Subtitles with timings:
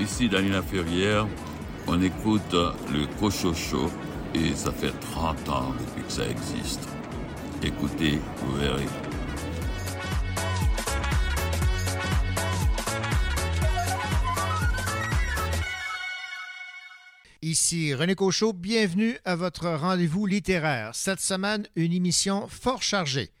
[0.00, 1.26] Ici, Danina Ferrière,
[1.86, 3.90] on écoute le Cochocho
[4.34, 6.88] et ça fait 30 ans depuis que ça existe.
[7.62, 8.86] Écoutez, vous verrez.
[17.42, 20.94] Ici René Cochot, bienvenue à votre rendez-vous littéraire.
[20.94, 23.32] Cette semaine, une émission fort chargée.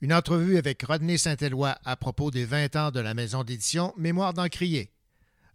[0.00, 4.34] Une entrevue avec Rodney Saint-Éloi à propos des 20 ans de la maison d'édition Mémoire
[4.34, 4.90] d'Encrier.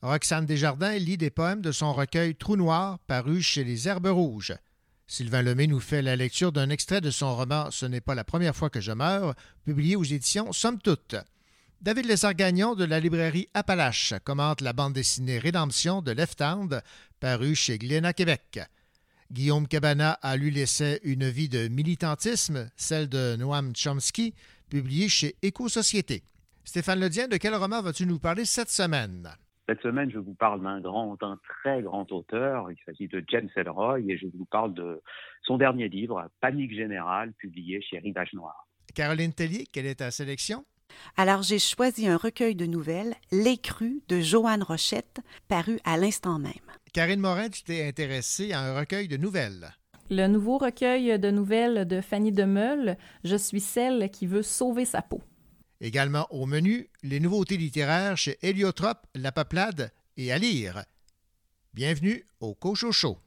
[0.03, 4.53] Roxane Desjardins lit des poèmes de son recueil Trou noir, paru chez les Herbes Rouges.
[5.07, 8.23] Sylvain Lemay nous fait la lecture d'un extrait de son roman Ce n'est pas la
[8.23, 9.33] première fois que je meurs,
[9.65, 11.15] publié aux éditions Somme Toute.
[11.81, 16.83] David Lessard-Gagnon de la librairie Appalache commente la bande dessinée Rédemption de Left Hand,
[17.19, 18.59] parue chez Glénat Québec.
[19.31, 24.35] Guillaume Cabana a lu l'essai Une vie de militantisme, celle de Noam Chomsky,
[24.69, 26.23] publié chez Éco-Société.
[26.65, 29.29] Stéphane Ledien, de quel roman vas-tu nous parler cette semaine?
[29.69, 32.71] Cette semaine, je vous parle d'un grand, d'un très grand auteur.
[32.71, 35.01] Il s'agit de James Ellroy et je vous parle de
[35.43, 38.65] son dernier livre, Panique générale, publié chez Rivage Noir.
[38.95, 40.63] Caroline Tellier, quelle est ta sélection?
[41.17, 46.53] Alors, j'ai choisi un recueil de nouvelles, L'écru de Joanne Rochette, paru à l'instant même.
[46.93, 49.67] Karine Morin, tu t'es intéressée à un recueil de nouvelles.
[50.09, 55.01] Le nouveau recueil de nouvelles de Fanny Demeule, Je suis celle qui veut sauver sa
[55.01, 55.21] peau.
[55.79, 60.83] Également au menu, les nouveautés littéraires chez Héliotrope, La Peuplade et à lire.
[61.73, 63.19] Bienvenue au Cochocho.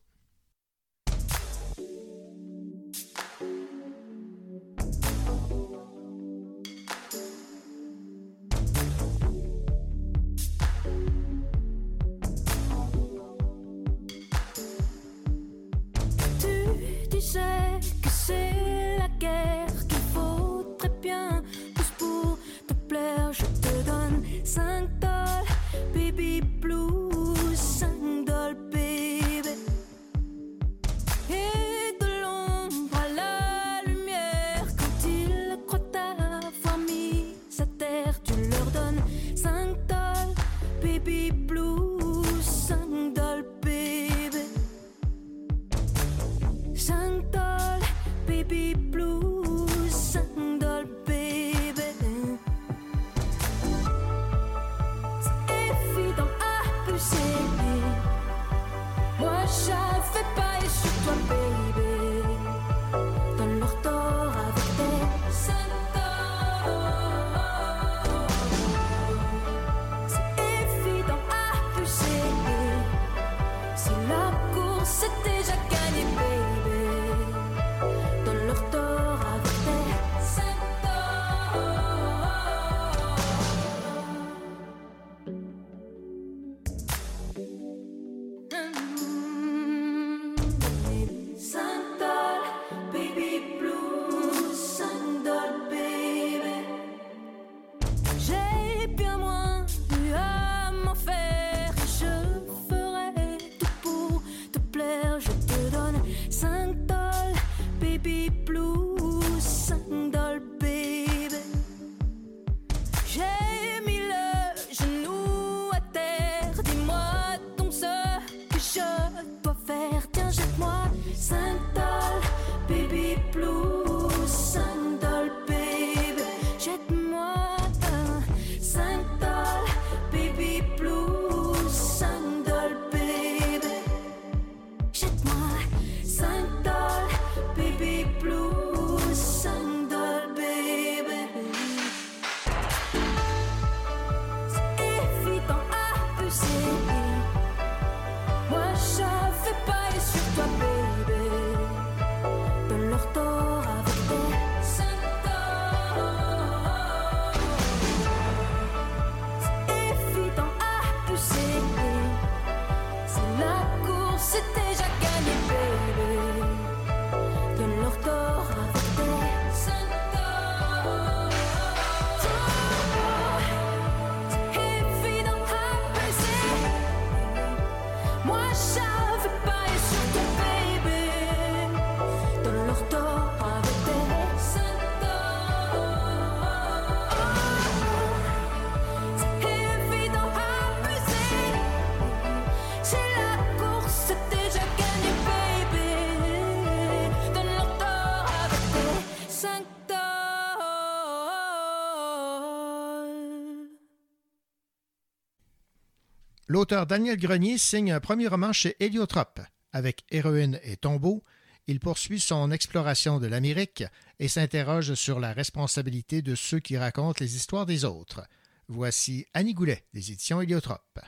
[206.61, 209.41] L'auteur Daniel Grenier signe un premier roman chez Héliotrope.
[209.73, 211.23] Avec Héroïne et Tombeau,
[211.67, 213.83] il poursuit son exploration de l'Amérique
[214.19, 218.29] et s'interroge sur la responsabilité de ceux qui racontent les histoires des autres.
[218.69, 221.01] Voici Annie Goulet des éditions Héliotrope.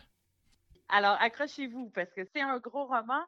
[0.89, 3.23] Alors, accrochez-vous parce que c'est un gros roman,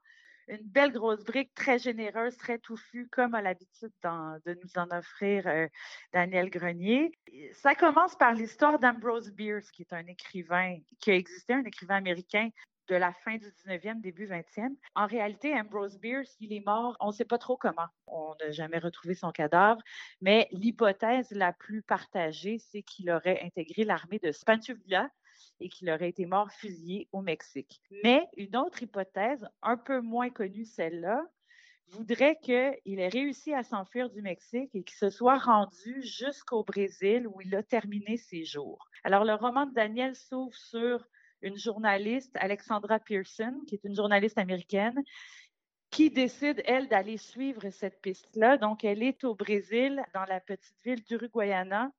[0.48, 5.46] une belle grosse brique très généreuse, très touffue, comme à l'habitude de nous en offrir
[5.46, 5.66] euh,
[6.12, 7.12] Daniel Grenier.
[7.52, 11.96] Ça commence par l'histoire d'Ambrose Bierce, qui est un écrivain qui a existé, un écrivain
[11.96, 12.50] américain
[12.88, 14.76] de la fin du 19e, début 20e.
[14.94, 17.86] En réalité, Ambrose Bierce, il est mort, on ne sait pas trop comment.
[18.06, 19.80] On n'a jamais retrouvé son cadavre,
[20.20, 24.30] mais l'hypothèse la plus partagée, c'est qu'il aurait intégré l'armée de
[24.84, 25.08] Villa
[25.60, 27.80] et qu'il aurait été mort fusillé au Mexique.
[28.02, 31.24] Mais une autre hypothèse, un peu moins connue celle-là,
[31.88, 37.26] voudrait qu'il ait réussi à s'enfuir du Mexique et qu'il se soit rendu jusqu'au Brésil
[37.26, 38.88] où il a terminé ses jours.
[39.04, 41.06] Alors, le roman de Daniel s'ouvre sur
[41.42, 45.02] une journaliste, Alexandra Pearson, qui est une journaliste américaine,
[45.90, 48.56] qui décide, elle, d'aller suivre cette piste-là.
[48.56, 51.92] Donc, elle est au Brésil, dans la petite ville d'Uruguayana,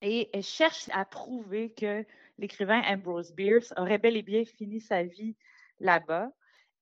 [0.00, 2.06] et elle cherche à prouver que
[2.38, 5.36] l'écrivain Ambrose Bierce aurait bel et bien fini sa vie
[5.80, 6.30] là-bas.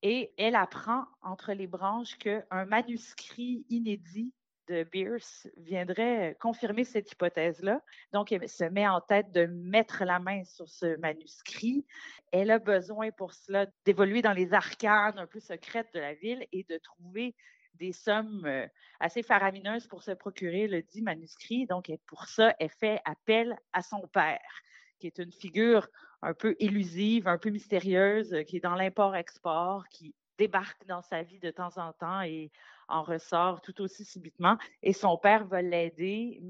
[0.02, 4.32] Et elle apprend entre les branches qu'un manuscrit inédit
[4.68, 7.80] de Bierce viendrait confirmer cette hypothèse-là.
[8.12, 11.86] Donc, elle se met en tête de mettre la main sur ce manuscrit.
[12.30, 16.46] Elle a besoin pour cela d'évoluer dans les arcanes un peu secrètes de la ville
[16.52, 17.34] et de trouver
[17.74, 18.66] des sommes euh,
[19.00, 21.66] assez faramineuses pour se procurer le dit manuscrit.
[21.66, 24.62] Donc, pour ça, elle fait appel à son père,
[25.02, 25.88] qui est une figure
[26.22, 31.40] un peu élusive, un peu mystérieuse, qui est dans l'import-export, qui débarque dans sa vie
[31.40, 32.52] de temps en temps et
[32.86, 34.56] en ressort tout aussi subitement.
[34.84, 36.40] Et son père va l'aider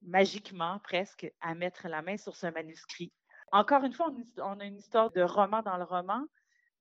[0.00, 3.12] magiquement presque à mettre la main sur ce manuscrit.
[3.52, 6.24] Encore une fois, on a une histoire de roman dans le roman.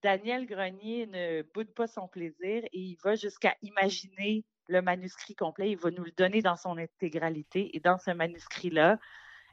[0.01, 5.71] Daniel Grenier ne boude pas son plaisir et il va jusqu'à imaginer le manuscrit complet.
[5.71, 7.75] Il va nous le donner dans son intégralité.
[7.75, 8.99] Et dans ce manuscrit-là,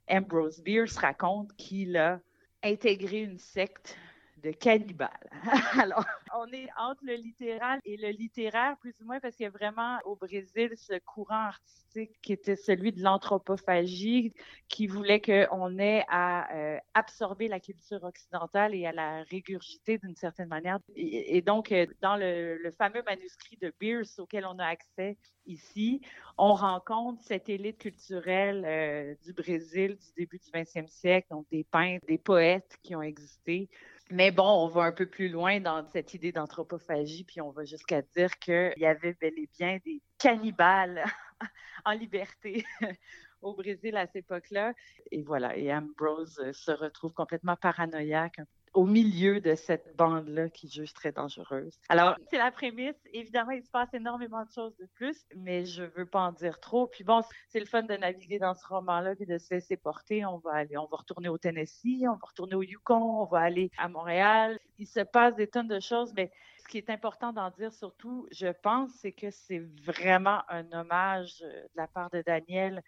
[0.09, 2.21] Ambrose Bierce raconte qu'il a
[2.63, 3.97] intégré une secte
[4.43, 5.11] de cannibales.
[5.81, 6.05] Alors,
[6.35, 9.51] on est entre le littéral et le littéraire, plus ou moins, parce qu'il y a
[9.51, 11.87] vraiment au Brésil ce courant artistique
[12.23, 14.35] qui était celui de l'anthropophagie,
[14.69, 20.17] qui voulait qu'on ait à euh, absorber la culture occidentale et à la régurgiter d'une
[20.17, 20.79] certaine manière.
[20.95, 25.17] Et, donc, euh, dans le, fameux manuscrit de Bierce auquel on a accès
[25.47, 26.01] ici,
[26.37, 31.65] on rencontre cette élite culturelle euh, du Brésil du début du 20e siècle, donc des
[31.65, 33.69] peintres, des poètes qui ont existé
[34.11, 37.65] mais bon, on va un peu plus loin dans cette idée d'anthropophagie, puis on va
[37.65, 41.05] jusqu'à dire qu'il y avait bel et bien des cannibales
[41.85, 42.65] en liberté
[43.43, 44.75] au Brésil à cette époque-là.
[45.11, 48.41] Et voilà, et Ambrose se retrouve complètement paranoïaque,
[48.77, 51.81] au milieu de cette bande-là qui juge très dangereuse.
[51.89, 53.01] Alors, c'est la prémisse.
[53.15, 56.61] Évidemment, il se passe énormément de choses de plus, mais je veux pas en dire
[56.61, 56.87] trop.
[56.87, 60.27] Puis bon, c'est le fun de naviguer dans ce roman-là puis de se laisser porter.
[60.27, 63.41] On va aller, on va retourner au Tennessee, on va retourner au Yukon, on va
[63.41, 64.59] aller à Montréal.
[64.79, 68.29] Il se passe des tonnes de choses, mais ce qui est important d'en dire surtout,
[68.31, 72.83] je pense, c'est que c'est vraiment un hommage euh, de la part de Daniel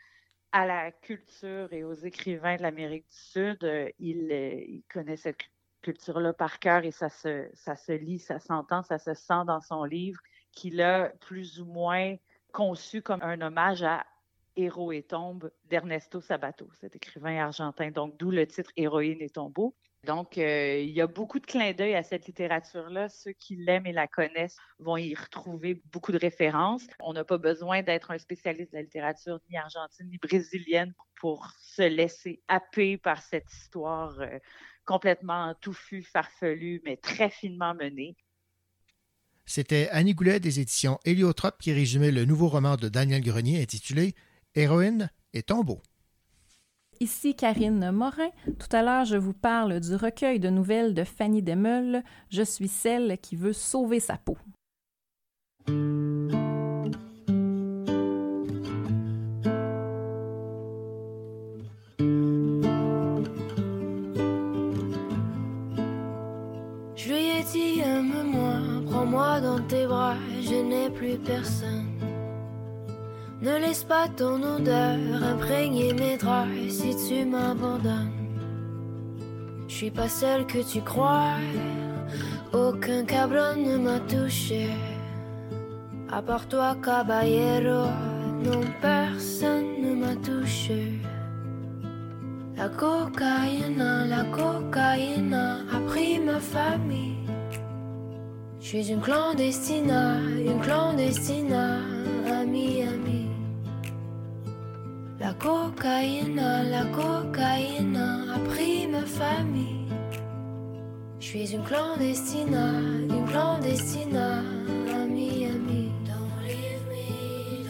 [0.52, 3.64] à la culture et aux écrivains de l'Amérique du Sud.
[3.64, 5.38] Euh, il, euh, il connaît cette
[5.82, 9.60] culture-là par cœur et ça se, ça se lit, ça s'entend, ça se sent dans
[9.60, 10.20] son livre
[10.52, 12.16] qu'il a plus ou moins
[12.52, 14.04] conçu comme un hommage à
[14.56, 17.90] Héros et tombe d'Ernesto Sabato, cet écrivain argentin.
[17.90, 19.76] Donc, d'où le titre Héroïne et tombeau.
[20.04, 23.08] Donc, euh, il y a beaucoup de clins d'œil à cette littérature-là.
[23.08, 26.86] Ceux qui l'aiment et la connaissent vont y retrouver beaucoup de références.
[27.00, 31.50] On n'a pas besoin d'être un spécialiste de la littérature ni argentine ni brésilienne pour
[31.60, 34.38] se laisser happer par cette histoire euh,
[34.88, 38.16] complètement touffu, farfelu, mais très finement mené.
[39.44, 44.14] C'était Annie Goulet des éditions Héliotrope qui résumait le nouveau roman de Daniel Grenier intitulé
[44.54, 45.82] Héroïne et tombeau.
[47.00, 48.30] Ici Karine Morin.
[48.58, 52.02] Tout à l'heure, je vous parle du recueil de nouvelles de Fanny Desmeules.
[52.30, 54.38] Je suis celle qui veut sauver sa peau.
[69.40, 71.86] Dans tes bras, je n'ai plus personne.
[73.40, 78.10] Ne laisse pas ton odeur imprégner mes draps si tu m'abandonnes.
[79.68, 81.36] Je suis pas celle que tu crois,
[82.52, 84.70] aucun cabron ne m'a touché.
[86.10, 87.86] À part toi, caballero,
[88.42, 90.94] non personne ne m'a touché.
[92.56, 97.17] La cocaïne, la cocaïne a pris ma famille.
[98.70, 99.90] Je suis une clandestine,
[100.46, 103.28] une clandestine à Miami.
[105.18, 109.88] La cocaïne, la cocaïne a pris ma famille.
[111.18, 114.42] Je suis une clandestine, une clandestine à
[115.06, 115.90] Miami.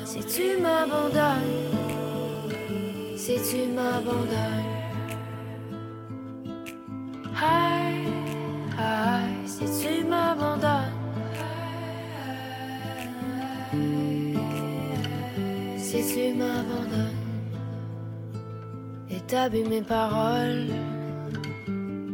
[0.05, 1.77] Si tu m'abandonnes,
[3.17, 4.79] si tu m'abandonnes.
[9.45, 10.93] Si tu m'abandonnes.
[15.77, 17.17] Si tu m'abandonnes.
[19.11, 20.67] Et t'as vu mes paroles.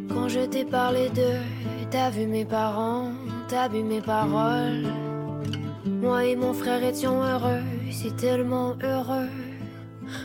[0.09, 1.43] Quand je t'ai parlé d'eux,
[1.91, 3.13] t'as vu mes parents,
[3.49, 4.87] t'as vu mes paroles.
[5.85, 9.29] Moi et mon frère étions heureux, si tellement heureux.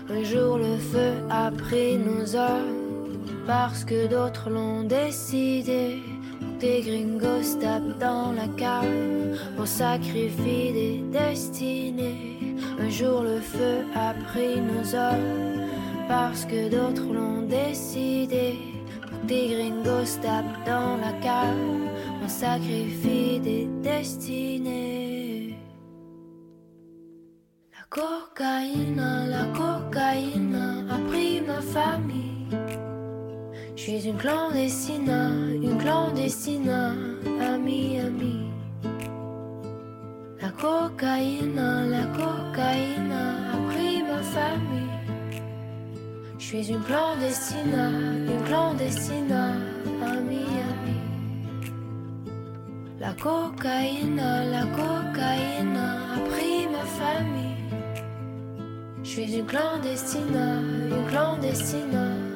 [0.10, 6.00] Un jour le feu a pris nos hommes, parce que d'autres l'ont décidé.
[6.60, 12.58] Des gringos tapent dans la cave, on sacrifie des destinées.
[12.78, 15.70] Un jour le feu a pris nos hommes,
[16.10, 18.58] parce que d'autres l'ont décidé.
[19.24, 21.56] Des gringos tapent dans la cave,
[22.22, 25.58] on sacrifie des destinées.
[27.72, 32.79] La cocaïne, la cocaïne a pris ma famille.
[33.80, 35.10] Je suis une clandestine,
[35.64, 38.42] une clandestine à Miami.
[40.42, 45.00] La cocaïne, la cocaïne a pris ma famille.
[46.38, 51.00] Je suis une clandestine, une clandestine à Miami.
[53.00, 57.56] La cocaïne, la cocaïne a pris ma famille.
[59.04, 60.36] Je suis une clandestine,
[60.92, 62.29] une clandestine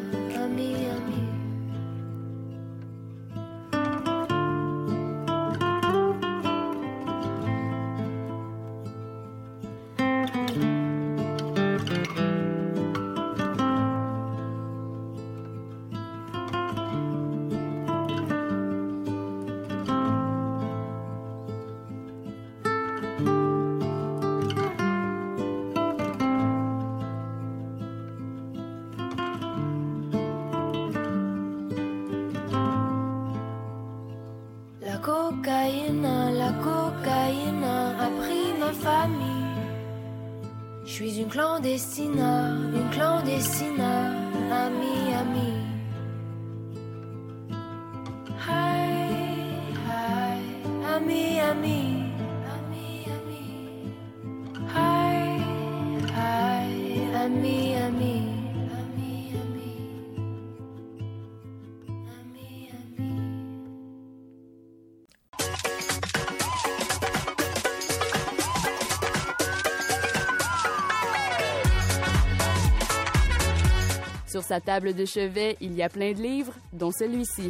[74.54, 77.50] sa table de chevet, il y a plein de livres, dont celui-ci.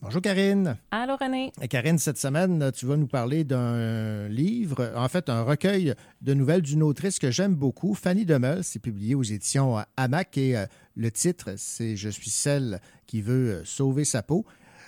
[0.00, 0.76] Bonjour Karine.
[0.90, 1.52] Allô, René?
[1.60, 6.32] Et Karine, cette semaine, tu vas nous parler d'un livre, en fait un recueil de
[6.32, 8.64] nouvelles d'une autrice que j'aime beaucoup, Fanny Demel.
[8.64, 10.64] C'est publié aux éditions Hamac et euh,
[10.96, 14.46] le titre, c'est Je suis celle qui veut euh, sauver sa peau.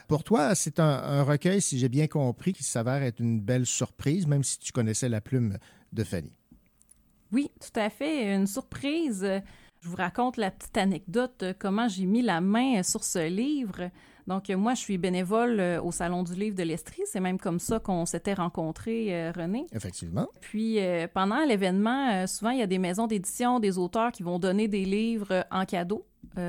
[0.08, 4.26] Pour toi, c'est un, recueil, si j'ai bien compris, qui s'avère être une belle surprise,
[4.26, 5.58] même si tu connaissais la plume
[5.92, 6.32] de Fanny.
[7.32, 8.34] Oui, tout à fait.
[8.34, 9.26] Une surprise.
[9.80, 13.90] Je vous raconte la petite anecdote, comment j'ai mis la main sur ce livre.
[14.26, 17.02] Donc, euh, moi, je suis bénévole euh, au Salon du Livre de l'Estrie.
[17.06, 19.66] C'est même comme ça qu'on s'était rencontrés, euh, René.
[19.72, 20.28] Effectivement.
[20.40, 20.78] Puis,
[21.12, 24.84] pendant l'événement, souvent, il y a des maisons d'édition, des auteurs qui vont donner des
[24.84, 26.06] livres en cadeau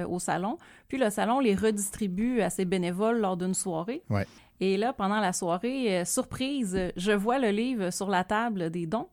[0.09, 0.57] au salon.
[0.87, 4.03] Puis, le salon les redistribue à ses bénévoles lors d'une soirée.
[4.09, 4.25] Ouais.
[4.59, 8.85] Et là, pendant la soirée, euh, surprise, je vois le livre sur la table des
[8.85, 9.09] dons.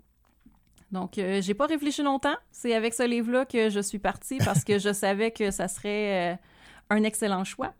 [0.93, 2.37] Donc, euh, j'ai pas réfléchi longtemps.
[2.51, 6.33] C'est avec ce livre-là que je suis partie parce que je savais que ça serait
[6.33, 6.37] euh,
[6.91, 7.73] un excellent choix.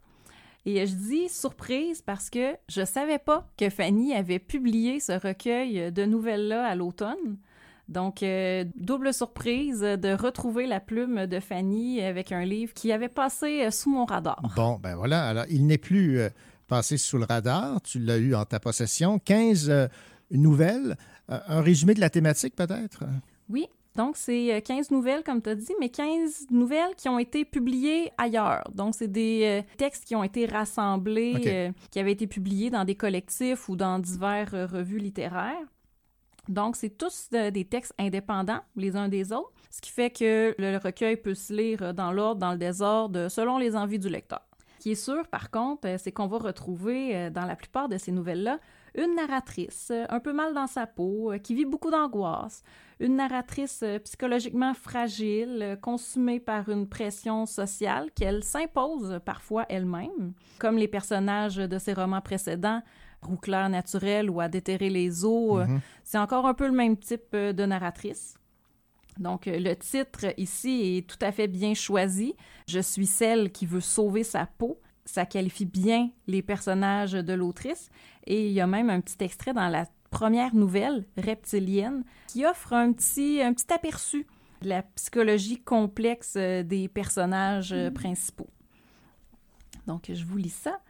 [0.65, 5.91] Et je dis surprise parce que je savais pas que Fanny avait publié ce recueil
[5.91, 7.39] de nouvelles-là à l'automne.
[7.89, 13.09] Donc, euh, double surprise de retrouver la plume de Fanny avec un livre qui avait
[13.09, 14.41] passé euh, sous mon radar.
[14.57, 15.27] Bon, ben voilà.
[15.27, 16.29] Alors, il n'est plus euh,
[16.69, 17.83] passé sous le radar.
[17.83, 19.19] Tu l'as eu en ta possession.
[19.19, 19.89] 15 euh,
[20.31, 20.97] nouvelles.
[21.29, 23.05] Un résumé de la thématique, peut-être?
[23.49, 27.45] Oui, Donc, c'est 15 nouvelles, comme tu as dit, mais 15 nouvelles qui ont été
[27.45, 28.65] publiées ailleurs.
[28.75, 33.69] Donc, c'est des textes qui ont été rassemblés, qui avaient été publiés dans des collectifs
[33.69, 35.67] ou dans diverses revues littéraires.
[36.49, 40.77] Donc, c'est tous des textes indépendants les uns des autres, ce qui fait que le
[40.79, 44.43] recueil peut se lire dans l'ordre, dans le désordre, selon les envies du lecteur.
[44.79, 48.11] Ce qui est sûr, par contre, c'est qu'on va retrouver dans la plupart de ces
[48.11, 48.59] nouvelles-là
[48.95, 52.63] une narratrice un peu mal dans sa peau, qui vit beaucoup d'angoisse,
[53.01, 60.89] une narratrice psychologiquement fragile, consumée par une pression sociale qu'elle s'impose parfois elle-même, comme les
[60.89, 62.83] personnages de ses romans précédents,
[63.23, 65.59] Rouclair naturel ou à déterrer les eaux.
[65.59, 65.81] Mhm.
[66.03, 68.37] C'est encore un peu le même type de narratrice.
[69.19, 72.35] Donc, le titre ici est tout à fait bien choisi.
[72.67, 74.81] Je suis celle qui veut sauver sa peau.
[75.05, 77.91] Ça qualifie bien les personnages de l'autrice.
[78.27, 82.73] Et il y a même un petit extrait dans la première nouvelle, Reptilienne, qui offre
[82.73, 84.27] un petit, un petit aperçu
[84.61, 87.93] de la psychologie complexe des personnages mhm.
[87.93, 88.51] principaux.
[89.87, 90.81] Donc, je vous lis ça.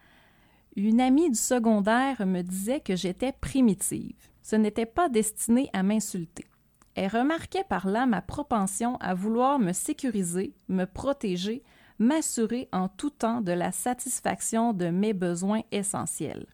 [0.76, 4.16] Une amie du secondaire me disait que j'étais primitive.
[4.42, 6.46] Ce n'était pas destiné à m'insulter.
[6.94, 11.62] Elle remarquait par là ma propension à vouloir me sécuriser, me protéger,
[11.98, 16.46] m'assurer en tout temps de la satisfaction de mes besoins essentiels.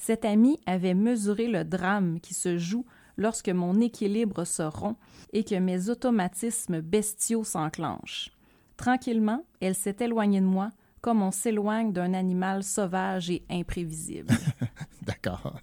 [0.00, 2.86] Cette amie avait mesuré le drame qui se joue
[3.18, 4.96] lorsque mon équilibre se rompt
[5.34, 8.30] et que mes automatismes bestiaux s'enclenchent.
[8.78, 10.70] Tranquillement, elle s'est éloignée de moi,
[11.02, 14.32] comme on s'éloigne d'un animal sauvage et imprévisible.
[15.02, 15.60] D'accord.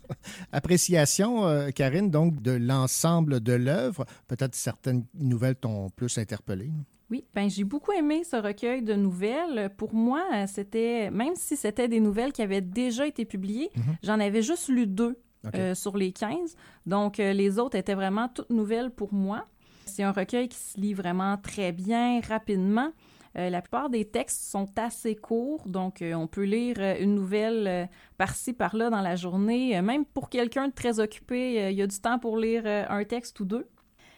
[0.51, 4.06] Appréciation, euh, Karine, donc de l'ensemble de l'œuvre.
[4.27, 6.70] Peut-être certaines nouvelles t'ont plus interpellé.
[7.09, 9.71] Oui, ben j'ai beaucoup aimé ce recueil de nouvelles.
[9.77, 13.97] Pour moi, c'était, même si c'était des nouvelles qui avaient déjà été publiées, mhm.
[14.03, 15.17] j'en avais juste lu deux
[15.55, 16.55] euh, sur les 15.
[16.85, 19.45] Donc, euh, les autres étaient vraiment toutes nouvelles pour moi.
[19.85, 22.91] C'est un recueil qui se lit vraiment très bien, rapidement.
[23.37, 27.13] Euh, la plupart des textes sont assez courts, donc euh, on peut lire euh, une
[27.13, 27.87] nouvelle
[28.17, 29.79] par-ci, par-là dans la journée.
[29.81, 33.39] même pour quelqu'un de très occupé, il y a du temps pour lire un texte
[33.39, 33.67] ou deux.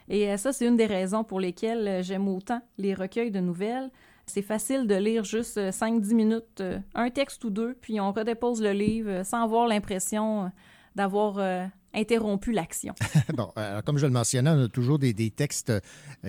[0.10, 3.92] Et ça, c'est une des raisons pour lesquelles j'aime autant les recueils de nouvelles.
[4.26, 6.64] C'est facile de lire juste 5-10 minutes,
[6.96, 10.52] un texte ou deux, puis on redépose le livre sans avoir l'impression
[10.96, 12.94] d'avoir interrompu l'action.
[13.36, 13.52] bon,
[13.86, 15.74] comme je le mentionnais, on a toujours des, textes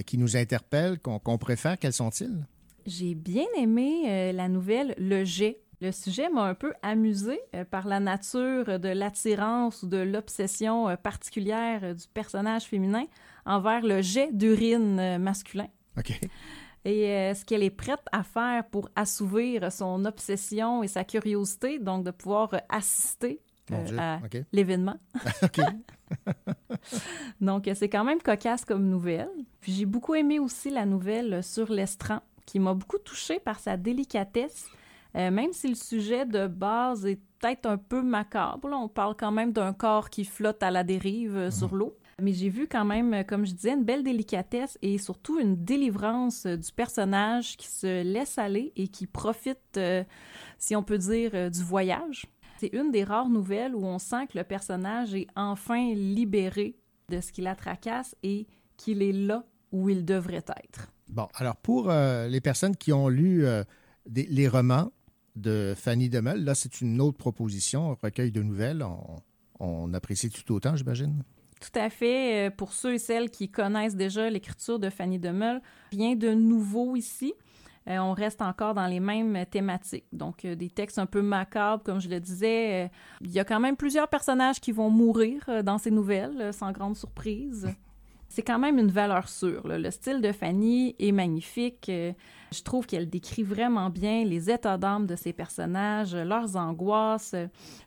[0.07, 1.79] qui nous interpellent, qu'on préfère.
[1.79, 2.47] Quels sont-ils?
[2.87, 5.61] J'ai bien aimé euh, la nouvelle Le jet.
[5.81, 10.89] Le sujet m'a un peu amusé euh, par la nature de l'attirance ou de l'obsession
[10.89, 13.05] euh, particulière du personnage féminin
[13.47, 15.69] envers le jet d'urine masculin.
[15.99, 16.21] OK.
[16.85, 22.05] Et ce qu'elle est prête à faire pour assouvir son obsession et sa curiosité, donc
[22.05, 23.43] de pouvoir assister
[23.99, 24.21] à
[24.53, 24.97] l'événement?
[25.43, 25.61] OK.
[27.41, 29.29] donc, c'est quand même cocasse comme nouvelle.
[29.61, 33.77] Puis j'ai beaucoup aimé aussi la nouvelle sur l'estran qui m'a beaucoup touchée par sa
[33.77, 34.67] délicatesse,
[35.17, 38.69] euh, même si le sujet de base est peut-être un peu macabre.
[38.73, 41.79] on parle quand même d'un corps qui flotte à la dérive euh, sur mhm.
[41.79, 41.97] l'eau.
[42.21, 45.65] Mais j'ai vu quand même, euh, comme je disais, une belle délicatesse et surtout une
[45.65, 49.81] délivrance du personnage qui se laisse aller et qui profite,
[50.59, 52.27] si on peut dire, du voyage.
[52.59, 56.77] C'est une des rares nouvelles où on sent que le personnage est enfin libéré
[57.09, 60.93] de ce qui la tracasse et qu'il est là où il devrait être.
[61.09, 63.65] Bon, alors pour euh, les personnes qui ont lu euh,
[64.07, 64.93] les romans
[65.37, 68.85] de Fanny Demel, là, c'est une autre proposition, un recueil de nouvelles.
[69.59, 71.23] On, apprécie tout autant, j'imagine?
[71.61, 72.49] Tout à fait.
[72.49, 75.61] Euh, pour ceux et celles qui connaissent déjà l'écriture de Fanny Demel,
[75.93, 77.35] rien de nouveau ici.
[77.87, 80.07] on reste encore dans les mêmes thématiques.
[80.13, 82.91] Donc, des textes un peu macabres, comme je le disais.
[83.21, 86.97] il y a quand même plusieurs personnages qui vont mourir dans ces nouvelles, sans grande
[86.97, 87.69] surprise
[88.31, 89.67] c'est quand même une valeur sûre.
[89.67, 91.89] Le style de Fanny est magnifique.
[91.89, 92.13] Euh,
[92.53, 97.35] je trouve qu'elle décrit vraiment bien les états d'âme de ses personnages, leurs angoisses,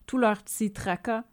[0.06, 1.24] tous leurs petits tracas.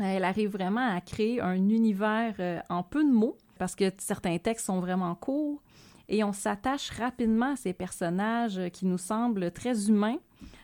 [0.00, 4.38] Elle arrive vraiment à créer un univers euh, en peu de mots, parce que certains
[4.38, 5.62] textes sont vraiment courts,
[6.08, 10.18] et on s'attache rapidement à ces personnages qui nous semblent très humains,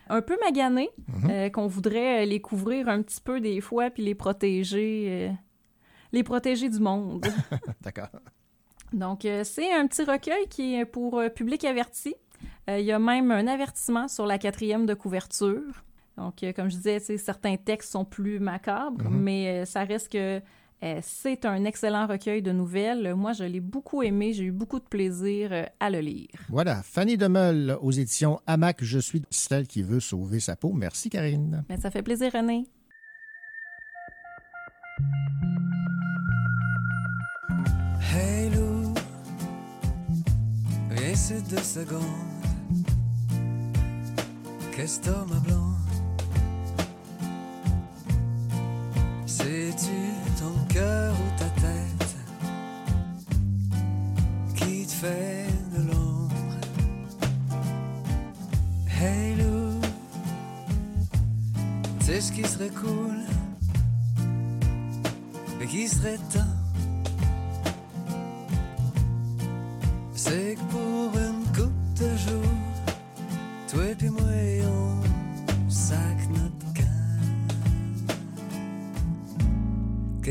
[0.09, 1.29] un peu maganés, mhm.
[1.29, 5.31] euh, qu'on voudrait les couvrir un petit peu des fois, puis les protéger
[6.11, 7.25] les protéger du monde.
[7.81, 8.09] D'accord.
[8.93, 12.15] Donc, euh, c'est un petit recueil qui est pour euh, public averti.
[12.69, 15.83] Euh, il y a même un avertissement sur la quatrième de couverture.
[16.17, 19.21] Donc, comme je disais, certains textes sont plus macabres, mhm.
[19.21, 20.41] mais ça reste que
[21.01, 23.13] c'est un excellent recueil de nouvelles.
[23.15, 24.33] Moi, je l'ai beaucoup aimé.
[24.33, 26.29] J'ai eu beaucoup de plaisir à le lire.
[26.49, 28.83] Voilà, Fanny Demeul aux éditions Hamac.
[28.83, 30.73] Je suis celle qui veut sauver sa peau.
[30.73, 31.63] Merci, Karine.
[31.69, 32.67] Mais ben, ça fait plaisir, René.
[38.13, 38.93] Hey Lou,
[41.15, 42.01] ces deux secondes.
[44.75, 45.70] Qu'est-ce ma blanc?
[49.43, 49.99] C'est-tu
[50.39, 52.15] ton cœur ou ta tête
[54.55, 56.35] qui te fait de l'ombre?
[58.87, 59.81] Hey Lou,
[62.01, 63.17] c'est ce qui serait cool
[65.59, 66.39] et qui serait temps?
[70.13, 71.17] C'est que pour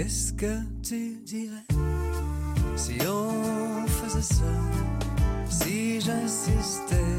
[0.02, 1.66] Qu'est-ce que tu dirais
[2.74, 4.54] si on faisait ça?
[5.46, 7.18] Si j'insistais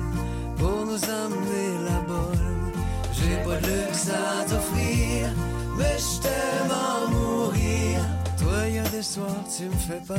[0.57, 2.71] pour nous amener la bonne,
[3.13, 5.29] j'ai pas de luxe à t'offrir,
[5.77, 8.01] mais je t'aime mourir.
[8.39, 10.17] Toi, y des soirs, tu me fais peur.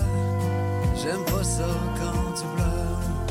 [1.03, 1.66] J'aime pas ça
[1.98, 3.22] quand tu pleures.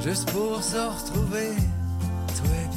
[0.00, 1.52] Juste pour se retrouver,
[2.36, 2.68] toi et.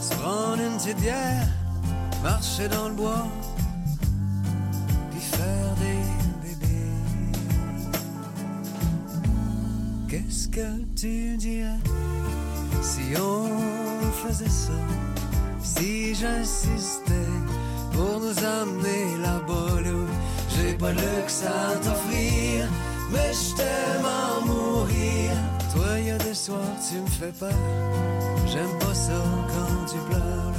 [0.00, 1.48] Se prendre une petite bière,
[2.22, 3.26] marcher dans le bois,
[5.10, 6.02] puis faire des
[6.42, 6.96] bébés.
[10.08, 11.80] Qu'est-ce que tu dirais
[12.82, 13.48] si on
[14.26, 14.72] faisait ça?
[15.62, 17.30] Si j'insistais
[17.92, 19.72] pour nous amener là-bas,
[20.54, 22.31] j'ai pas de luxe à t'offrir,
[23.12, 25.32] mais je t'aime en mourir.
[25.74, 27.52] Toi, y a des soirs, tu me fais peur,
[28.46, 29.12] j'aime pas ça
[29.48, 30.51] quand tu pleures.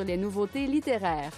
[0.00, 1.32] Les nouveautés littéraires.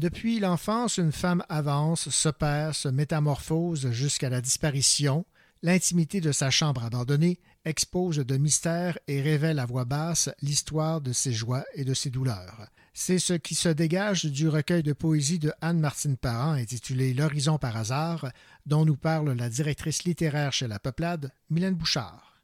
[0.00, 5.26] Depuis l'enfance, une femme avance, se perd, se métamorphose jusqu'à la disparition.
[5.62, 11.12] L'intimité de sa chambre abandonnée expose de mystères et révèle à voix basse l'histoire de
[11.12, 12.70] ses joies et de ses douleurs.
[12.94, 17.76] C'est ce qui se dégage du recueil de poésie de Anne-Martine Parent intitulé L'horizon par
[17.76, 18.30] hasard,
[18.66, 22.42] dont nous parle la directrice littéraire chez La Peuplade, Mylène Bouchard.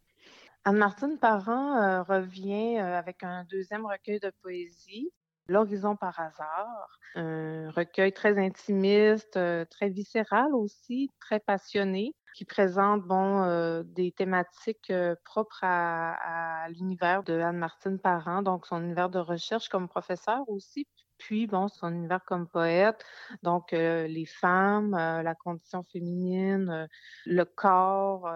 [0.64, 5.12] Anne-Martine Parent euh, revient euh, avec un deuxième recueil de poésie
[5.48, 13.02] L'horizon par hasard, un recueil très intimiste, euh, très viscéral aussi, très passionné, qui présente
[13.02, 19.18] bon, euh, des thématiques euh, propres à, l'univers de Anne-Martine Parent, donc son univers de
[19.18, 23.02] recherche comme professeur aussi, puis, bon, son univers comme poète,
[23.42, 26.86] donc euh, les femmes, la condition féminine,
[27.24, 28.30] le corps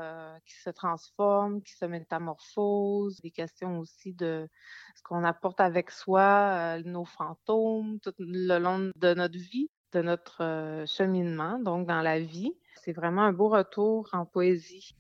[0.47, 4.49] qui se transforme, qui se métamorphose, des questions aussi de
[4.97, 10.85] ce qu'on apporte avec soi, nos fantômes, tout le long de notre vie, de notre
[10.87, 12.55] cheminement, donc dans la vie.
[12.83, 14.94] C'est vraiment un beau retour en poésie.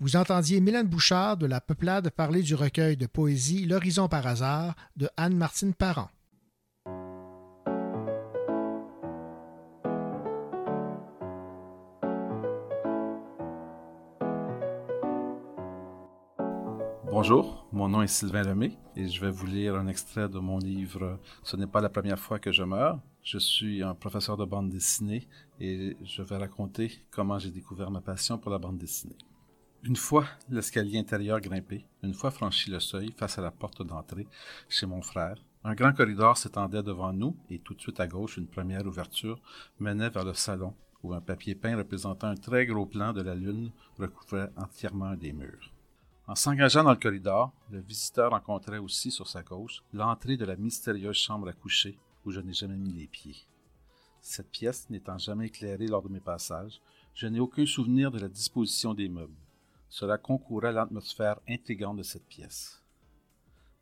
[0.00, 4.74] Vous entendiez Mylène Bouchard de La Peuplade parler du recueil de poésie L'horizon par hasard
[4.96, 6.10] de Anne-Martine Parent.
[17.12, 20.58] Bonjour, mon nom est Sylvain Lemay et je vais vous lire un extrait de mon
[20.58, 22.98] livre Ce n'est pas la première fois que je meurs.
[23.22, 25.28] Je suis un professeur de bande dessinée
[25.60, 29.16] et je vais raconter comment j'ai découvert ma passion pour la bande dessinée.
[29.84, 34.26] Une fois l'escalier intérieur grimpé, une fois franchi le seuil face à la porte d'entrée
[34.68, 38.38] chez mon frère, un grand corridor s'étendait devant nous et tout de suite à gauche,
[38.38, 39.38] une première ouverture
[39.78, 43.36] menait vers le salon où un papier peint représentant un très gros plan de la
[43.36, 45.70] Lune recouvrait entièrement des murs.
[46.26, 50.56] En s'engageant dans le corridor, le visiteur rencontrait aussi sur sa gauche l'entrée de la
[50.56, 53.46] mystérieuse chambre à coucher où je n'ai jamais mis les pieds.
[54.20, 56.80] Cette pièce n'étant jamais éclairée lors de mes passages,
[57.14, 59.34] je n'ai aucun souvenir de la disposition des meubles.
[59.88, 62.80] Cela concourait à l'atmosphère intrigante de cette pièce.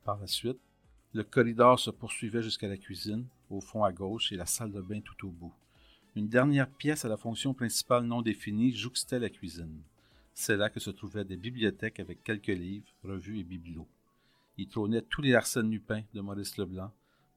[0.04, 0.58] Par la suite,
[1.12, 4.80] le corridor se poursuivait jusqu'à la cuisine, au fond à gauche, et la salle de
[4.80, 5.52] bain tout au bout.
[6.16, 9.82] Une dernière pièce à la fonction principale non définie jouxtait la cuisine.
[10.34, 13.88] C'est là que se trouvaient des bibliothèques avec quelques livres, revues et bibelots.
[14.56, 16.92] Y trônaient tous les Arsène Lupin de Maurice Leblanc,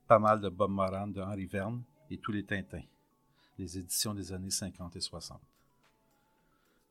[0.07, 2.83] pas mal de Bob Moran de Henri Verne et tous les Tintins,
[3.57, 5.39] les éditions des années 50 et 60.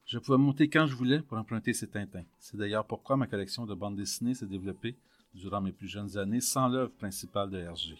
[0.06, 2.24] Je pouvais monter quand je voulais pour emprunter ces Tintins.
[2.38, 4.96] C'est d'ailleurs pourquoi ma collection de bandes dessinées s'est développée
[5.34, 7.98] durant mes plus jeunes années sans l'œuvre principale de Hergé.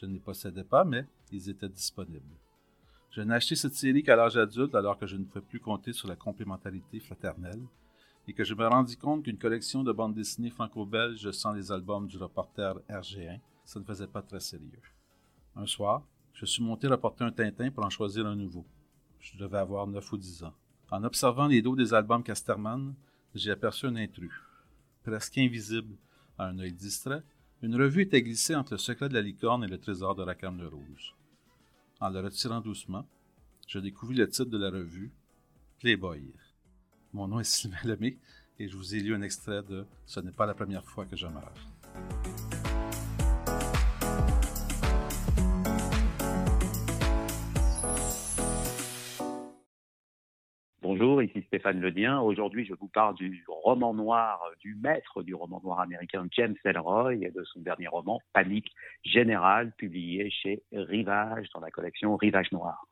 [0.00, 2.36] Je ne les possédais pas, mais ils étaient disponibles.
[3.10, 5.92] Je n'ai acheté cette série qu'à l'âge adulte alors que je ne pouvais plus compter
[5.92, 7.62] sur la complémentarité fraternelle
[8.26, 12.06] et que je me rendis compte qu'une collection de bandes dessinées franco-belges sans les albums
[12.06, 14.80] du reporter RG1, ça ne faisait pas très sérieux.
[15.54, 16.02] Un soir,
[16.32, 18.64] je suis monté reporter un Tintin pour en choisir un nouveau.
[19.20, 20.54] Je devais avoir 9 ou 10 ans.
[20.90, 22.94] En observant les dos des albums Casterman,
[23.34, 24.32] j'ai aperçu un intrus.
[25.04, 25.94] Presque invisible
[26.38, 27.22] à un œil distrait,
[27.60, 30.32] une revue était glissée entre le secret de la licorne et le trésor de la
[30.32, 31.14] le Rouge.
[32.00, 33.06] En le retirant doucement,
[33.66, 35.12] je découvris le titre de la revue,
[35.80, 36.32] Playboy.
[37.12, 38.16] Mon nom est Sylvain Lemay
[38.58, 41.16] et je vous ai lu un extrait de Ce n'est pas la première fois que
[41.16, 42.47] je meurs.
[51.28, 52.20] Ici Stéphane Ledien.
[52.20, 57.16] Aujourd'hui, je vous parle du roman noir, du maître du roman noir américain James Ellroy
[57.16, 58.72] et de son dernier roman Panique
[59.04, 62.86] générale, publié chez Rivage dans la collection Rivage Noir.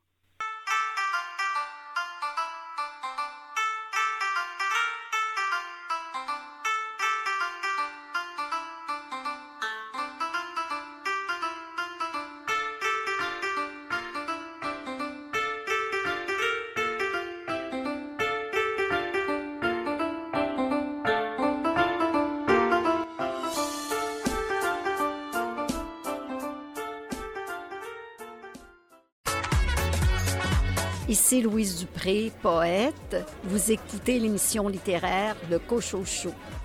[31.09, 33.17] Ici Louise Dupré, poète.
[33.45, 36.31] Vous écoutez l'émission littéraire Le Cochocho.
[36.31, 36.56] L'amour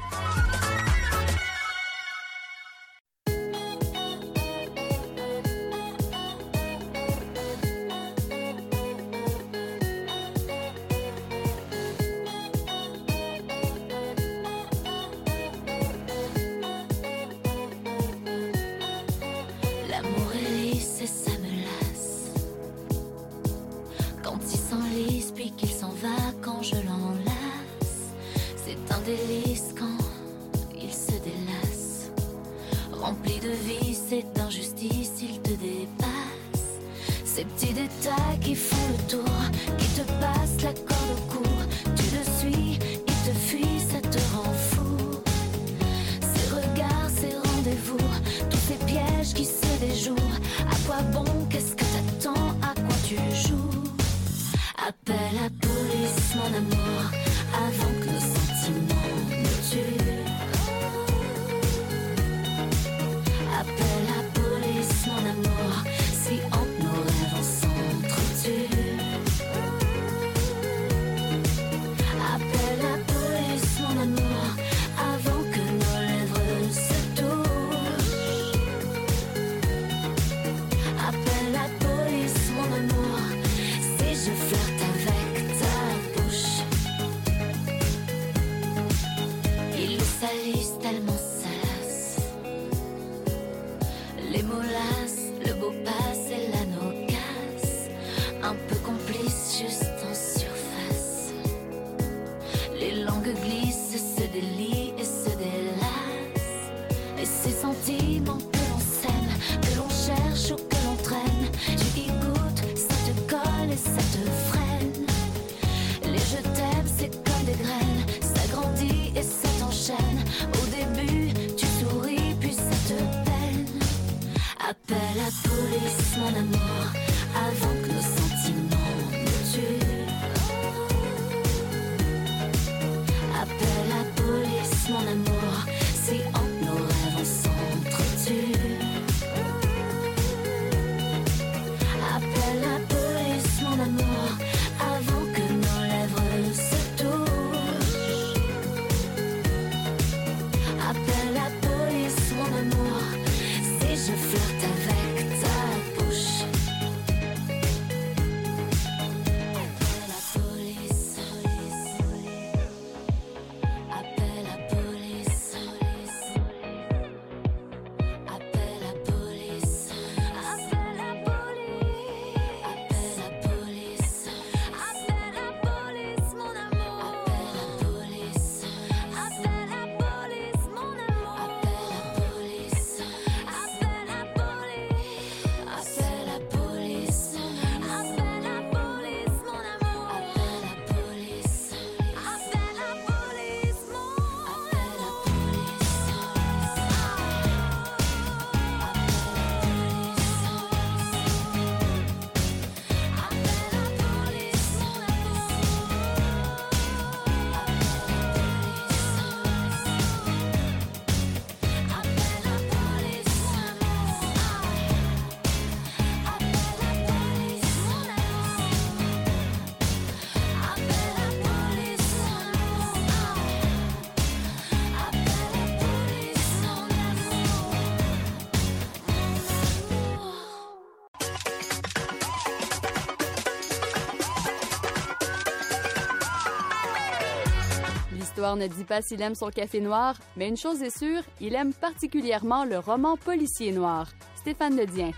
[238.51, 241.55] l'histoire ne dit pas s'il aime son café noir, mais une chose est sûre, il
[241.55, 244.09] aime particulièrement le roman policier noir.
[244.35, 245.11] Stéphane Ledien.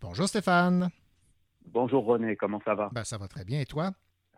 [0.00, 0.90] Bonjour Stéphane.
[1.66, 2.90] Bonjour René, comment ça va?
[2.92, 3.92] Ben, Ça va très bien et toi?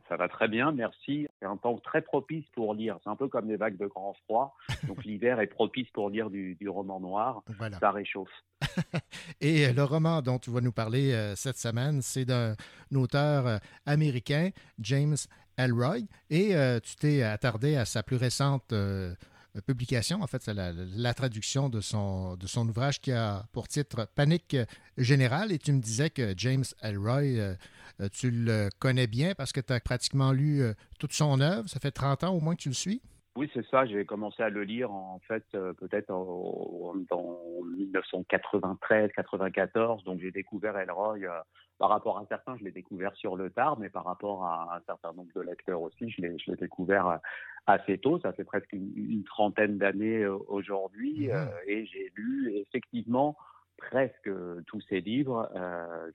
[0.08, 1.26] Ça va très bien, merci.
[1.38, 2.98] C'est un temps très propice pour lire.
[3.02, 4.56] C'est un peu comme les vagues de grand froid.
[4.86, 7.42] Donc l'hiver est propice pour lire du, roman noir.
[7.80, 8.30] Ça réchauffe.
[9.40, 12.54] Et euh, le roman dont tu vas nous parler euh, cette semaine, c'est d'un
[12.94, 15.16] auteur euh, américain, James
[15.56, 16.00] Elroy.
[16.30, 18.72] Et tu t'es attardé à sa plus récente
[19.66, 20.22] publication.
[20.22, 24.56] En fait, c'est la, traduction de son, de son ouvrage qui a pour titre Panique
[24.96, 25.52] générale.
[25.52, 27.54] Et tu me disais que James Elroy
[28.12, 31.68] tu le connais bien parce que tu as pratiquement lu euh, toute son œuvre.
[31.68, 33.02] Ça fait 30 ans au moins que tu le suis.
[33.34, 33.86] Oui, c'est ça.
[33.86, 36.94] J'ai commencé à le lire en fait euh, peut-être en,
[37.78, 40.04] 1993-94.
[40.04, 41.20] Donc j'ai découvert Elroy.
[41.78, 44.80] par rapport à certains, je l'ai découvert sur le tard, mais par rapport à un
[44.86, 47.20] certain nombre de lecteurs aussi, je l'ai découvert
[47.66, 48.20] assez tôt.
[48.20, 51.48] Ça fait presque une, trentaine d'années aujourd'hui, mmh.
[51.66, 53.38] et j'ai lu effectivement
[53.78, 54.30] presque
[54.66, 55.48] tous ses livres.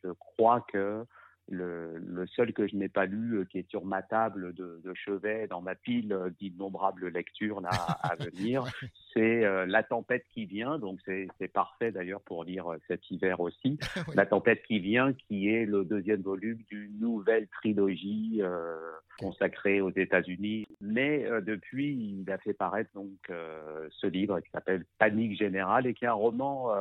[0.04, 1.04] je crois que
[1.50, 5.48] le, seul que je n'ai pas lu, euh, qui est sur ma table de, chevet,
[5.48, 7.70] dans ma pile euh, d'innombrables lectures là,
[8.02, 8.66] à venir,
[9.14, 10.80] c'est euh, La tempête qui vient.
[10.80, 13.80] Donc c'est parfait d'ailleurs pour lire cet hiver aussi.
[14.16, 18.42] La tempête qui vient, qui est le deuxième volume d'une nouvelle trilogie
[19.20, 20.68] consacrée aux États-Unis.
[20.82, 26.06] Mais depuis, il a fait paraître donc ce livre qui s'appelle Panique générale et qui
[26.06, 26.72] est un roman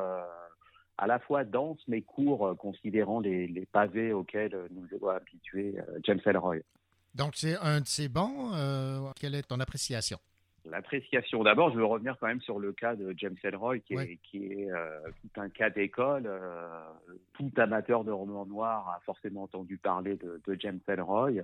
[0.98, 5.74] à la fois dense mais court, euh, considérant les, pavés auxquels euh, nous doit habituer
[5.78, 6.58] euh, James Elroy.
[7.14, 8.52] Donc, c'est un de ces bons.
[9.18, 10.18] quelle est ton appréciation?
[10.66, 11.44] L'appréciation.
[11.44, 14.44] D'abord, je veux revenir quand même sur le cas de James Elroy, qui est, qui
[14.44, 14.68] est
[15.22, 16.28] tout un cas d'école.
[17.32, 21.40] tout amateur de romans noirs a forcément entendu parler de, de James Elroy.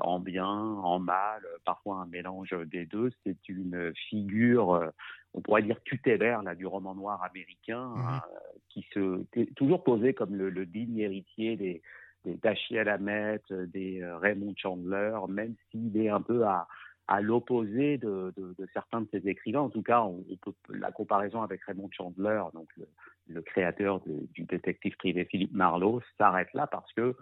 [0.00, 3.12] En bien, en mal, parfois un mélange des deux.
[3.24, 4.90] C'est une figure,
[5.36, 8.04] on pourrait dire tutélaire là, du roman noir américain, mhm.
[8.08, 8.22] hein,
[8.70, 9.24] qui se
[9.54, 11.82] toujours posé comme le, digne héritier des,
[12.24, 16.66] des Dashiell Hammett, des euh, Raymond Chandler, même s'il est un peu à,
[17.06, 19.60] à l'opposé de, de, certains de ses écrivains.
[19.60, 22.88] En tout cas, on, peut, la comparaison avec Raymond Chandler, donc le,
[23.28, 27.14] le créateur du détective privé Philippe Marlowe, s'arrête là parce que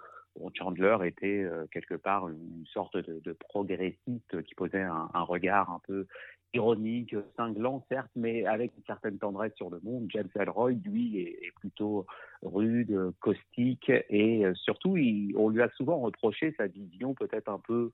[0.54, 6.06] Chandler était euh, quelque part une sorte de, progressiste qui posait un, regard un peu
[6.55, 10.07] ironique, cinglant certes, mais avec une certaine tendresse sur le monde.
[10.11, 12.07] James Elroy, lui, est, plutôt
[12.42, 14.96] rude, caustique, et euh, surtout,
[15.36, 17.90] on lui a souvent reproché sa vision peut-être un peu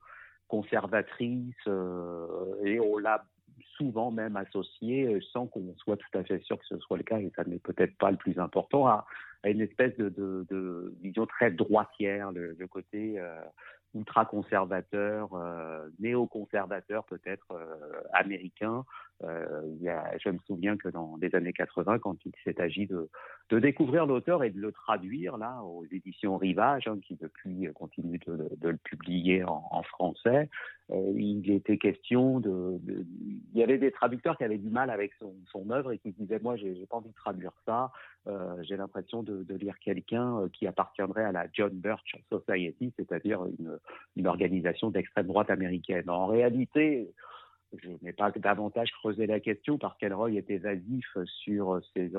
[0.47, 3.25] conservatrice, euh, et on l'a
[3.77, 7.19] souvent même associé, sans qu'on soit tout à fait sûr que ce soit le cas,
[7.19, 9.05] et ça n'est peut-être pas le plus important, à,
[9.43, 13.41] une espèce de, vision très droitière, le, côté euh,
[13.93, 18.85] ultra-conservateur, euh, néo-conservateur peut-être euh, américain.
[19.23, 19.61] Euh,
[20.23, 23.09] je me souviens que dans les années 80, quand il s'est agi de,
[23.59, 28.49] découvrir l'auteur et de le traduire là aux éditions Rivage, hein, qui depuis continuent de,
[28.57, 30.49] de le publier en, français,
[30.91, 32.79] euh, il était question de,
[33.53, 35.11] Il y avait des traducteurs qui avaient du mal avec
[35.51, 37.91] son, œuvre et qui disaient Moi, j'ai pas envie de traduire ça.
[38.27, 43.45] Euh, j'ai l'impression de, lire quelqu'un qui appartiendrait à la John Birch Society, c'est-à-dire
[44.15, 46.09] une organisation d'extrême droite américaine.
[46.09, 47.11] En réalité,
[47.77, 52.11] je n'ai pas davantage creusé la question parce qu'Elroy est évasif sur ses,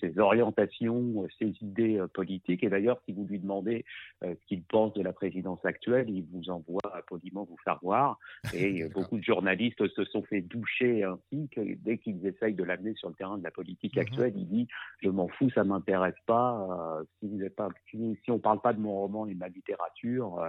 [0.00, 2.62] ses, orientations, ses idées euh, politiques.
[2.62, 3.84] Et d'ailleurs, si vous lui demandez
[4.22, 8.18] euh, ce qu'il pense de la présidence actuelle, il vous envoie poliment vous faire voir.
[8.54, 12.94] Et beaucoup de journalistes se sont fait doucher ainsi que dès qu'ils essayent de l'amener
[12.94, 14.02] sur le terrain de la politique mhm.
[14.02, 14.68] actuelle, il dit
[15.02, 16.98] Je m'en fous, ça m'intéresse pas.
[17.00, 19.48] Euh, si, vous pas si, si, on parle pas de mon roman et de ma
[19.48, 20.40] littérature,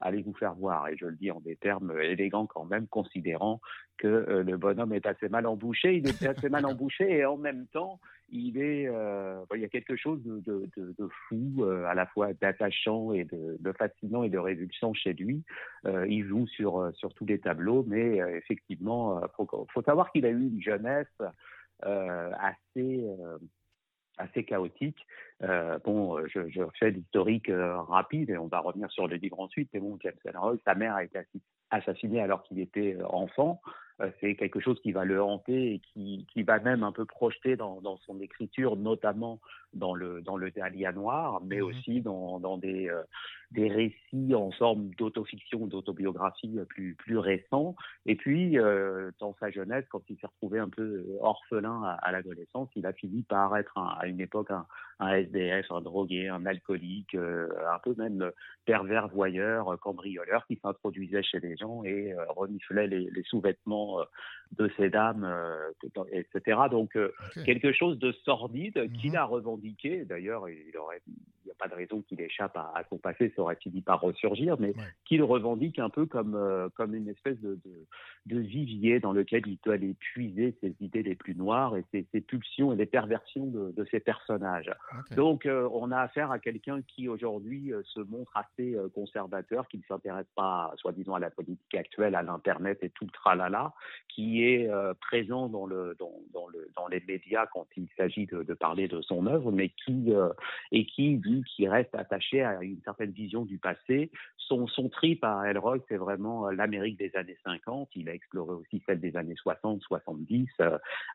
[0.00, 0.88] allez vous faire voir.
[0.88, 3.60] Et je le dis en des termes élégants quand même, considérant
[3.96, 5.96] que euh, le bonhomme est assez mal embouché.
[5.96, 10.20] Il est assez mal embouché et en même temps, il euh, y a quelque chose
[10.24, 15.42] de, fou, euh, à la fois d'attachant et de, fascinant et de révulsion chez lui.
[15.84, 20.48] il joue sur sur tous les tableaux, mais effectivement, faut, faut savoir qu'il a eu
[20.48, 21.06] une jeunesse
[21.82, 23.06] assez
[24.18, 25.06] assez chaotique.
[25.84, 29.68] Bon, je, fais l'historique rapide et on va revenir sur le livre ensuite.
[29.72, 31.20] Mais bon, James Ellroy, sa mère a été
[31.70, 33.60] assassiné alors qu'il était enfant,
[34.20, 37.56] c'est quelque chose qui va le hanter et qui, qui va même un peu projeter
[37.56, 39.40] dans, dans son écriture, notamment
[39.72, 42.90] dans le dans le Dahlia noir, mais aussi dans, dans des
[43.52, 47.76] des récits en forme d'autofiction, d'autobiographie plus plus récents.
[48.04, 48.56] Et puis
[49.18, 53.22] dans sa jeunesse, quand il s'est retrouvé un peu orphelin à, l'adolescence, il a fini
[53.22, 54.66] par être à une époque un,
[54.98, 58.30] un, SDF, un drogué, un alcoolique, un peu même
[58.64, 63.85] pervers voyeur, cambrioleur qui s'introduisait chez les gens et reniflait les, les sous-vêtements
[64.58, 65.28] de ces dames,
[66.12, 66.60] etc.
[66.70, 66.96] Donc
[67.44, 70.04] quelque chose de sordide qu'il a revendiqué.
[70.04, 71.02] D'ailleurs, il aurait,
[71.46, 74.56] n'y a pas de raison qu'il échappe à, son passé, ça aurait fini par ressurgir,
[74.58, 74.74] mais
[75.04, 76.36] qu'il revendique un peu comme
[76.74, 77.58] comme une espèce de,
[78.26, 82.06] de, vivier dans lequel il doit aller puiser ses idées les plus noires et ses,
[82.12, 84.70] ses pulsions et les perversions de, de ses personnages.
[85.14, 90.26] Donc, on a affaire à quelqu'un qui aujourd'hui se montre assez conservateur, qui ne s'intéresse
[90.34, 93.72] pas, soi-disant, à la politique actuelle, à l'internet et tout le tralala,
[94.08, 94.68] qui est
[95.00, 98.88] présent dans le dans, dans le dans les médias quand il s'agit de, de, parler
[98.88, 100.12] de son œuvre, mais qui
[100.72, 104.10] et qui qu'il reste attaché à une certaine vision du passé.
[104.36, 107.90] Son, son trip à Elroy, c'est vraiment l'Amérique des années 50.
[107.96, 110.48] Il a exploré aussi celle des années 60, 70,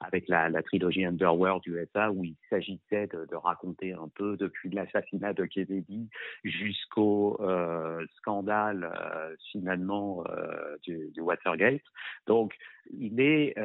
[0.02, 5.46] avec la, trilogie Underworld USA, où il s'agissait de, raconter un peu depuis l'assassinat de
[5.46, 6.10] Kennedy
[6.44, 11.82] jusqu'au euh, scandale euh, finalement euh, du, du, Watergate.
[12.28, 12.54] Donc,
[12.90, 13.56] il est,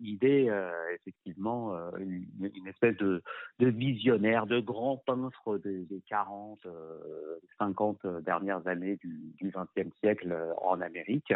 [0.00, 0.48] il est
[0.94, 3.22] effectivement une, une, espèce de,
[3.58, 6.66] de visionnaire, de grand peintre des, des 40,
[7.58, 11.32] 50 dernières années du, du 20e siècle en Amérique.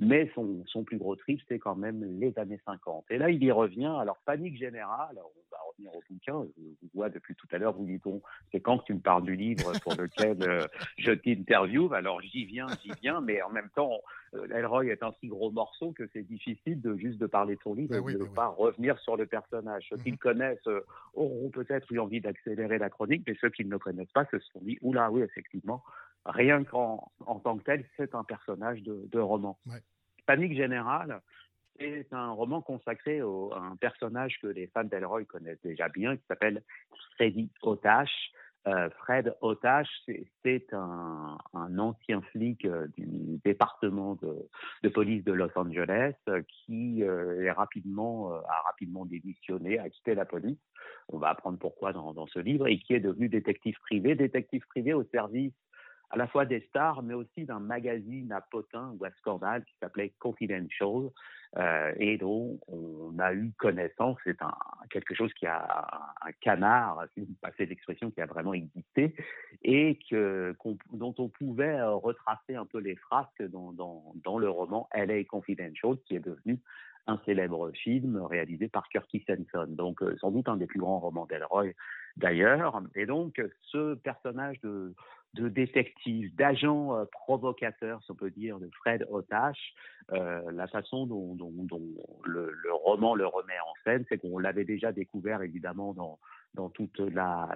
[0.00, 3.06] Mais son, son plus gros trip, c'est quand même les années 50.
[3.10, 3.92] Et là, il y revient.
[3.98, 6.46] Alors, panique générale, on va revenir au bouquin.
[6.56, 8.04] Je vous vois depuis tout à l'heure, vous dites
[8.52, 10.66] c'est quand que tu me parles du livre pour lequel euh,
[10.98, 11.92] je t'interviewe?
[11.94, 14.00] Alors, j'y viens, j'y viens, mais en même temps,
[14.34, 17.60] euh, Elroy est un si gros morceau que c'est difficile de juste de parler de
[17.62, 19.86] son livre et de ne pas revenir sur le personnage.
[19.90, 20.80] Ceux qui le connaissent euh,
[21.14, 24.38] auront peut-être eu envie d'accélérer la chronique, mais ceux qui ne le connaissent pas se
[24.38, 25.82] sont dit, oula, oui, effectivement,
[26.28, 29.58] rien qu'en en tant que tel, c'est un personnage de, de roman.
[29.66, 29.82] Ouais.
[30.26, 31.20] Panique générale,
[31.78, 36.16] c'est un roman consacré au, à un personnage que les fans d'Elroy connaissent déjà bien,
[36.16, 36.62] qui s'appelle
[37.16, 38.32] Freddy Otash.
[38.66, 39.88] Euh, Fred Otash,
[40.42, 44.48] c'est un, un, ancien flic euh, du département de,
[44.82, 50.26] de, police de Los Angeles euh, qui est rapidement, a rapidement démissionné, a quitté la
[50.26, 50.58] police.
[51.08, 54.66] On va apprendre pourquoi dans, dans ce livre et qui est devenu détective privé, détective
[54.66, 55.54] privé au service
[56.10, 59.74] à la fois des stars, mais aussi d'un magazine à potin ou à scandale qui
[59.80, 61.10] s'appelait Confidential,
[61.56, 64.18] euh, et dont on a eu connaissance.
[64.24, 64.54] C'est un,
[64.90, 69.14] quelque chose qui a un canard, si vous passez l'expression, qui a vraiment existé,
[69.62, 70.54] et que,
[70.92, 75.96] dont on pouvait retracer un peu les frasques dans, dans, dans le roman LA Confidential,
[76.06, 76.58] qui est devenu
[77.06, 79.66] un célèbre film réalisé par Curtis Hanson.
[79.68, 81.72] Donc, euh, sans doute un des plus grands romans d'Elroy
[82.18, 82.82] d'ailleurs.
[82.94, 84.94] Et donc, ce personnage de,
[85.34, 89.74] de détective, d'agent euh, provocateur, si on peut dire, de Fred Otash,
[90.12, 91.82] euh, la façon dont, dont, dont
[92.24, 96.18] le, le, roman le remet en scène, c'est qu'on l'avait déjà découvert évidemment dans,
[96.58, 97.48] dans toute la,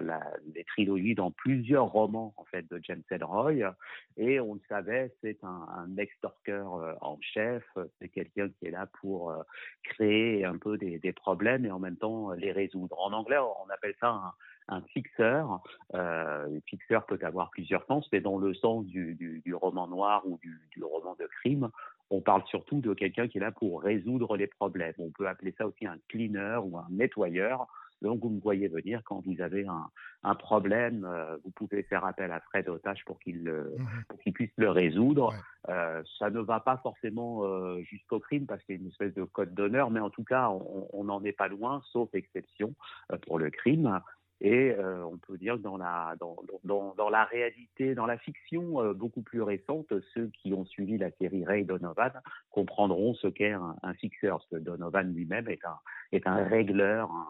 [0.55, 3.75] les trilogies, dans plusieurs romans en fait de James Ellroy,
[4.17, 7.63] et on le savait, c'est un, extorqueur euh, en chef,
[7.99, 9.43] c'est quelqu'un qui est là pour euh,
[9.83, 12.97] créer un peu des, des, problèmes et en même temps les résoudre.
[12.99, 14.33] En anglais, on appelle ça un
[14.67, 15.61] un fixeur.
[15.93, 19.87] Euh, le fixeur peut avoir plusieurs sens, mais dans le sens du, du, du roman
[19.87, 21.69] noir ou du, du, roman de crime,
[22.09, 24.93] on parle surtout de quelqu'un qui est là pour résoudre les problèmes.
[24.99, 27.67] On peut appeler ça aussi un cleaner ou un nettoyeur.
[28.03, 29.87] Donc, vous me voyez venir quand vous avez un,
[30.23, 34.03] un problème, euh, vous pouvez faire appel à Fred Otage pour qu'il mmh.
[34.09, 35.29] pour qu'il puisse le résoudre.
[35.29, 35.73] Ouais.
[35.73, 39.13] Euh, ça ne va pas forcément euh, jusqu'au crime parce qu'il y a une espèce
[39.13, 42.75] de code d'honneur, mais en tout cas, on n'en est pas loin, sauf exception
[43.21, 44.01] pour le crime.
[44.43, 46.35] Et euh, on peut dire que dans la, dans,
[46.65, 51.11] dans, la réalité, dans la fiction euh, beaucoup plus récente, ceux qui ont suivi la
[51.11, 52.11] série Ray Donovan
[52.51, 55.77] comprendront ce qu'est un, fixeur, parce que Donovan lui-même est un,
[56.11, 57.25] est un régleur, un,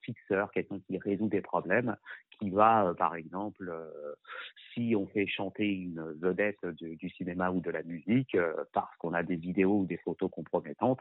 [0.00, 1.96] fixeur, quelqu'un qui résout des problèmes,
[2.40, 3.72] qui va, euh, par exemple,
[4.74, 8.36] si on fait chanter une vedette du, du cinéma ou de la musique,
[8.72, 10.98] parce qu'on a des vidéos ou des photos compromettantes,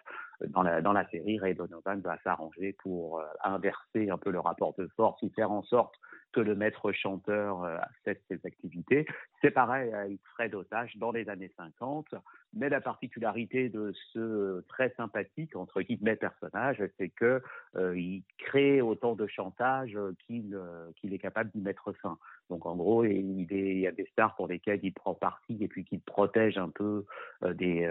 [0.49, 4.75] dans la, dans la série, Ray Donovan va s'arranger pour inverser un peu le rapport
[4.77, 5.95] de force faire en sorte
[6.31, 9.05] que le maître chanteur euh, cesse ses activités.
[9.41, 12.15] C'est pareil avec Fred Otage dans les années 50,
[12.53, 17.41] mais la particularité de ce très sympathique, entre guillemets, personnage, c'est que
[17.75, 22.17] euh, il crée autant de chantage qu'il euh, qu'il est capable d'y mettre fin.
[22.51, 23.47] Donc en gros, il,
[23.79, 27.05] y a des stars pour lesquelles il prend parti et puis qu'il protège un peu
[27.43, 27.89] euh, des,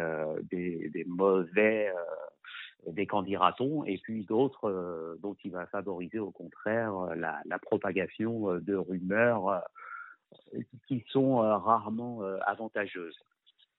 [0.50, 1.90] des, des, mauvais
[2.86, 9.62] des candidatons, et puis d'autres dont il va favoriser au contraire la propagation de rumeurs
[10.86, 13.18] qui sont rarement avantageuses.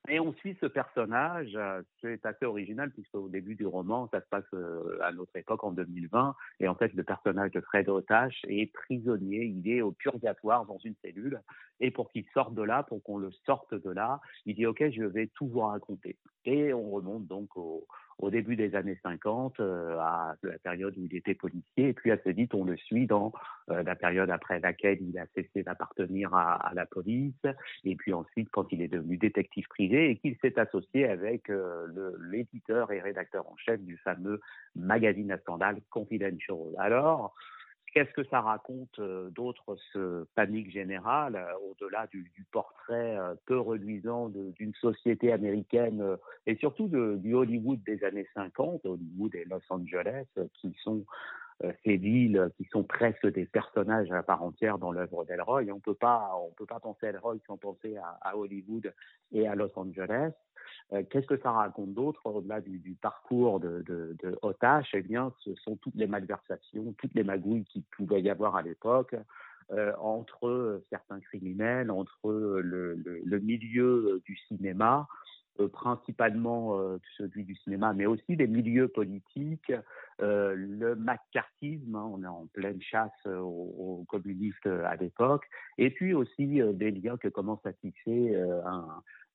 [0.10, 4.20] Et on suit ce personnage, euh, c'est assez original puisque au début du roman, ça
[4.20, 7.88] se passe euh, à notre époque en 2020, et en fait le personnage de Fred
[7.88, 11.40] Otache est prisonnier, il est au purgatoire dans une cellule,
[11.80, 14.90] et pour qu'il sorte de là, pour qu'on le sorte de là, il dit ok,
[14.90, 16.18] je vais tout vous raconter.
[16.46, 17.86] Et on remonte donc au,
[18.22, 22.12] au début des années 50, euh, à la période où il était policier, et puis
[22.12, 23.34] assez vite on le suit dans
[23.70, 27.34] euh, la période après laquelle il a cessé d'appartenir à, la police,
[27.84, 31.88] et puis ensuite quand il est devenu détective privé et qu'il s'est associé avec euh,
[32.32, 34.40] l'éditeur et rédacteur en chef du fameux
[34.76, 36.58] magazine à scandale Confidential.
[36.78, 37.34] Alors,
[37.92, 43.60] Qu'est-ce que ça raconte euh, d'autre, ce panique générale, euh, au-delà du, portrait euh, peu
[43.60, 46.18] reluisant d'une société américaine
[46.48, 51.06] et surtout du Hollywood des années 50, Hollywood et Los Angeles, qui sont
[51.84, 55.64] ces villes qui sont presque des personnages à part entière dans l'œuvre d'Elroy.
[55.72, 58.94] On peut pas, on peut pas penser à Elroy sans penser à, Hollywood
[59.32, 60.32] et à Los Angeles.
[60.94, 64.16] Euh, qu'est-ce que ça raconte d'autre au-delà du, parcours de, de,
[64.94, 68.62] Eh bien, ce sont toutes les malversations, toutes les magouilles qui pouvaient y avoir à
[68.62, 69.16] l'époque.
[69.72, 72.30] Euh, entre certains criminels, entre
[72.62, 79.72] le, milieu du cinéma, euh, principalement euh, celui du cinéma, mais aussi des milieux politiques,
[80.22, 85.46] euh, le macartisme, hein, on est en pleine chasse aux, communistes à l'époque,
[85.78, 88.36] et puis aussi des liens que commence à tisser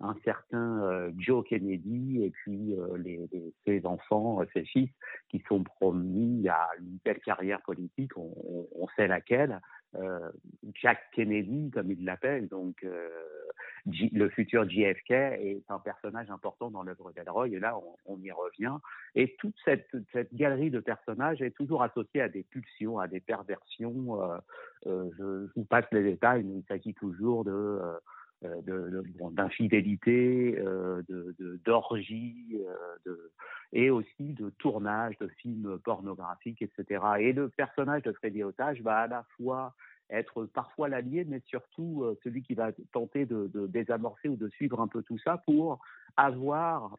[0.00, 2.76] un, certain Joe Kennedy et puis
[3.64, 4.90] ses enfants, ses fils,
[5.28, 9.60] qui sont promis à une belle carrière politique, on sait laquelle,
[9.98, 10.30] euh,
[10.74, 13.08] Jack Kennedy, comme il l'appelle, donc euh,
[13.86, 18.76] le futur JFK, est un personnage important dans l'œuvre d'Elroy, et là, on, y revient.
[19.14, 19.88] Et toute cette,
[20.34, 24.22] galerie de personnages est toujours associée à des pulsions, à des perversions.
[24.86, 27.80] Euh, je, vous passe les détails, mais il s'agit toujours de
[28.42, 32.58] d'infidélité, euh, de, de, d'orgie,
[33.06, 33.16] euh,
[33.72, 37.02] et aussi de tournage de films pornographiques, etc.
[37.20, 39.74] Et le personnage de Freddy Otage va à la fois
[40.10, 44.48] être parfois l'allié, mais surtout euh, celui qui va tenter de, de, désamorcer ou de
[44.50, 45.80] suivre un peu tout ça pour
[46.16, 46.98] avoir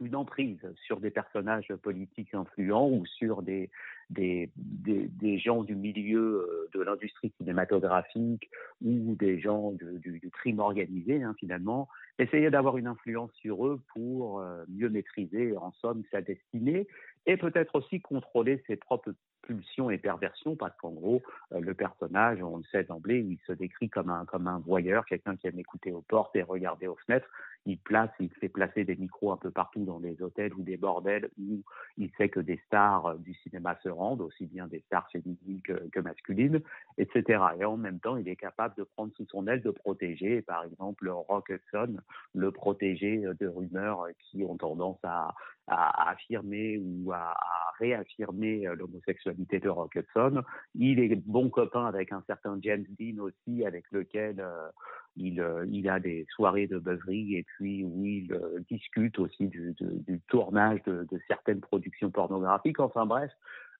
[0.00, 3.70] une emprise sur des personnages politiques influents ou sur des,
[4.08, 8.50] des, des, gens du milieu euh, de l'industrie cinématographique
[8.82, 11.88] ou des gens du, du crime organisé, hein, finalement,
[12.18, 16.86] essayer d'avoir une influence sur eux pour euh, mieux maîtriser, en somme, sa destinée
[17.26, 21.22] et peut-être aussi contrôler ses propres pulsions et perversions, parce qu'en gros,
[21.52, 25.04] euh, le personnage, on le sait d'emblée, il se décrit comme un, comme un voyeur,
[25.06, 27.28] quelqu'un qui aime écouter aux portes et regarder aux fenêtres.
[27.66, 30.78] Il place, il fait placer des micros un peu partout dans des hôtels ou des
[30.78, 31.62] bordels où
[31.98, 35.60] il sait que des stars euh, du cinéma se rendent, aussi bien des stars féminines
[35.62, 36.60] que, que masculines,
[36.98, 37.42] etc.
[37.58, 40.64] Et en même temps, il est capable de prendre sous son aile de protéger, par
[40.64, 41.96] exemple, Rock Hudson,
[42.34, 45.34] le protéger de rumeurs qui ont tendance à,
[45.70, 47.34] à, affirmer ou à,
[47.78, 50.42] réaffirmer euh, l'homosexualité de Rock Hudson.
[50.74, 54.68] Il est bon copain avec un certain James Dean aussi, avec lequel euh,
[55.16, 58.38] il, euh, il a des soirées de buzzerie et puis où il
[58.70, 62.80] discute aussi du, du, du tournage de, de, certaines productions pornographiques.
[62.80, 63.30] Enfin bref,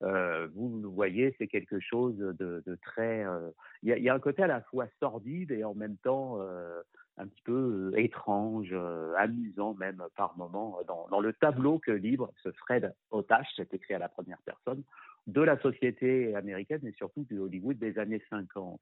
[0.03, 3.25] euh, vous le voyez, c'est quelque chose de, très...
[3.83, 6.39] Il y, a, un côté à la fois sordide et en même temps
[7.21, 12.33] un petit peu étrange, euh, amusant même par moment, dans, dans, le tableau que livre
[12.43, 14.83] ce Fred Otache, c'est écrit à la première personne,
[15.27, 18.81] de la société américaine et surtout du Hollywood des années 50.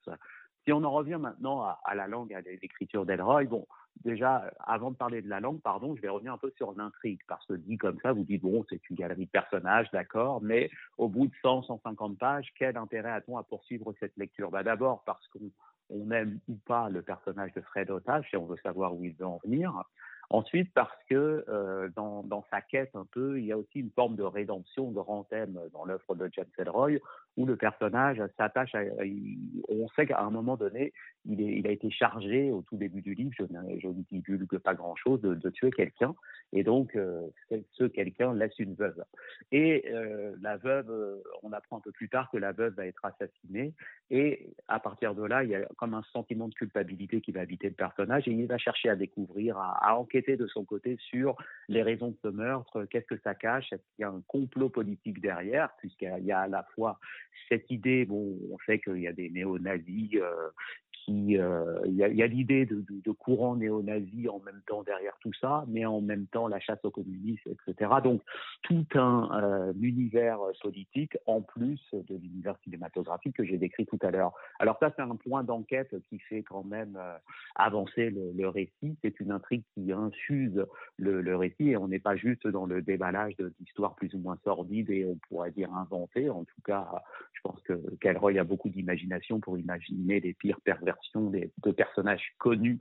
[0.68, 3.66] Si on en revient maintenant à, la langue, à l'écriture d'Elroy, bon,
[4.04, 7.20] déjà, avant de parler de la langue, pardon, je vais revenir un peu sur l'intrigue,
[7.26, 10.68] parce que dit comme ça, vous dites, bon, c'est une galerie de personnages, d'accord, mais
[10.98, 14.50] au bout de 100, 150 pages, quel intérêt a-t-on à poursuivre cette lecture?
[14.50, 15.50] Bah, D'abord parce qu'on
[15.88, 19.14] on aime ou pas le personnage de Fred Otache et on veut savoir où il
[19.14, 19.72] veut en venir.
[20.30, 24.14] Ensuite, parce que euh, dans, sa quête un peu, il y a aussi une forme
[24.14, 26.98] de rédemption, grand thème dans l'œuvre de James Ellroy,
[27.36, 28.80] où le personnage s'attache à...
[29.68, 30.92] On sait qu'à un moment donné,
[31.28, 33.44] il, a été chargé, au tout début du livre, je,
[33.88, 36.14] ne divulgue pas grand-chose, de, tuer quelqu'un,
[36.52, 37.28] et donc euh,
[37.72, 39.04] ce quelqu'un laisse une veuve.
[39.52, 40.90] Et euh, la veuve,
[41.42, 43.74] on apprend un peu plus tard que la veuve va être assassinée,
[44.10, 47.40] et à partir de là, il y a comme un sentiment de culpabilité qui va
[47.40, 50.96] habiter le personnage, et il va chercher à découvrir, à, à enquêter de son côté
[50.98, 51.36] sur
[51.68, 54.70] les raisons de ce meurtre, qu'est-ce que ça cache, est-ce qu'il y a un complot
[54.70, 56.98] politique derrière, puisqu'il y a à la fois
[57.48, 60.16] cette idée, bon, on sait qu'il y a des néo-nazis
[61.08, 65.64] euh, euh, il y a, l'idée de, courant néo-nazi en même temps derrière tout ça,
[65.68, 67.90] mais en même temps la chasse aux communistes, etc.
[68.02, 68.22] Donc
[68.62, 74.10] tout un euh, univers politique en plus de l'univers cinématographique que j'ai décrit tout à
[74.10, 74.32] l'heure.
[74.58, 77.16] Alors ça, c'est un point d'enquête qui fait quand même euh,
[77.56, 78.96] avancer le, récit.
[79.02, 80.64] C'est une intrigue qui infuse
[80.96, 84.90] le, récit et on n'est pas juste dans le déballage d'histoires plus ou moins sordides
[84.90, 86.30] et on pourrait dire inventées.
[86.30, 86.86] En tout cas,
[87.32, 92.78] je pense que Kelroy a beaucoup d'imagination pour imaginer les pires perversions de personnages connus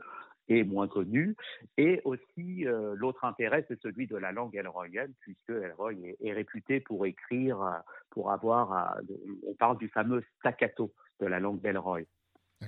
[0.50, 1.36] et moins connus.
[1.78, 6.80] Et aussi, euh, l'autre intérêt, c'est celui de la langue elroyienne, puisque Elroy est, réputé
[6.80, 7.78] pour écrire, euh,
[8.10, 9.14] pour avoir, euh,
[9.48, 12.02] on parle du fameux staccato de la langue d'Elroy.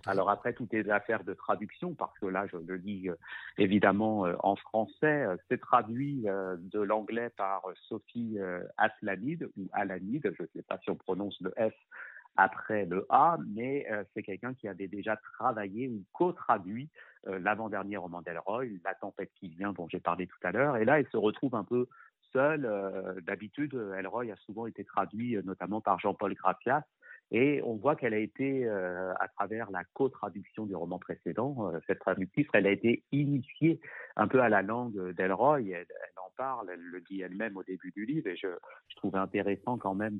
[0.06, 3.10] Alors après, tout est affaire de traduction, parce que là, je le lis
[3.58, 5.26] évidemment en français.
[5.50, 8.38] C'est traduit de l'anglais par Sophie
[8.78, 11.74] Aslanide, ou Alanide, je ne sais pas si on prononce le F
[12.36, 16.90] après le A, mais euh, c'est quelqu'un qui avait déjà travaillé ou co-traduit
[17.28, 20.78] euh, l'avant-dernier roman d'Elroy, La tempête qui vient, dont j'ai parlé tout à l'heure.
[20.78, 21.88] Et là, il se retrouve un peu
[22.32, 22.66] seul.
[22.66, 26.84] Euh, d'habitude, Elroy a souvent été traduit notamment par Jean-Paul Gracias.
[27.32, 32.48] Et on voit qu'elle a été, à travers la co-traduction du roman précédent, cette traductrice,
[32.54, 33.80] elle a été initiée
[34.16, 35.60] un peu à la langue d'Elroy.
[36.40, 38.48] Parle, elle le dit elle-même au début du livre, et je,
[38.88, 40.20] je trouvais intéressant quand même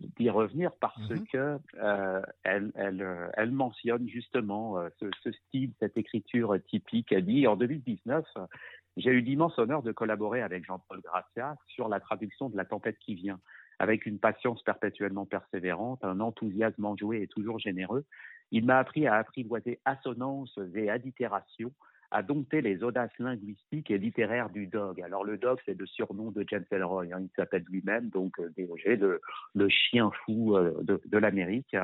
[0.00, 1.26] d'y revenir parce qu'elle mhm.
[1.26, 7.10] que euh, elle, elle, euh, elle, mentionne justement euh, ce, ce, style, cette écriture typique.
[7.10, 8.24] Elle dit en 2019,
[8.96, 12.98] j'ai eu l'immense honneur de collaborer avec Jean-Paul Gracia sur la traduction de La tempête
[12.98, 13.40] qui vient,
[13.80, 18.04] avec une patience perpétuellement persévérante, un enthousiasme enjoué et toujours généreux.
[18.52, 21.72] Il m'a appris à apprivoiser assonances et allitérations
[22.10, 25.00] à dompter les audaces linguistiques et littéraires du Dog.
[25.02, 27.06] Alors le Dog, c'est le surnom de James Elroy.
[27.12, 27.20] Hein.
[27.20, 29.20] Il s'appelle lui-même donc euh, le,
[29.54, 31.76] le chien fou euh, de, de l'Amérique.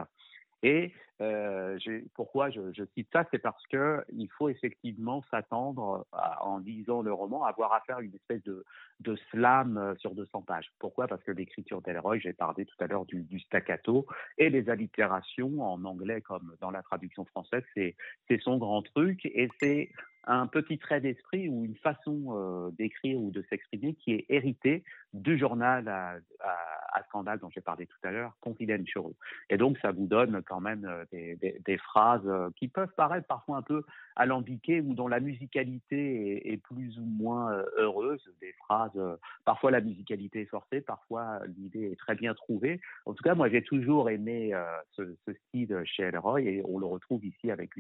[0.62, 1.78] Et euh,
[2.14, 3.24] pourquoi je, je, cite ça?
[3.30, 6.06] C'est parce que il faut effectivement s'attendre,
[6.40, 8.64] en lisant le roman, à avoir affaire à une espèce de,
[9.00, 10.70] de slam euh, sur 200 pages.
[10.78, 11.06] Pourquoi?
[11.06, 14.06] Parce que l'écriture d'Elroy, j'ai parlé tout à l'heure du, du, staccato,
[14.38, 17.94] et les allitérations en anglais comme dans la traduction française, c'est
[18.40, 19.90] son grand truc, et c'est
[20.26, 24.84] un petit trait d'esprit ou une façon euh, d'écrire ou de s'exprimer qui est héritée
[25.12, 29.12] du journal à, à, scandale dont j'ai parlé tout à l'heure, Confidential.
[29.50, 33.57] Et donc, ça vous donne quand même euh, des, phrases euh, qui peuvent paraître parfois
[33.57, 33.82] un peu
[34.16, 38.22] alambiquées ou dont la musicalité est, plus ou moins heureuse.
[38.40, 38.98] Des phrases,
[39.44, 42.80] parfois la musicalité est forcée, parfois l'idée est très bien trouvée.
[43.07, 44.52] En tout cas, moi, j'ai toujours aimé
[44.92, 45.16] ce,
[45.48, 47.70] style chez Elroy et on le retrouve ici avec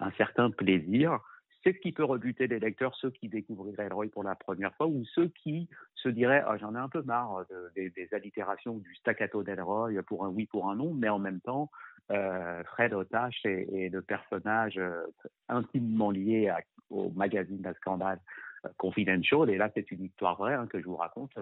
[0.00, 1.20] un certain plaisir.
[1.64, 4.86] C'est ce qui peut rebuter les lecteurs, ceux qui découvriraient Elroy pour la première fois
[4.86, 7.44] ou ceux qui se diraient oh, j'en ai un peu marre
[7.74, 11.70] des, allitérations du staccato d'Elroy pour un oui, pour un non, mais en même temps,
[12.10, 15.02] euh, Fred Otache est, le personnage euh,
[15.48, 16.52] intimement lié
[16.90, 18.18] au magazine d'un scandale
[18.64, 19.50] euh, Confidential.
[19.50, 21.32] Et là, c'est une histoire vraie hein, que je vous raconte.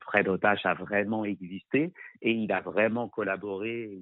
[0.00, 1.92] Fred Otache a vraiment existé
[2.22, 3.98] et il a vraiment collaboré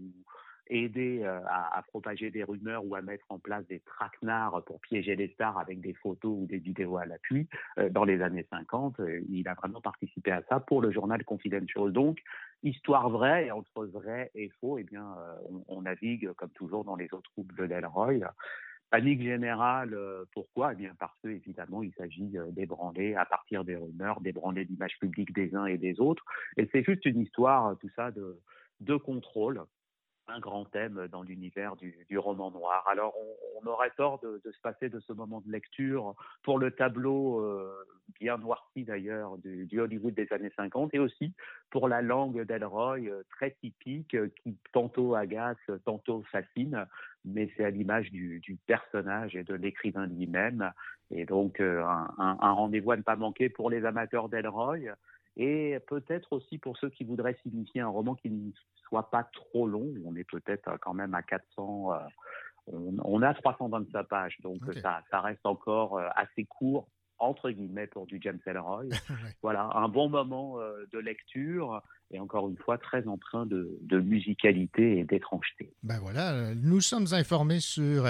[0.70, 5.16] aider euh, à, propager des rumeurs ou à mettre en place des traquenards pour piéger
[5.16, 7.48] les stars avec des photos ou des vidéos à l'appui
[7.78, 9.00] euh, dans les années 50.
[9.00, 11.92] Euh, il a vraiment participé à ça pour le journal Confidential.
[11.92, 12.18] Donc,
[12.62, 15.06] histoire vraie, et entre vrai et faux, eh bien,
[15.68, 18.20] on, navigue comme toujours dans les autres groupes de Delroy.
[18.90, 19.96] Panique générale,
[20.32, 20.72] pourquoi?
[20.72, 25.34] Eh bien parce que évidemment il s'agit d'ébranler à partir des rumeurs, d'ébranler l'image publique
[25.34, 26.24] des uns et des autres.
[26.56, 29.62] Et c'est juste une histoire, tout ça, de contrôle
[30.28, 32.86] un grand thème dans l'univers du, roman noir.
[32.88, 33.14] Alors,
[33.60, 37.72] on, aurait tort de, se passer de ce moment de lecture pour le tableau euh,
[38.20, 41.32] bien noirci d'ailleurs du, Hollywood des années 50 et aussi
[41.70, 46.86] pour la langue d'Elroy euh, très typique euh, qui tantôt agace, tantôt fascine,
[47.24, 50.72] mais c'est à l'image du, personnage et de l'écrivain lui-même.
[51.10, 54.78] Et donc, un, un rendez-vous à ne pas manquer pour les amateurs d'Elroy
[55.39, 58.51] et peut-être aussi pour ceux qui voudraient signifier un roman qui ne
[58.89, 59.95] soit pas trop long.
[60.05, 61.97] On est peut-être quand même à 400, euh,
[62.66, 64.80] on, on a 325 pages, donc okay.
[64.80, 66.89] ça, ça reste encore euh, assez court
[67.20, 68.84] entre guillemets pour du James Ellroy.
[69.43, 74.01] voilà, un bon moment euh, de lecture et encore une fois très empreint de, de
[74.01, 75.72] musicalité et d'étrangeté.
[75.82, 78.07] Ben voilà, nous sommes informés sur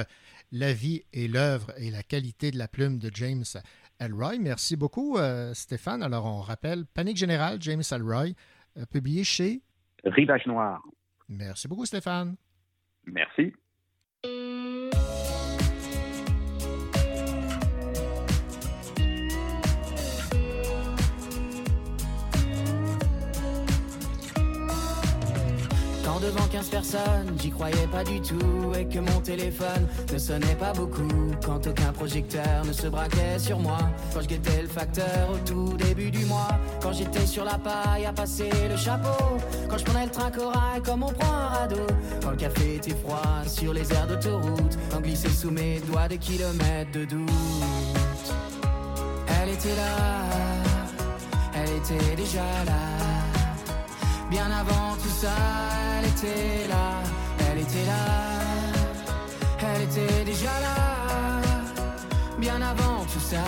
[0.53, 3.45] la vie et l'œuvre et la qualité de la plume de James
[4.01, 4.38] Elroy.
[4.38, 6.03] Merci beaucoup, euh, Stéphane.
[6.03, 8.34] Alors, on rappelle Panique générale, James Elroy,
[8.76, 9.62] euh, publié chez
[10.05, 10.82] Rivage Noir.
[11.28, 12.36] Merci beaucoup, Stéphane.
[26.18, 30.56] Quand devant 15 personnes, j'y croyais pas du tout et que mon téléphone ne sonnait
[30.56, 31.30] pas beaucoup.
[31.44, 33.78] Quand aucun projecteur ne se braquait sur moi.
[34.12, 36.48] Quand je guettais le facteur au tout début du mois.
[36.82, 39.36] Quand j'étais sur la paille à passer le chapeau.
[39.68, 41.86] Quand je prenais le train corail comme on prend un radeau.
[42.20, 44.76] Quand le café était froid sur les aires d'autoroute.
[44.90, 47.30] Quand glissait sous mes doigts des kilomètres de doute.
[49.40, 49.94] Elle était là,
[51.54, 53.17] elle était déjà là.
[54.31, 55.35] Bien avant tout ça,
[55.99, 57.03] elle était là,
[57.51, 58.05] elle était là,
[59.61, 60.76] elle était déjà là.
[62.39, 63.45] Bien avant tout ça,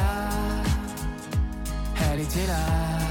[2.12, 3.09] elle était là.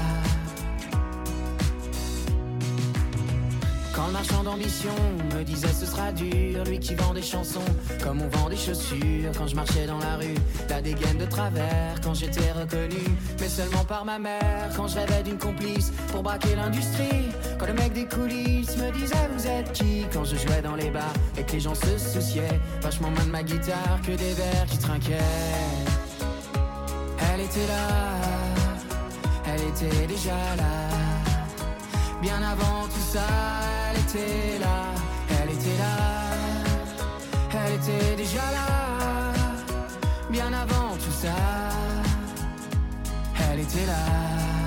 [4.00, 4.94] Quand le marchand d'ambition
[5.36, 7.60] me disait ce sera dur, lui qui vend des chansons
[8.02, 9.30] comme on vend des chaussures.
[9.36, 10.38] Quand je marchais dans la rue,
[10.70, 13.04] la dégaine de travers, quand j'étais reconnu,
[13.38, 14.70] mais seulement par ma mère.
[14.74, 17.28] Quand je rêvais d'une complice pour braquer l'industrie,
[17.58, 20.06] quand le mec des coulisses me disait vous êtes qui?
[20.10, 23.30] Quand je jouais dans les bars et que les gens se souciaient vachement moins de
[23.30, 25.18] ma guitare que des verres qui trinquaient.
[27.34, 27.88] Elle était là,
[29.46, 31.09] elle était déjà là.
[32.20, 33.26] Bien avant tout ça,
[33.90, 34.94] elle était là,
[35.30, 35.96] elle était là,
[37.54, 39.32] elle était déjà là.
[40.30, 41.34] Bien avant tout ça,
[43.50, 44.59] elle était là.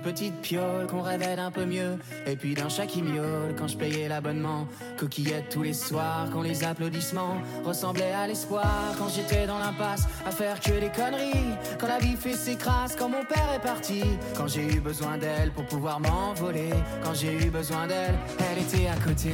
[0.00, 3.76] Petite piole, qu'on rêvait d'un peu mieux, et puis d'un chat qui miaule quand je
[3.76, 4.66] payais l'abonnement.
[4.98, 8.94] Coquillettes tous les soirs, quand les applaudissements ressemblaient à l'espoir.
[8.98, 12.96] Quand j'étais dans l'impasse à faire que des conneries, quand la vie fait ses crasses,
[12.96, 14.02] quand mon père est parti.
[14.36, 16.70] Quand j'ai eu besoin d'elle pour pouvoir m'envoler,
[17.02, 18.18] quand j'ai eu besoin d'elle,
[18.50, 19.30] elle était à côté.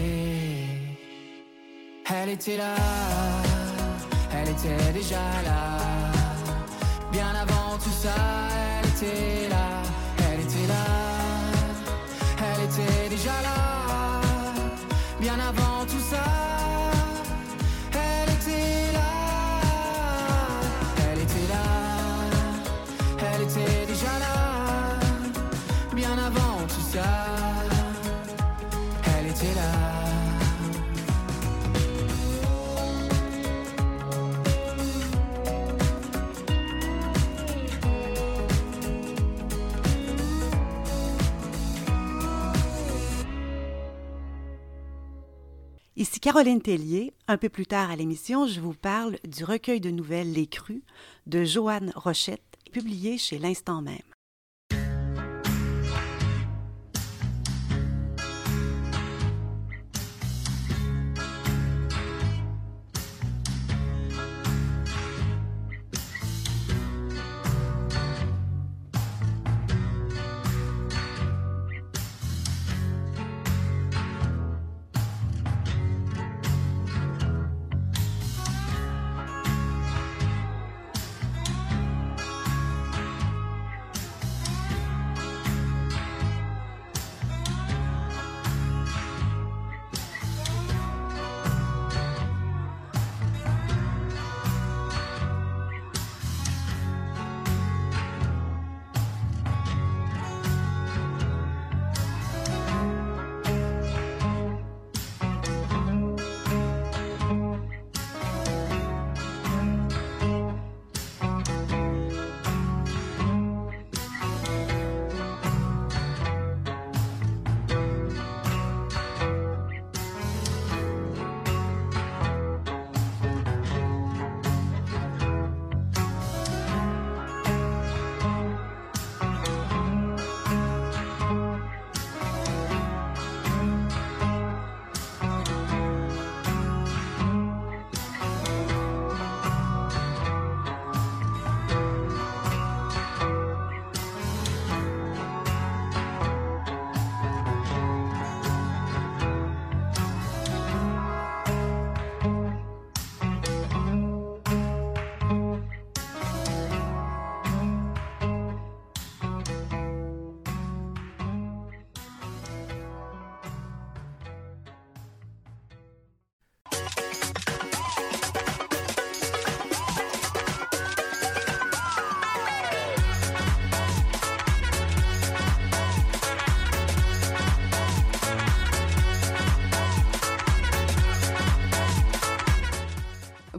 [2.09, 2.75] Elle était là,
[4.33, 5.79] elle était déjà là.
[7.11, 8.15] Bien avant tout ça,
[8.79, 9.76] elle était là,
[12.39, 14.21] elle était déjà là.
[15.21, 16.25] Bien avant tout ça,
[45.99, 47.15] Ici Caroline Tellier.
[47.27, 50.83] Un peu plus tard à l'émission, je vous parle du recueil de nouvelles Les Crues
[51.27, 54.16] de Joanne Rochette, publié chez l'Instant même.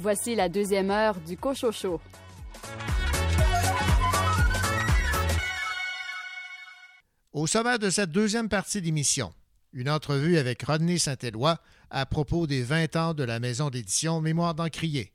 [0.09, 1.99] Voici la deuxième heure du Cochocho.
[7.33, 9.33] Au sommet de cette deuxième partie d'émission,
[9.73, 14.55] une entrevue avec Rodney Saint-Éloi à propos des 20 ans de la maison d'édition Mémoire
[14.55, 15.11] d'Encrier.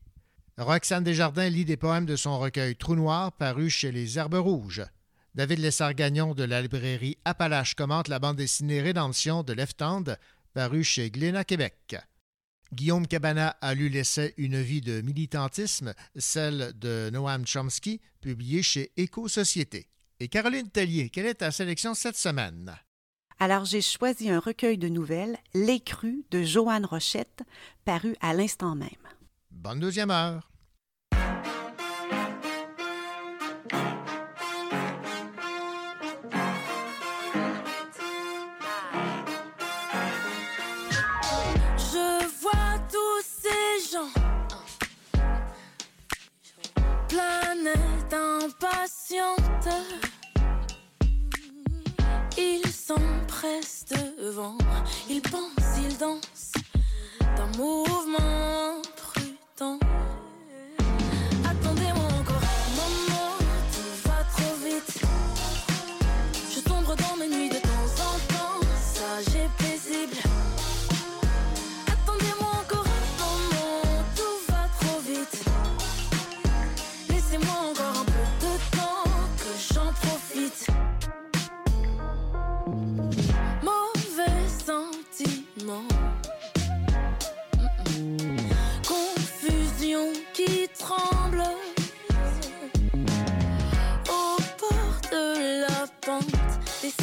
[0.59, 4.85] Roxane Desjardins lit des poèmes de son recueil Trou Noir paru chez les Herbes Rouges.
[5.35, 10.19] David Lessard-Gagnon de la librairie Appalache commente la bande dessinée Rédemption de Left Hand
[10.53, 11.97] paru chez Glénat Québec.
[12.73, 18.93] Guillaume Cabana a lu l'essai Une vie de militantisme, celle de Noam Chomsky, publié chez
[18.97, 19.89] Éco-Société.
[20.21, 22.75] Et Caroline Tellier, quelle est ta sélection cette semaine?
[23.39, 27.43] Alors, j'ai choisi un recueil de nouvelles, L'écru de Joanne Rochette,
[27.85, 28.89] paru à l'instant même.
[29.51, 30.52] Bonne deuxième heure.
[49.19, 49.69] Impatiente.
[52.39, 52.71] Ils
[53.29, 54.57] presque devant,
[55.09, 56.53] ils pensent, ils dansent
[57.37, 58.82] d'un mouvement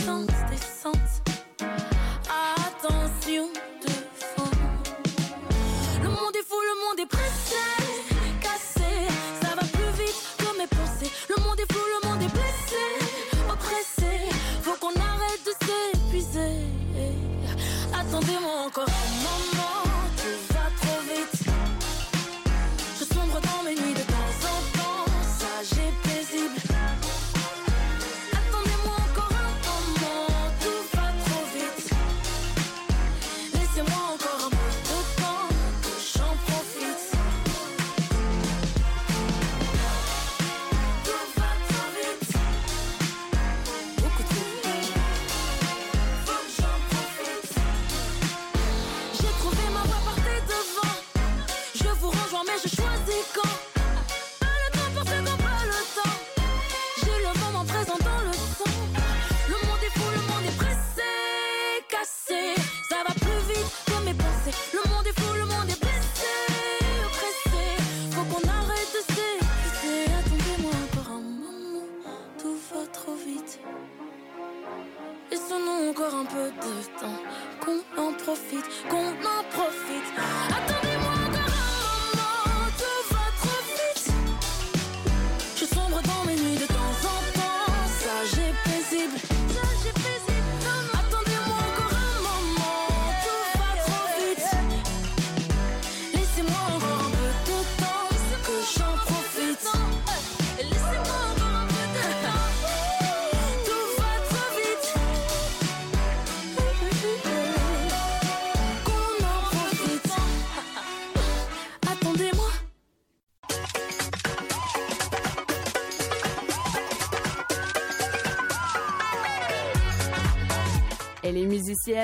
[0.05, 0.48] don't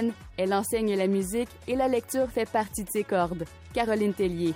[0.02, 3.46] musicienne, elle enseigne la musique et la lecture fait partie de ses cordes.
[3.74, 4.54] Caroline Tellier.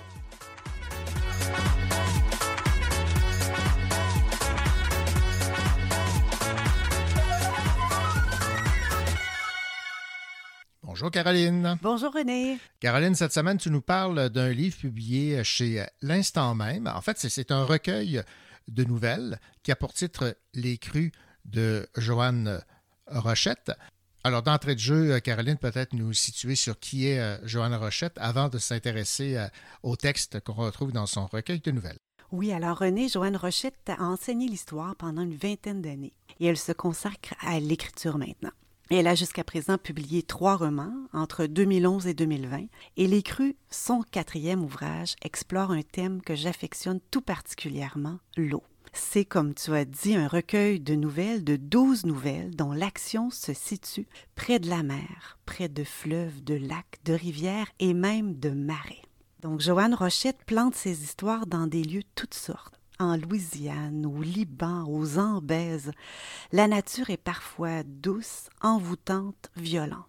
[10.82, 11.78] Bonjour Caroline.
[11.82, 12.58] Bonjour René.
[12.80, 16.86] Caroline, cette semaine, tu nous parles d'un livre publié chez L'Instant même.
[16.86, 18.22] En fait, c'est- c'est un recueil
[18.68, 21.12] de nouvelles qui a pour titre Les crues
[21.44, 22.60] de Joanne
[23.06, 23.72] Rochette.
[24.22, 28.50] Alors, d'entrée de jeu, Caroline, peut-être nous situer sur qui est euh, Joanne Rochette avant
[28.50, 29.46] de s'intéresser euh,
[29.82, 31.98] au texte qu'on retrouve dans son recueil de nouvelles.
[32.30, 36.72] Oui, alors René, Joanne Rochette a enseigné l'histoire pendant une vingtaine d'années et elle se
[36.72, 38.52] consacre à l'écriture maintenant.
[38.90, 42.66] Elle a jusqu'à présent publié trois romans entre 2011 et 2020
[42.98, 48.62] et Les Crues, son quatrième ouvrage, explore un thème que j'affectionne tout particulièrement, l'eau.
[48.92, 53.52] C'est, comme tu as dit, un recueil de nouvelles, de douze nouvelles, dont l'action se
[53.52, 58.50] situe près de la mer, près de fleuves, de lacs, de rivières et même de
[58.50, 59.02] marais.
[59.40, 62.74] Donc, Joanne Rochette plante ses histoires dans des lieux toutes sortes.
[62.98, 65.92] En Louisiane, au Liban, aux Ambèzes,
[66.52, 70.04] la nature est parfois douce, envoûtante, violente.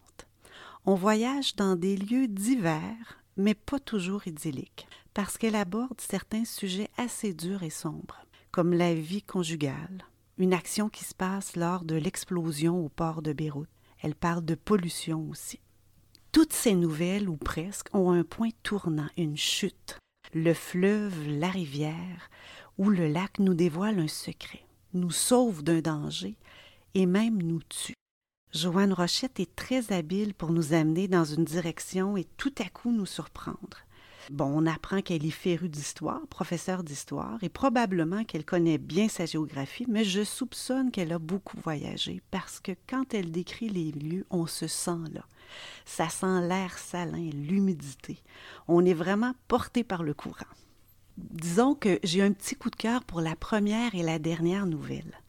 [0.86, 6.90] On voyage dans des lieux divers, mais pas toujours idylliques, parce qu'elle aborde certains sujets
[6.98, 10.06] assez durs et sombres, comme la vie conjugale,
[10.38, 13.70] une action qui se passe lors de l'explosion au port de Beyrouth.
[14.02, 15.60] Elle parle de pollution aussi.
[16.32, 19.98] Toutes ces nouvelles, ou presque, ont un point tournant, une chute.
[20.34, 22.30] Le fleuve, la rivière
[22.78, 26.36] ou le lac nous dévoile un secret, nous sauve d'un danger
[26.94, 27.94] et même nous tue.
[28.54, 32.92] Joanne Rochette est très habile pour nous amener dans une direction et tout à coup
[32.92, 33.78] nous surprendre.
[34.32, 39.26] Bon, on apprend qu'elle est férue d'histoire, professeure d'histoire, et probablement qu'elle connaît bien sa
[39.26, 44.26] géographie, mais je soupçonne qu'elle a beaucoup voyagé parce que quand elle décrit les lieux,
[44.30, 45.26] on se sent là.
[45.84, 48.20] Ça sent l'air salin, l'humidité.
[48.70, 50.46] On est vraiment porté par le courant.
[51.18, 55.20] Disons que j'ai un petit coup de cœur pour la première et la dernière nouvelle.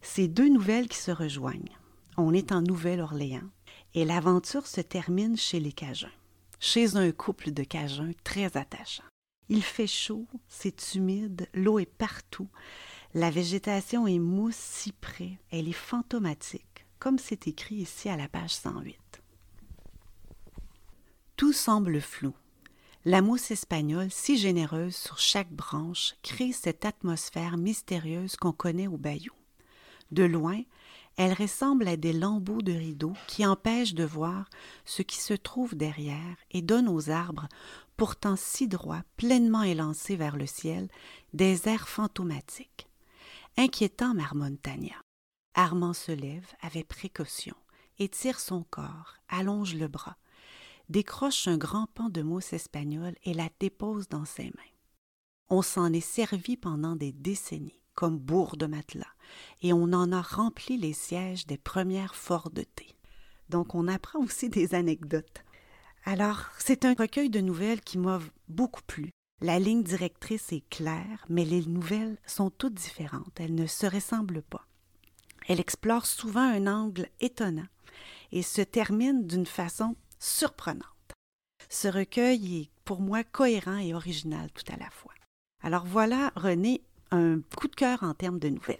[0.00, 1.78] Ces deux nouvelles qui se rejoignent.
[2.16, 3.48] On est en Nouvelle-Orléans
[3.94, 6.08] et l'aventure se termine chez les Cajuns
[6.62, 9.02] chez un couple de Cajuns très attachants.
[9.48, 12.48] Il fait chaud, c'est humide, l'eau est partout,
[13.14, 18.28] la végétation est mousse si près, elle est fantomatique, comme c'est écrit ici à la
[18.28, 18.96] page 108.
[21.36, 22.32] Tout semble flou.
[23.04, 28.98] La mousse espagnole, si généreuse sur chaque branche, crée cette atmosphère mystérieuse qu'on connaît au
[28.98, 29.34] bayou.
[30.12, 30.62] De loin,
[31.16, 34.48] elle ressemble à des lambeaux de rideaux qui empêchent de voir
[34.84, 37.48] ce qui se trouve derrière et donnent aux arbres,
[37.96, 40.88] pourtant si droits, pleinement élancés vers le ciel,
[41.34, 42.88] des airs fantomatiques.
[43.58, 44.96] Inquiétant, marmonne Tania.
[45.54, 47.56] Armand se lève avec précaution,
[47.98, 50.16] étire son corps, allonge le bras,
[50.88, 54.72] décroche un grand pan de mousse espagnole et la dépose dans ses mains.
[55.50, 59.14] On s'en est servi pendant des décennies comme bourre de matelas,
[59.60, 62.88] et on en a rempli les sièges des premières forts de thé.
[63.48, 65.44] Donc on apprend aussi des anecdotes.
[66.04, 68.18] Alors, c'est un recueil de nouvelles qui m'a
[68.48, 69.10] beaucoup plu.
[69.40, 74.42] La ligne directrice est claire, mais les nouvelles sont toutes différentes, elles ne se ressemblent
[74.42, 74.66] pas.
[75.48, 77.66] Elle explore souvent un angle étonnant
[78.30, 80.86] et se termine d'une façon surprenante.
[81.68, 85.12] Ce recueil est pour moi cohérent et original tout à la fois.
[85.62, 86.82] Alors voilà, René,
[87.12, 88.78] un coup de cœur en termes de nouvelles.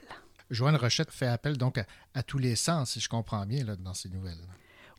[0.51, 1.79] Joanne Rochette fait appel donc
[2.15, 4.45] à, tous les sens, si je comprends bien, là, dans ces nouvelles.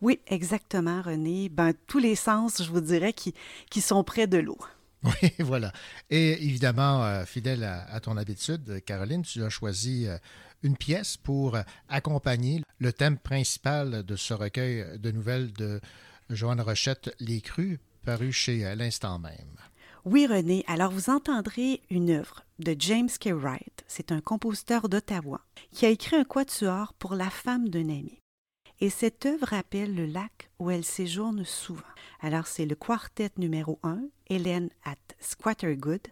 [0.02, 1.50] Oui, exactement, René.
[1.50, 3.34] Ben, tous les sens, je vous dirais, qui,
[3.70, 4.58] qui sont près de l'eau.
[5.04, 5.74] Oui, voilà.
[6.10, 10.18] Et évidemment, euh, fidèle à, ton habitude, Caroline, tu as choisi euh,
[10.62, 15.82] une pièce pour euh, accompagner le thème principal de ce recueil de nouvelles de
[16.30, 19.58] Joanne Rochette, Les Crues, paru chez L'Instant même.
[20.06, 20.66] Oui, René.
[20.68, 23.30] Alors, vous entendrez une œuvre de James K.
[23.30, 23.86] Wright.
[23.88, 25.40] C'est un compositeur d'Ottawa
[25.72, 28.20] qui a écrit un quatuor pour la femme d'un ami.
[28.82, 31.82] Et cette œuvre rappelle le lac où elle séjourne souvent.
[32.20, 36.06] Alors, c'est le quartet numéro 1, Hélène at Squattergood.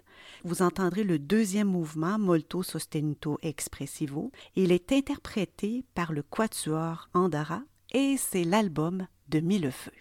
[0.45, 4.31] Vous entendrez le deuxième mouvement, Molto Sostenuto Expressivo.
[4.55, 7.61] Il est interprété par le quatuor Andara
[7.91, 9.91] et c'est l'album de Millefeu.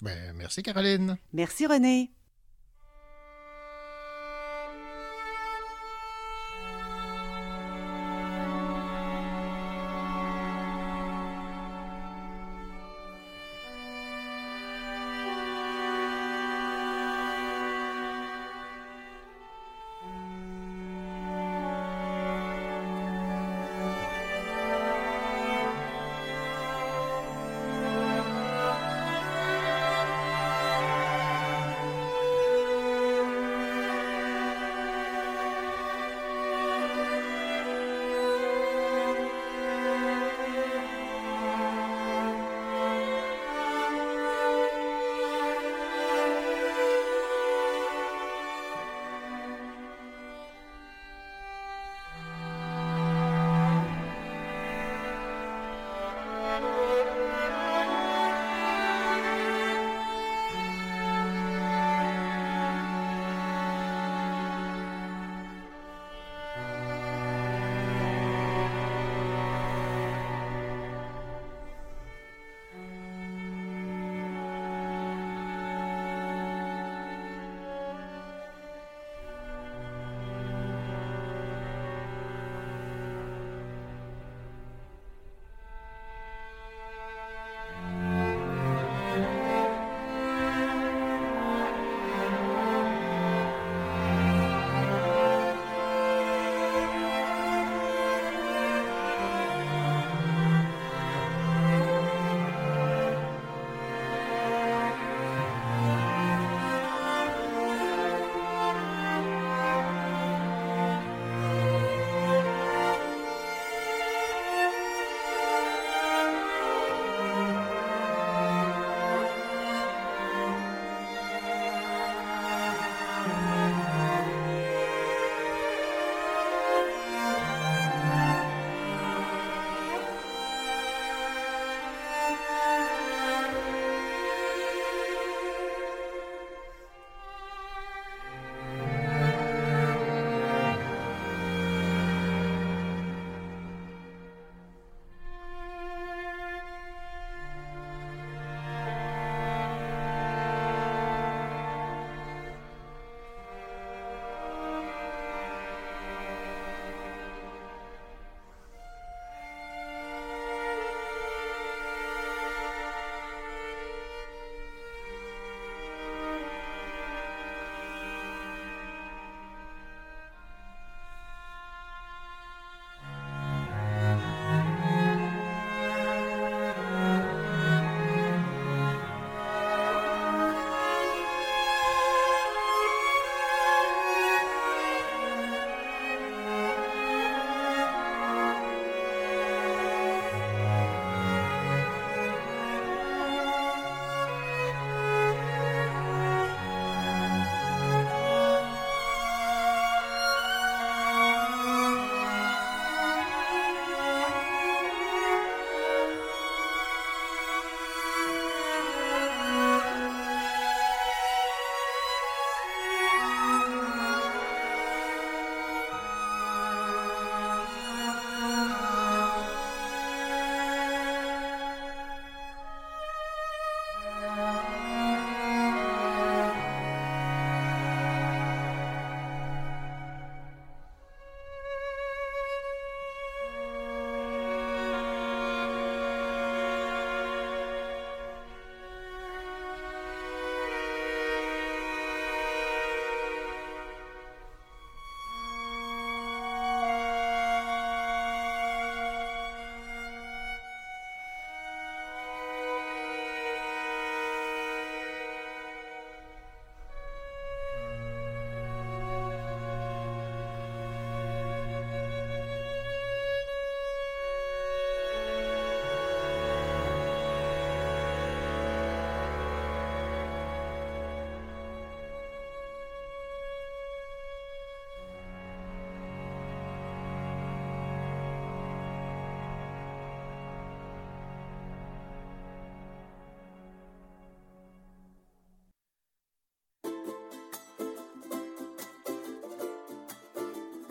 [0.00, 1.18] Ben, merci, Caroline.
[1.34, 2.10] Merci, René.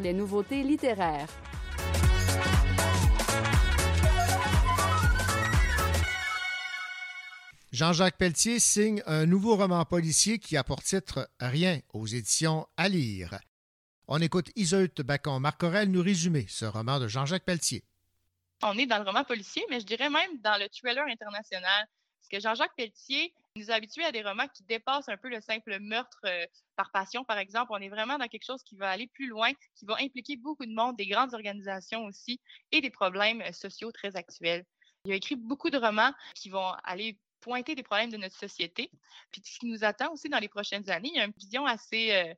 [0.00, 1.28] Sur les nouveautés littéraires.
[7.72, 12.88] Jean-Jacques Pelletier signe un nouveau roman policier qui a pour titre Rien aux éditions à
[12.88, 13.38] lire.
[14.08, 17.84] On écoute Iseult Bacon-Marcorel nous résumer ce roman de Jean-Jacques Pelletier.
[18.62, 21.86] On est dans le roman policier, mais je dirais même dans le thriller international.
[22.18, 25.40] Parce que Jean-Jacques Pelletier nous a habitués à des romans qui dépassent un peu le
[25.40, 26.46] simple meurtre euh,
[26.76, 27.72] par passion, par exemple.
[27.72, 30.66] On est vraiment dans quelque chose qui va aller plus loin, qui va impliquer beaucoup
[30.66, 32.40] de monde, des grandes organisations aussi,
[32.72, 34.64] et des problèmes euh, sociaux très actuels.
[35.04, 38.90] Il a écrit beaucoup de romans qui vont aller pointer des problèmes de notre société.
[39.32, 41.64] Puis ce qui nous attend aussi dans les prochaines années, il y a une vision
[41.64, 42.34] assez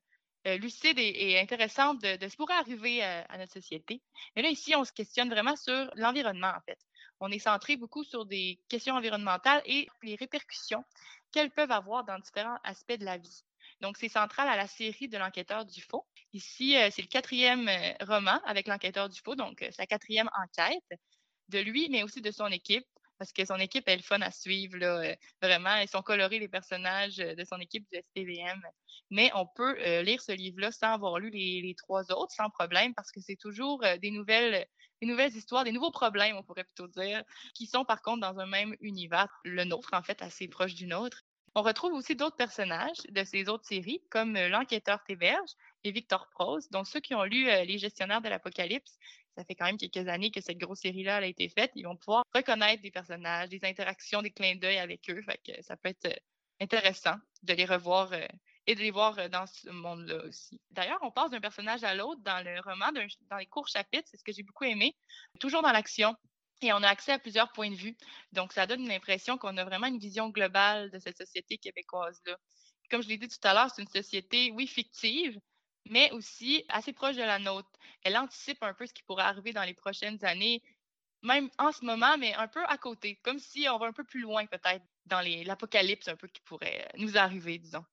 [0.48, 4.02] euh, lucide et, intéressante de, ce qui pourrait arriver euh, à notre société.
[4.34, 6.78] Mais là, ici, on se questionne vraiment sur l'environnement, en fait.
[7.24, 10.84] On est centré beaucoup sur des questions environnementales et les répercussions
[11.30, 13.44] qu'elles peuvent avoir dans différents aspects de la vie.
[13.80, 16.04] Donc, c'est central à la série de l'enquêteur Dufaux.
[16.32, 21.00] Ici, euh, c'est le quatrième euh, roman avec l'enquêteur Dufaux, donc euh, sa quatrième enquête
[21.48, 22.86] de lui, mais aussi de son équipe,
[23.22, 25.76] parce que son équipe est fun à suivre, là, euh, vraiment.
[25.76, 28.60] Ils sont colorés, les personnages euh, de son équipe du SPVM.
[29.10, 32.94] Mais on peut euh, lire ce livre-là sans avoir lu les, trois autres, sans problème,
[32.94, 34.66] parce que c'est toujours des nouvelles,
[35.00, 37.22] des nouvelles histoires, des nouveaux problèmes, on pourrait plutôt dire,
[37.54, 40.88] qui sont par contre dans un même univers, le nôtre, en fait, assez proche du
[40.88, 41.22] nôtre.
[41.54, 45.50] On retrouve aussi d'autres personnages de ces autres séries, comme l'enquêteur Théberge
[45.84, 48.98] et Victor Prose, donc ceux qui ont lu Les gestionnaires de l'Apocalypse
[49.36, 51.72] ça fait quand même quelques années que cette grosse série-là a été faite.
[51.74, 55.22] Ils vont pouvoir reconnaître des personnages, des interactions, des clins d'œil avec eux.
[55.62, 56.16] Ça peut être euh,
[56.60, 58.26] intéressant de les revoir euh,
[58.66, 60.60] et de les voir euh, dans ce monde-là aussi.
[60.70, 62.92] D'ailleurs, on passe d'un personnage à l'autre dans le roman,
[63.30, 64.94] dans les courts chapitres, c'est ce que j'ai beaucoup aimé,
[65.40, 66.14] toujours dans l'action.
[66.60, 67.96] Et on a accès à plusieurs points de vue.
[68.30, 72.36] Donc, ça donne l'impression qu'on a vraiment une vision globale de cette société québécoise-là.
[72.88, 75.40] Comme je l'ai dit tout à l'heure, c'est une société, oui, fictive,
[75.88, 77.70] mais aussi assez proche de la nôtre.
[78.02, 80.62] Elle anticipe un peu ce qui pourrait arriver dans les prochaines années,
[81.22, 84.04] même en ce moment, mais un peu à côté, comme si on va un peu
[84.04, 87.84] plus loin peut-être dans l'apocalypse un peu qui pourrait nous arriver, disons.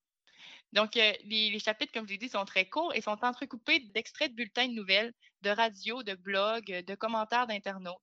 [0.72, 4.32] Donc, euh, les, chapitres, comme je l'ai dit, sont très courts et sont entrecoupés d'extraits
[4.32, 7.98] de bulletins de nouvelles, de radio, de blogs, de commentaires d'internautes.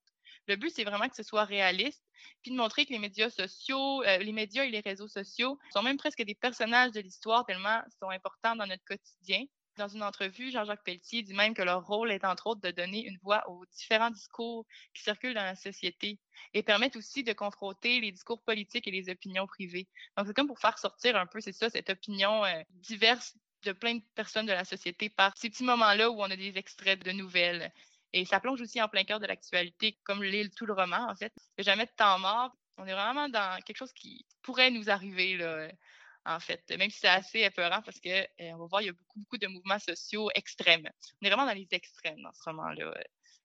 [0.49, 2.03] Le but, c'est vraiment que ce soit réaliste,
[2.43, 5.83] puis de montrer que les médias sociaux, euh, les médias et les réseaux sociaux sont
[5.83, 9.45] même presque des personnages de l'histoire tellement sont importants dans notre quotidien.
[9.77, 13.07] Dans une entrevue, Jean-Jacques Pelletier dit même que leur rôle est entre autres de donner
[13.07, 16.19] une voix aux différents discours qui circulent dans la société
[16.55, 19.87] et permettent aussi de confronter les discours politiques et les opinions privées.
[20.17, 23.73] Donc, c'est comme pour faire sortir un peu, c'est ça, cette opinion euh, diverse de
[23.73, 27.05] plein de personnes de la société par ces petits moments-là où on a des extraits
[27.05, 27.71] de nouvelles.
[28.15, 31.15] Et ça plonge aussi en plein cœur de l'actualité, comme l'est tout le roman, en
[31.15, 31.35] fait.
[31.37, 32.57] Il n'y a jamais de temps mort.
[32.79, 35.69] On est vraiment dans quelque chose qui pourrait nous arriver, là,
[36.27, 38.89] en fait, même si c'est assez épeurant parce que euh, on va voir, il y
[38.89, 40.89] a beaucoup, beaucoup de mouvements sociaux extrêmes.
[41.23, 42.85] On est vraiment dans les extrêmes dans ce roman-là.
[42.87, 43.03] euh,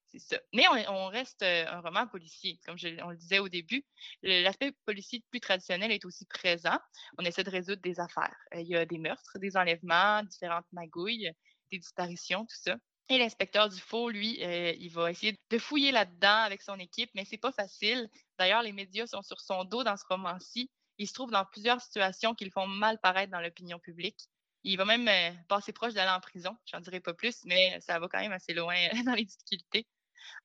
[0.07, 0.39] C'est ça.
[0.53, 3.85] Mais on, reste euh, un roman policier, comme je- on le disait au début.
[4.23, 6.77] L'aspect policier plus traditionnel est aussi présent.
[7.17, 8.35] On essaie de résoudre des affaires.
[8.55, 11.31] Il y a des meurtres, des enlèvements, différentes magouilles,
[11.71, 12.75] des disparitions, tout ça.
[13.09, 17.37] Et l'inspecteur Dufault, lui, il va essayer de fouiller là-dedans avec son équipe, mais c'est
[17.37, 18.09] pas facile.
[18.39, 20.69] D'ailleurs, les médias sont sur son dos dans ce roman-ci.
[21.01, 24.29] Il se trouve dans plusieurs situations qui le font mal paraître dans l'opinion publique.
[24.63, 26.55] Il va même euh, passer proche d'aller en prison.
[26.67, 28.75] J'en dirai pas plus, mais ça va quand même assez loin
[29.07, 29.87] dans les difficultés.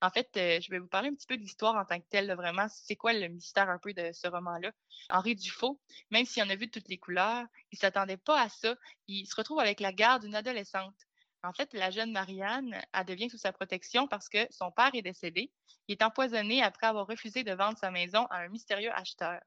[0.00, 2.06] En fait, euh, je vais vous parler un petit peu de l'histoire en tant que
[2.08, 2.68] telle, vraiment.
[2.70, 4.72] C'est quoi le mystère un peu de ce roman-là?
[5.10, 5.78] Henri Dufault,
[6.10, 8.76] même s'il en a vu toutes les couleurs, il s'attendait pas à ça.
[9.08, 10.96] Il se retrouve avec la garde d'une adolescente.
[11.42, 15.02] En fait, la jeune Marianne, elle devient sous sa protection parce que son père est
[15.02, 15.52] décédé.
[15.86, 19.38] Il est empoisonné après avoir refusé de vendre sa maison à un mystérieux acheteur.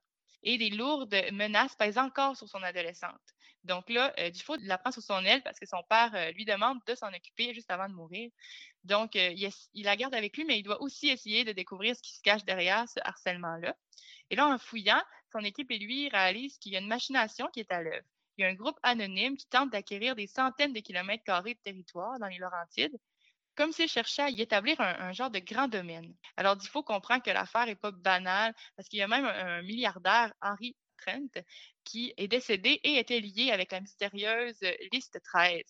[0.43, 3.19] Et des lourdes menaces pèsent encore sur son adolescente.
[3.65, 6.45] Donc là, euh, Dufault la prend sous son aile parce que son père euh, lui
[6.45, 8.31] demande de s'en occuper juste avant de mourir.
[8.85, 11.95] Donc, euh, il, il la garde avec lui, mais il doit aussi essayer de découvrir
[11.95, 13.75] ce qui se cache derrière ce harcèlement-là.
[14.29, 15.01] Et là, en fouillant,
[15.31, 18.05] son équipe et lui réalisent qu'il y a une machination qui est à l'œuvre.
[18.37, 21.59] Il y a un groupe anonyme qui tente d'acquérir des centaines de kilomètres carrés de
[21.59, 22.97] territoire dans les Laurentides,
[23.59, 26.15] comme s'il cherchait à y établir un, genre de grand domaine.
[26.37, 29.61] Alors, il faut comprendre que l'affaire n'est pas banale, parce qu'il y a même un,
[29.63, 31.43] milliardaire, Henry Trent,
[31.83, 34.61] qui est décédé et était lié avec la mystérieuse
[34.93, 35.61] liste 13.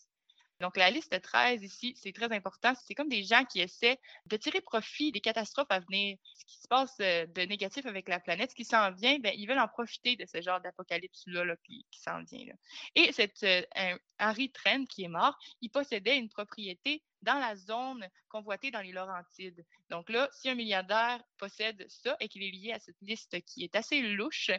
[0.60, 2.74] Donc, la liste 13 ici, c'est très important.
[2.86, 3.98] C'est comme des gens qui essaient
[4.28, 6.18] de tirer profit des catastrophes à venir.
[6.36, 9.34] Ce qui se passe euh, de négatif avec la planète, ce qui s'en vient, ben,
[9.36, 12.46] ils veulent en profiter de ce genre d'apocalypse-là là, qui, s'en vient.
[12.94, 18.08] Et cette, euh, Henry Trent, qui est mort, il possédait une propriété dans la zone
[18.30, 19.66] convoitée dans les Laurentides.
[19.90, 23.64] Donc là, si un milliardaire possède ça et qu'il est lié à cette liste qui
[23.64, 24.52] est assez louche,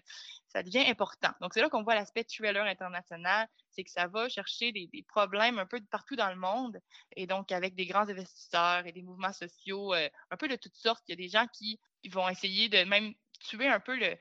[0.49, 1.31] ça devient important.
[1.41, 5.59] Donc c'est là qu'on voit l'aspect thriller international, c'est que ça va chercher des, problèmes
[5.59, 6.79] un peu partout dans le monde,
[7.17, 10.77] et donc avec des grands investisseurs et des mouvements sociaux, euh, un peu de toutes
[10.77, 11.03] sortes.
[11.09, 11.81] Il y a des gens qui
[12.11, 14.17] vont essayer de même tuer un peu le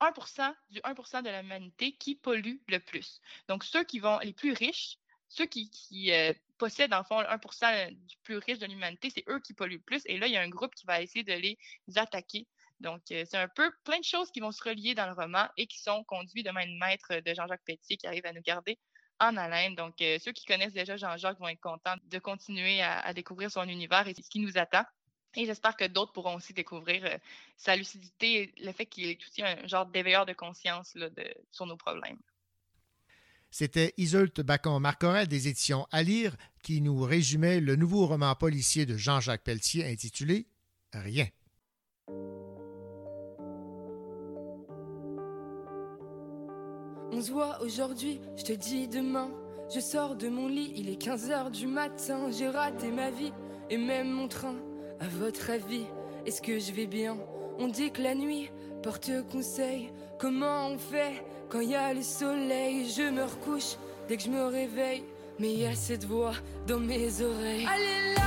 [0.00, 3.20] 1% du 1% de l'humanité qui pollue le plus.
[3.48, 4.98] Donc ceux qui vont les plus riches,
[5.28, 5.70] ceux qui,
[6.10, 9.76] euh, possèdent en fond le 1% du plus riche de l'humanité, c'est eux qui polluent
[9.76, 10.02] le plus.
[10.06, 11.58] Et là, il y a un groupe qui va essayer de les
[11.96, 12.46] attaquer.
[12.80, 15.46] Donc, euh, c'est un peu plein de choses qui vont se relier dans le roman
[15.56, 18.42] et qui sont conduits de main de maître de Jean-Jacques Pelletier qui arrive à nous
[18.42, 18.78] garder
[19.20, 19.74] en haleine.
[19.74, 23.68] Donc, euh, ceux qui connaissent déjà Jean-Jacques vont être contents de continuer à, découvrir son
[23.68, 24.84] univers et ce qui nous attend.
[25.34, 27.18] Et j'espère que d'autres pourront aussi découvrir euh,
[27.56, 30.96] sa lucidité et le fait qu'il est aussi un genre d'éveilleur de conscience
[31.50, 32.18] sur nos problèmes.
[33.50, 38.96] C'était Isolte Bacon-Marcorel des éditions À lire qui nous résumait le nouveau roman policier de
[38.96, 40.46] Jean-Jacques Pelletier intitulé
[40.92, 41.26] Rien.
[47.10, 49.30] On se voit aujourd'hui, je te dis demain.
[49.74, 52.30] Je sors de mon lit, il est 15h du matin.
[52.30, 53.32] J'ai raté ma vie
[53.70, 54.56] et même mon train.
[55.00, 55.86] À votre avis,
[56.26, 57.18] est-ce que je vais bien?
[57.58, 58.50] On dit que la nuit
[58.82, 59.90] porte conseil.
[60.18, 61.24] Comment on fait?
[61.48, 63.76] Quand y a le soleil Je me recouche
[64.08, 65.04] dès que je me réveille.
[65.38, 66.32] Mais il y a cette voix
[66.66, 67.66] dans mes oreilles.
[67.72, 68.22] Allez là,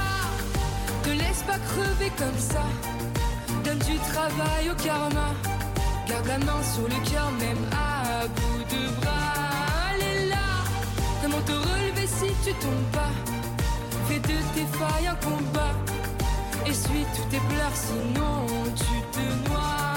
[1.03, 2.63] te laisse pas crever comme ça.
[3.65, 5.33] Donne du travail au karma.
[6.07, 9.33] Garde la main sur le cœur, même à bout de bras.
[9.91, 10.47] Allez là,
[11.21, 13.11] comment te relever si tu tombes pas?
[14.07, 15.75] Fais de tes failles un combat.
[16.65, 18.45] Essuie tous tes pleurs, sinon
[18.75, 19.90] tu te noies.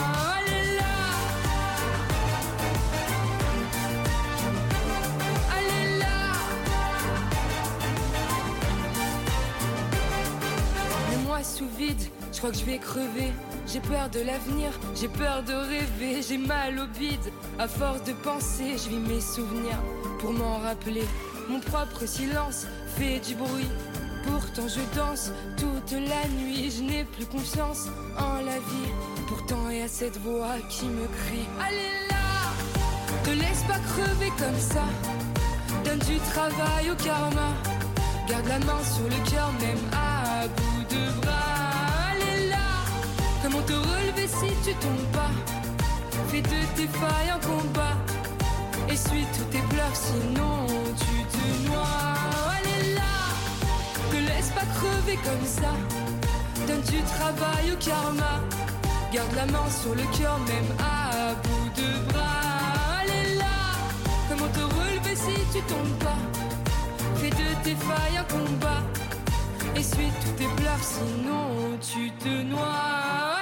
[11.44, 12.00] Sous vide,
[12.32, 13.32] je crois que je vais crever.
[13.66, 17.32] J'ai peur de l'avenir, j'ai peur de rêver, j'ai mal au bide.
[17.58, 19.78] À force de penser, je vis mes souvenirs
[20.20, 21.04] pour m'en rappeler.
[21.48, 22.66] Mon propre silence
[22.96, 23.68] fait du bruit.
[24.26, 27.88] Pourtant je danse toute la nuit, je n'ai plus confiance
[28.18, 28.92] en la vie.
[29.28, 34.58] Pourtant y a cette voix qui me crie Allez là, ne laisse pas crever comme
[34.58, 34.84] ça.
[35.84, 37.52] Donne du travail au karma.
[38.26, 40.73] Garde la main sur le cœur, même à bout
[43.54, 45.30] comment te relever si tu tombes pas?
[46.28, 47.96] Fais de tes failles un combat.
[48.88, 50.66] Essuie tous tes pleurs, sinon
[50.98, 52.14] tu te noies.
[52.56, 53.14] Allez là,
[54.10, 55.72] te laisse pas crever comme ça.
[56.66, 58.40] Donne du travail au karma.
[59.12, 63.00] Garde la main sur le cœur, même à bout de bras.
[63.00, 63.56] Allez là,
[64.28, 66.20] comment te relever si tu tombes pas?
[67.16, 68.82] Fais de tes failles un combat.
[69.76, 73.33] Essuie tous tes pleurs, sinon tu te noies.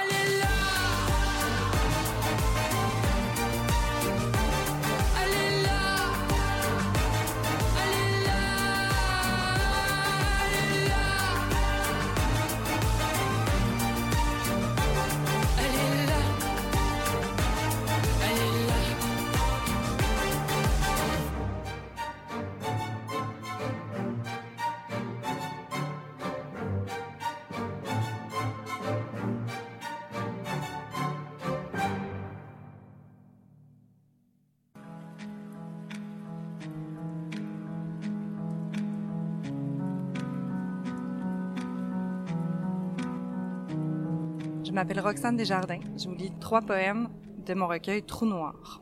[44.73, 45.81] M'appelle Roxane Desjardins.
[45.95, 47.07] Je vous lis trois poèmes
[47.45, 48.81] de mon recueil Trou Noir.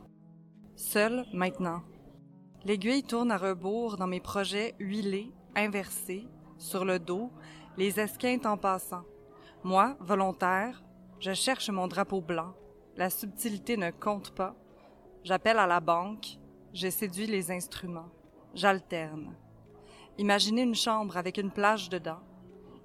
[0.74, 1.82] Seul maintenant.
[2.64, 7.30] L'aiguille tourne à rebours dans mes projets huilés, inversés, sur le dos,
[7.76, 9.02] les esquintes en passant.
[9.64, 10.82] Moi, volontaire,
[11.20, 12.54] je cherche mon drapeau blanc.
[12.96, 14.54] La subtilité ne compte pas.
[15.24, 16.38] J'appelle à la banque.
[16.72, 18.08] Je séduis les instruments.
[18.54, 19.34] J'alterne.
[20.16, 22.20] Imaginez une chambre avec une plage dedans.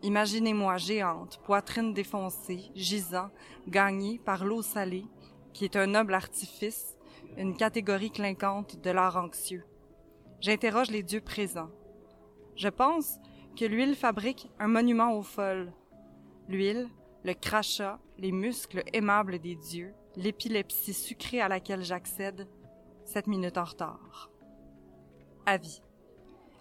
[0.03, 3.30] Imaginez-moi géante, poitrine défoncée, gisant,
[3.68, 5.06] gagnée par l'eau salée,
[5.53, 6.95] qui est un noble artifice,
[7.36, 9.65] une catégorie clinquante de l'art anxieux.
[10.40, 11.72] J'interroge les dieux présents.
[12.56, 13.18] Je pense
[13.57, 15.74] que l'huile fabrique un monument aux folles.
[16.48, 16.88] L'huile,
[17.24, 22.48] le crachat, les muscles aimables des dieux, l'épilepsie sucrée à laquelle j'accède,
[23.03, 24.30] sept minutes en retard.
[25.45, 25.82] Avis.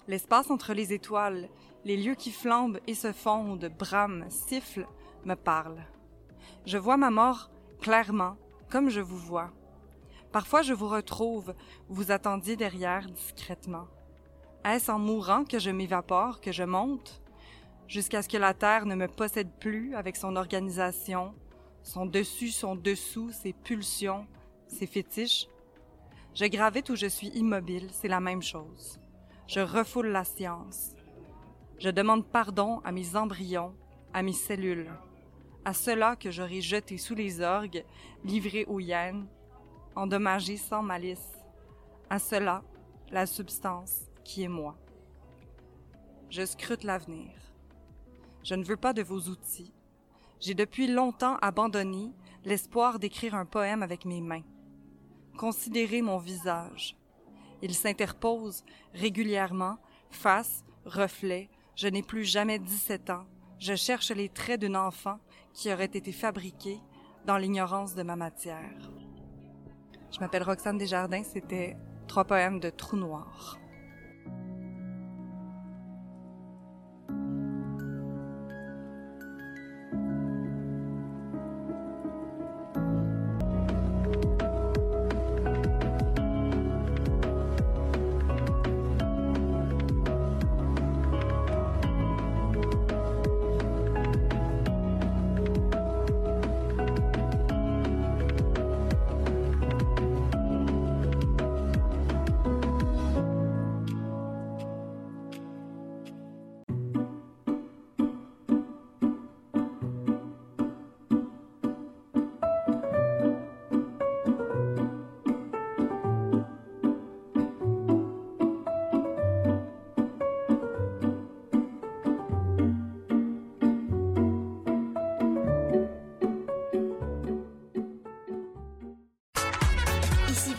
[0.08, 1.48] L'espace entre les étoiles,
[1.86, 4.88] les lieux qui flambent et se fondent, brament, sifflent,
[5.24, 5.86] me parlent.
[6.66, 7.48] Je vois ma mort
[7.80, 8.36] clairement,
[8.68, 9.52] comme je vous vois.
[10.32, 11.54] Parfois je vous retrouve,
[11.88, 13.86] vous attendiez derrière discrètement.
[14.64, 17.22] Est-ce en mourant que je m'évapore, que je monte,
[17.86, 21.36] jusqu'à ce que la terre ne me possède plus avec son organisation,
[21.84, 24.26] son dessus, son dessous, ses pulsions,
[24.66, 25.46] ses fétiches?
[26.34, 28.98] Je gravite où je suis immobile, c'est la même chose.
[29.46, 30.95] Je refoule la science.
[31.78, 33.74] Je demande pardon à mes embryons,
[34.14, 34.90] à mes cellules,
[35.64, 37.84] à ceux-là que j'aurais jetés sous les orgues,
[38.24, 39.26] livrés aux hyènes,
[39.94, 41.32] endommagés sans malice,
[42.08, 42.62] à cela
[43.10, 44.76] la substance qui est moi.
[46.30, 47.30] Je scrute l'avenir.
[48.42, 49.72] Je ne veux pas de vos outils.
[50.40, 52.12] J'ai depuis longtemps abandonné
[52.44, 54.44] l'espoir d'écrire un poème avec mes mains.
[55.36, 56.96] Considérez mon visage.
[57.62, 59.78] Il s'interpose régulièrement,
[60.10, 61.48] face, reflet.
[61.76, 63.26] Je n'ai plus jamais 17 ans.
[63.58, 65.18] Je cherche les traits d'un enfant
[65.52, 66.80] qui aurait été fabriqué
[67.26, 68.90] dans l'ignorance de ma matière.
[70.10, 71.76] Je m'appelle Roxane Desjardins, c'était
[72.08, 73.58] trois poèmes de Trou Noir.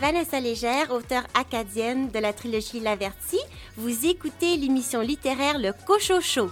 [0.00, 3.38] Vanessa Légère, auteure acadienne de la trilogie L'Averti.
[3.76, 6.50] Vous écoutez l'émission littéraire Le Cochocho.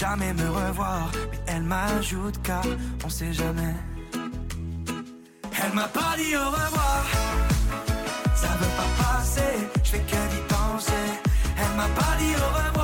[0.00, 2.64] Jamais me revoir, mais elle m'ajoute car
[3.04, 3.74] on sait jamais.
[5.62, 7.02] Elle m'a pas dit au revoir,
[8.34, 9.54] ça veut pas passer,
[9.84, 11.06] je fais que d'y penser.
[11.60, 12.79] Elle m'a pas dit au revoir,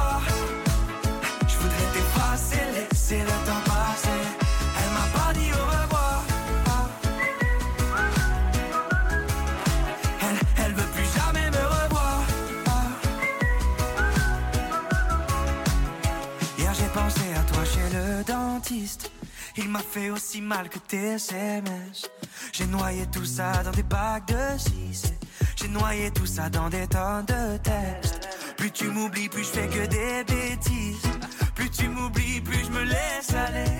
[19.76, 22.08] m'a fait aussi mal que tes SMS.
[22.52, 25.12] J'ai noyé tout ça dans des bacs de 6
[25.56, 28.28] J'ai noyé tout ça dans des tonnes de textes.
[28.56, 31.10] Plus tu m'oublies, plus je fais que des bêtises.
[31.54, 33.74] Plus tu m'oublies, plus je me laisse aller.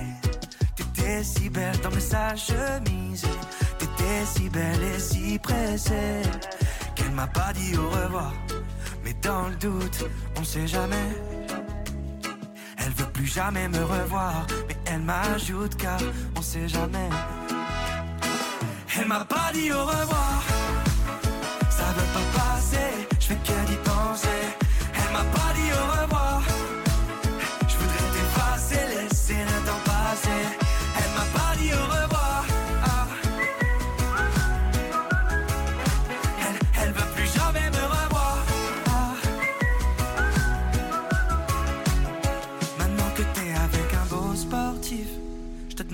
[0.76, 3.26] T'étais si belle dans mes sales chemises.
[3.78, 6.22] T'étais si belle et si pressée.
[6.94, 8.34] Qu'elle m'a pas dit au revoir.
[9.02, 10.04] Mais dans le doute,
[10.38, 11.08] on sait jamais.
[12.78, 14.46] Elle veut plus jamais me revoir,
[14.86, 15.98] elle m'ajoute car
[16.36, 17.08] on sait jamais.
[18.98, 20.42] Elle m'a pas dit au revoir,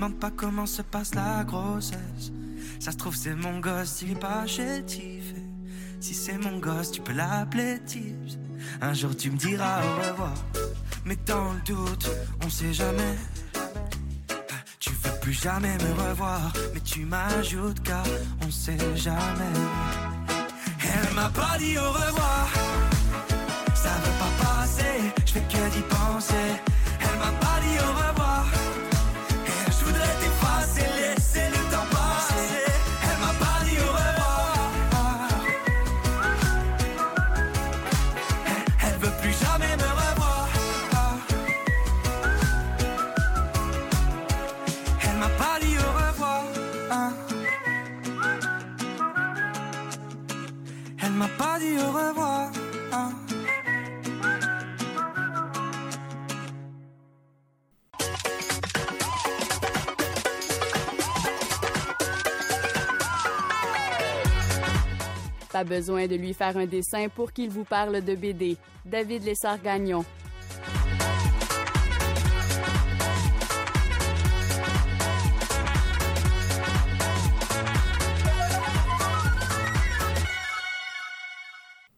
[0.02, 2.32] demande pas comment se passe la grossesse.
[2.80, 5.32] Ça se trouve, c'est mon gosse, il est pas chétif.
[5.36, 8.36] Et Si c'est mon gosse, tu peux l'appeler Tips.
[8.80, 10.34] Un jour, tu me diras au revoir.
[11.04, 12.10] Mais dans le doute,
[12.44, 13.16] on sait jamais.
[14.80, 18.04] Tu veux plus jamais me revoir, mais tu m'ajoutes car
[18.44, 19.54] on sait jamais.
[20.82, 22.48] Elle m'a pas dit au revoir,
[23.72, 26.48] ça veut pas passer, je fais que d'y penser.
[26.98, 28.46] Elle m'a pas dit au revoir,
[65.52, 68.56] Pas besoin de lui faire un dessin pour qu'il vous parle de BD.
[68.86, 70.04] David Lessard-Gagnon.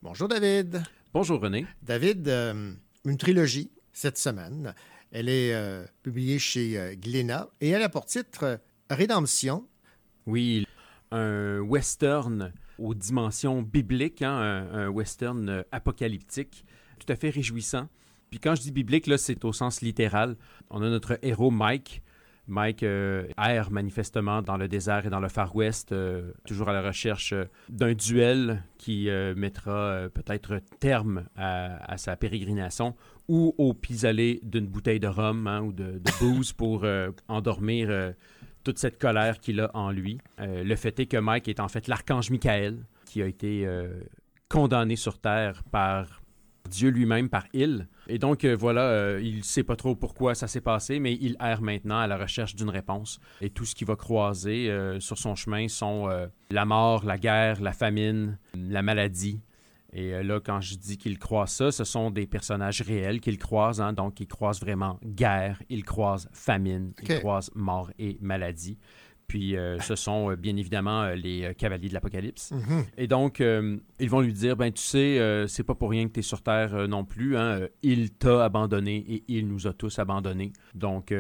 [0.02, 0.82] Bonjour David.
[1.12, 1.66] Bonjour René.
[1.82, 2.72] David, euh,
[3.04, 4.74] une trilogie cette semaine.
[5.14, 8.56] Elle est euh, publiée chez euh, Glénat et elle a pour titre euh,
[8.90, 9.66] Rédemption.
[10.26, 10.66] Oui,
[11.12, 16.64] un western aux dimensions bibliques, hein, un, western euh, apocalyptique,
[16.98, 17.88] tout à fait réjouissant.
[18.30, 20.36] Puis quand je dis biblique, là, c'est au sens littéral.
[20.70, 22.02] On a notre héros Mike.
[22.46, 26.72] Mike euh, erre manifestement dans le désert et dans le Far West, euh, toujours à
[26.72, 32.94] la recherche euh, d'un duel qui mettra peut-être terme à, sa pérégrination
[33.28, 36.86] ou au pis-aller d'une bouteille de rhum hein, ou de, de booze pour
[37.28, 38.14] endormir
[38.64, 40.18] toute cette colère qu'il a en lui.
[40.40, 44.00] Euh, le fait est que Mike est en fait l'archange Michael qui a été euh,
[44.48, 46.22] condamné sur Terre par
[46.68, 47.86] Dieu lui-même, par il.
[48.08, 51.36] Et donc euh, voilà, il ne sait pas trop pourquoi ça s'est passé, mais il
[51.40, 53.20] erre maintenant à la recherche d'une réponse.
[53.42, 56.08] Et tout ce qu'il va croiser sur son chemin sont
[56.50, 59.40] la mort, la guerre, la famine, la maladie.
[59.94, 63.38] Et euh, là, quand je dis qu'il croise ça, ce sont des personnages réels qu'il
[63.38, 63.80] croise.
[63.80, 63.92] hein.
[63.92, 67.18] donc, il croise vraiment guerre, il croise famine, il Ok.
[67.20, 68.78] croise mort et maladie.
[69.26, 72.50] Puis euh, ce sont euh, bien évidemment euh, les cavaliers de l'Apocalypse.
[72.52, 72.84] Mhm.
[72.98, 76.20] Et donc, ils vont lui dire, ben tu sais, c'est pas pour rien que tu
[76.20, 77.36] es sur Terre non plus.
[77.36, 80.52] Hein, il t'a abandonné et il nous a tous abandonnés.
[80.74, 81.14] Donc,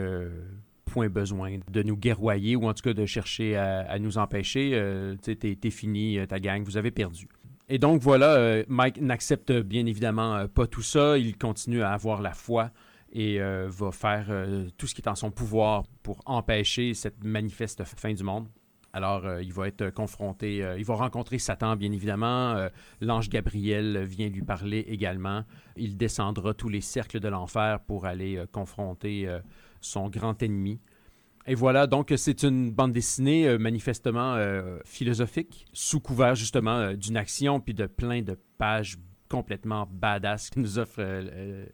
[0.84, 4.70] point besoin de nous guerroyer ou en tout cas de chercher à, à nous empêcher.
[5.22, 7.26] Tu sais, t'es fini, ta gang, vous avez perdu.
[7.68, 11.16] Et donc voilà, euh, Mike n'accepte bien évidemment euh, pas tout ça.
[11.16, 12.70] Il continue à avoir la foi
[13.10, 14.26] et euh, va faire
[14.76, 18.48] tout ce qui est en son pouvoir pour empêcher cette manifeste fin du monde.
[18.92, 22.68] Alors, il va être confronté, il va rencontrer Satan, bien évidemment.
[23.00, 25.42] L'ange Gabriel vient lui parler également.
[25.76, 29.28] Il descendra tous les cercles de l'enfer pour aller confronter
[29.80, 30.80] son grand ennemi.
[31.46, 36.94] Et voilà, donc c'est une bande dessinée euh, manifestement euh, philosophique, sous couvert justement euh,
[36.94, 38.96] d'une action puis de plein de pages
[39.28, 41.00] complètement badass que nous offre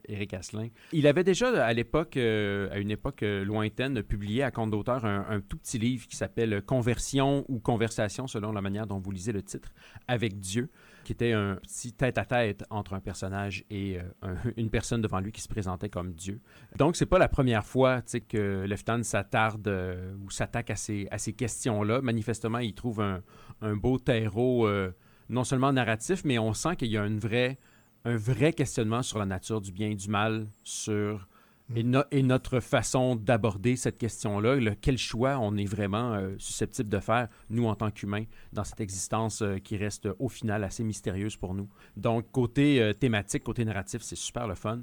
[0.08, 0.68] Éric Asselin.
[0.92, 5.58] Il avait déjà à l'époque, à une époque lointaine, publié à compte d'auteur un tout
[5.58, 9.74] petit livre qui s'appelle Conversion ou Conversation, selon la manière dont vous lisez le titre,
[10.08, 10.70] avec Dieu,
[11.10, 15.32] qui était un petit tête-à-tête entre un personnage et euh, un- une personne devant lui
[15.32, 16.40] qui se présentait comme Dieu.
[16.78, 21.18] Donc, c'est pas la première fois que Leftan s'attarde euh, ou s'attaque à ces, à
[21.18, 22.00] ces questions-là.
[22.00, 23.22] Manifestement, il trouve un,
[23.60, 24.92] un beau terreau, euh,
[25.28, 27.58] non seulement narratif, mais on sent qu'il y a une vraie,
[28.04, 31.26] un vrai questionnement sur la nature du bien et du mal, sur
[31.74, 36.88] et, no- et notre façon d'aborder cette question-là, quel choix on est vraiment euh, susceptible
[36.88, 40.64] de faire, nous, en tant qu'humains, dans cette existence euh, qui reste euh, au final
[40.64, 41.68] assez mystérieuse pour nous.
[41.96, 44.82] Donc, côté thématique, côté narratif, c'est super le fun.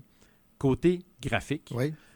[0.58, 1.72] Côté graphique,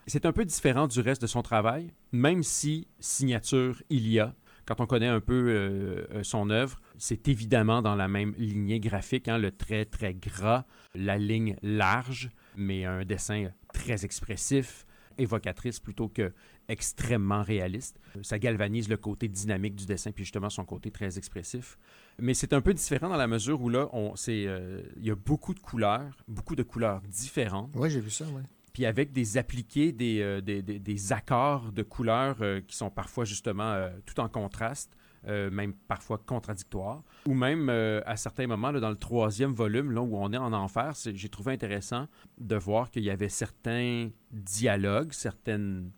[0.07, 4.33] c'est un peu différent du reste de son travail, même si signature il y a.
[4.65, 9.37] Quand on connaît un peu son œuvre, c'est évidemment dans la même lignée graphique, hein,
[9.37, 10.65] le trait très gras,
[10.95, 14.85] la ligne large, mais un dessin très expressif,
[15.17, 16.31] évocatrice plutôt que
[16.67, 17.99] extrêmement réaliste.
[18.23, 21.77] Ça galvanise le côté dynamique du dessin, puis justement son côté très expressif.
[22.19, 25.11] Mais c'est un peu différent dans la mesure où là, on, c'est, euh, il y
[25.11, 27.71] a beaucoup de couleurs, beaucoup de couleurs différentes.
[27.75, 28.41] Oui, j'ai vu ça, oui.
[28.73, 32.89] Puis avec des appliqués, des, euh, des, des- des accords de couleurs euh, qui sont
[32.89, 34.95] parfois justement tout en contraste,
[35.27, 37.03] euh, même parfois contradictoires.
[37.27, 40.37] Ou même euh, à certains moments, là, dans le troisième volume, là où on est
[40.37, 42.07] en enfer, j'ai trouvé intéressant
[42.39, 45.91] de voir qu'il y avait certains dialogues, certaines,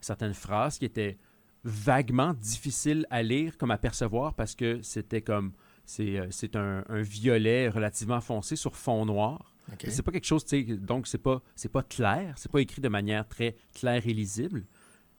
[0.00, 1.18] certaines phrases qui étaient
[1.64, 5.52] vaguement difficiles à lire, comme à percevoir, parce que c'était comme...
[5.84, 9.54] C'est euh, un, un violet relativement foncé sur fond noir.
[9.72, 9.84] OK.
[9.84, 10.44] Mais C'est pas quelque chose,
[10.80, 14.66] donc c'est pas, c'est pas clair, c'est pas écrit de manière très claire et lisible,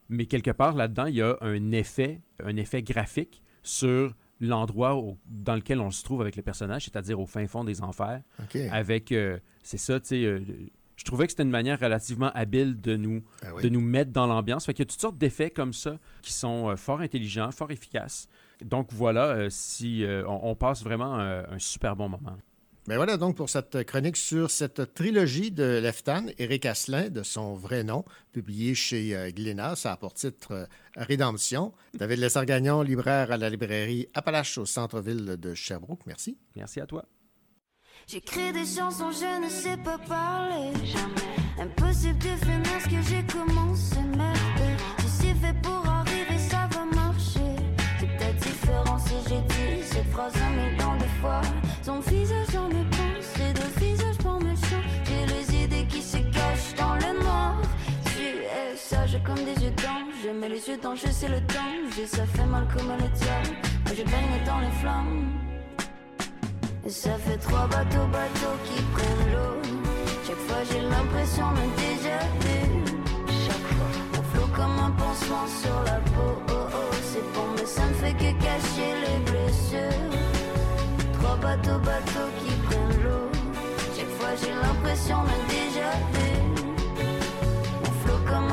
[0.10, 5.18] mais quelque part là-dedans, il y a un effet, un effet graphique sur l'endroit au-
[5.26, 8.22] dans lequel on se trouve avec le personnage, c'est-à-dire au fin fond des enfers,
[8.72, 10.40] avec, euh, c'est ça, tu sais, euh,
[10.95, 13.64] je trouvais que c'était une manière relativement habile de nous, Ben oui.
[13.64, 14.65] de nous mettre dans l'ambiance.
[14.65, 17.72] Fait qu'il y a toutes sortes d'effets comme ça qui sont euh, fort intelligents, fort
[17.72, 18.27] efficaces.
[18.64, 22.36] Donc voilà, si on, on passe vraiment un super bon moment.
[22.90, 27.53] Ben voilà donc pour cette chronique sur cette trilogie de Leftan, Éric Asselin, de son
[27.53, 29.76] vrai nom, publié chez euh, Glénat.
[29.76, 31.72] Ça a pour titre euh, Rédemption.
[31.94, 36.07] David Lessard-Gagnon, libraire à la librairie Appalache au centre-ville de Sherbrooke.
[36.07, 36.40] Merci.
[36.56, 37.06] Merci à toi.
[38.07, 40.74] J'écris des chansons, je ne sais pas parler.
[40.84, 41.70] Jamais.
[41.70, 44.80] Impossible de finir ce que j'ai commencé, merde.
[44.98, 45.89] Je suis fait pour
[60.30, 62.06] Je mets les yeux dans, je sais le danger.
[62.06, 63.57] Ça fait mal comme le diable.
[63.88, 65.26] Je baigne dans les flammes.
[66.85, 69.56] Et ça fait trois bateaux, bateaux qui prennent l'eau.
[70.27, 72.60] Chaque fois j'ai l'impression de déjà vu.
[73.45, 76.31] Chaque fois, on flot comme un pansement sur la peau.
[76.49, 80.11] Oh oh, c'est bon, mais ça ne fait que cacher les blessures.
[81.14, 83.31] Trois bateaux, bateaux qui prennent l'eau.
[83.97, 85.69] Chaque fois j'ai l'impression de déjà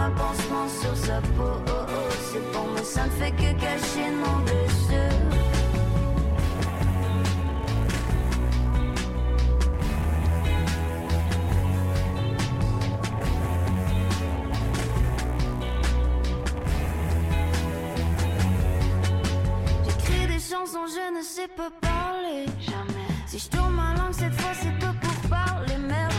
[0.07, 1.55] un pansement sur sa peau.
[1.66, 4.12] Oh oh, c'est bon, mais ça ne fait que cacher.
[19.85, 22.47] J'écris des chansons, je ne sais pas parler.
[22.61, 23.09] Jamais.
[23.27, 26.16] Si je tourne ma langue cette fois, c'est pas pour parler merde.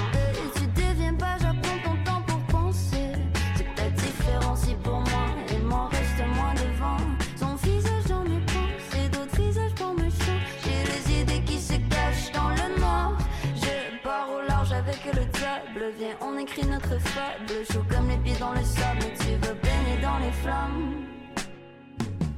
[15.78, 15.94] Diable.
[15.98, 17.66] Viens, on écrit notre fable.
[17.72, 21.06] Chaud comme les pieds dans le sable, tu veux baigner dans les flammes.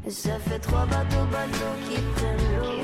[0.07, 2.83] Ça fait trois bateaux, bateaux qui prennent l'eau.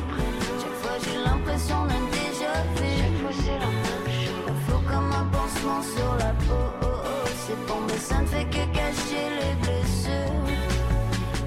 [0.61, 2.89] Chaque fois j'ai l'impression d'un déjà vu.
[2.99, 4.49] Chaque fois c'est la même chose.
[4.49, 6.65] Un flot comme un pansement sur la peau.
[6.81, 10.45] Oh, oh, c'est bon, mais ça ne fait que cacher les blessures.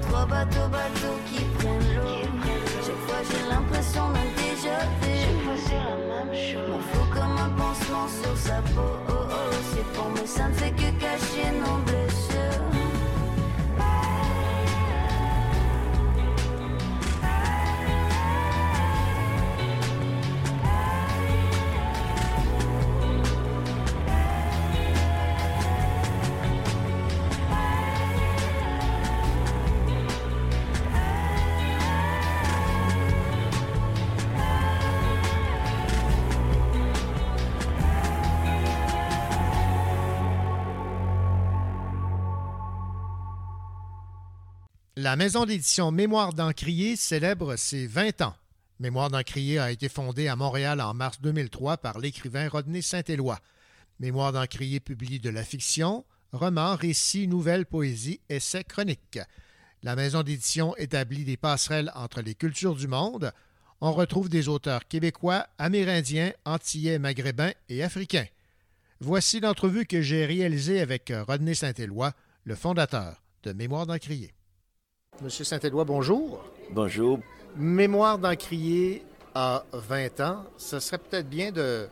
[0.01, 2.27] Trois bateaux, bateaux qui prennent l'eau.
[2.85, 5.38] Chaque fois j'ai l'impression d'un déjà vu.
[5.69, 6.67] C'est la même chose.
[6.67, 8.81] Un flot comme un pansement sur sa peau.
[9.07, 12.28] Oh, oh, c'est bon, mais ça ne fait que cacher nos blessures.
[45.01, 48.35] La maison d'édition Mémoire d'Encrier célèbre ses 20 ans.
[48.81, 53.39] Mémoire d'Encrier a été fondée à Montréal en mars 2003 par l'écrivain Rodney Saint-Éloi.
[54.01, 56.03] Mémoire d'Encrier publie de la fiction,
[56.33, 59.21] romans, récits, nouvelles, poésies, essais, chroniques.
[59.83, 63.31] La maison d'édition établit des passerelles entre les cultures du monde.
[63.79, 68.27] On retrouve des auteurs québécois, amérindiens, antillais, maghrébins et africains.
[68.99, 72.11] Voici l'entrevue que j'ai réalisée avec Rodney Saint-Éloi,
[72.43, 74.33] le fondateur de Mémoire d'Encrier.
[75.21, 76.45] Monsieur Saint-Éloi, bonjour.
[76.71, 77.19] Bonjour.
[77.57, 79.03] Mémoire d'Encrier
[79.35, 80.45] a 20 ans.
[80.55, 81.87] Ce serait peut-être bien de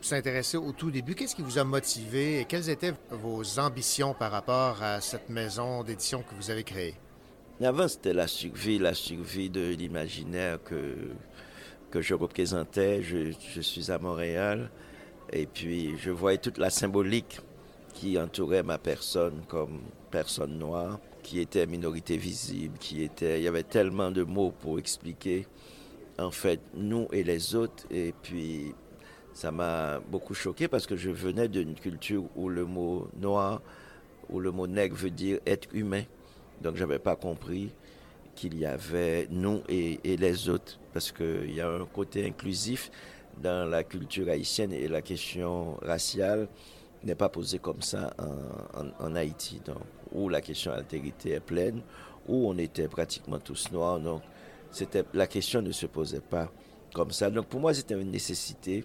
[0.00, 1.14] s'intéresser au tout début.
[1.14, 5.84] Qu'est-ce qui vous a motivé et quelles étaient vos ambitions par rapport à cette maison
[5.84, 6.96] d'édition que vous avez créée?
[7.62, 10.96] Avant, c'était la survie, la survie de l'imaginaire que,
[11.92, 13.02] que je représentais.
[13.02, 14.68] Je, je suis à Montréal
[15.32, 17.40] et puis je voyais toute la symbolique
[17.94, 23.40] qui entourait ma personne comme personne noire, qui était minorité visible, qui était...
[23.40, 25.48] Il y avait tellement de mots pour expliquer,
[26.18, 27.84] en fait, nous et les autres.
[27.90, 28.74] Et puis,
[29.32, 33.62] ça m'a beaucoup choqué parce que je venais d'une culture où le mot noir,
[34.28, 36.04] où le mot nègre veut dire être humain.
[36.62, 37.72] Donc, je n'avais pas compris
[38.36, 42.90] qu'il y avait nous et, les autres, parce qu'il y a un côté inclusif
[43.42, 46.48] dans la culture haïtienne et la question raciale
[47.02, 49.78] n'est pas posée comme ça en, en, en Haïti, donc,
[50.14, 51.82] où la question altérité est pleine,
[52.28, 54.00] où on était pratiquement tous noirs.
[54.00, 54.22] Donc,
[54.70, 56.50] c'était, la question ne se posait pas
[56.94, 57.30] comme ça.
[57.30, 58.84] Donc, pour moi, c'était une nécessité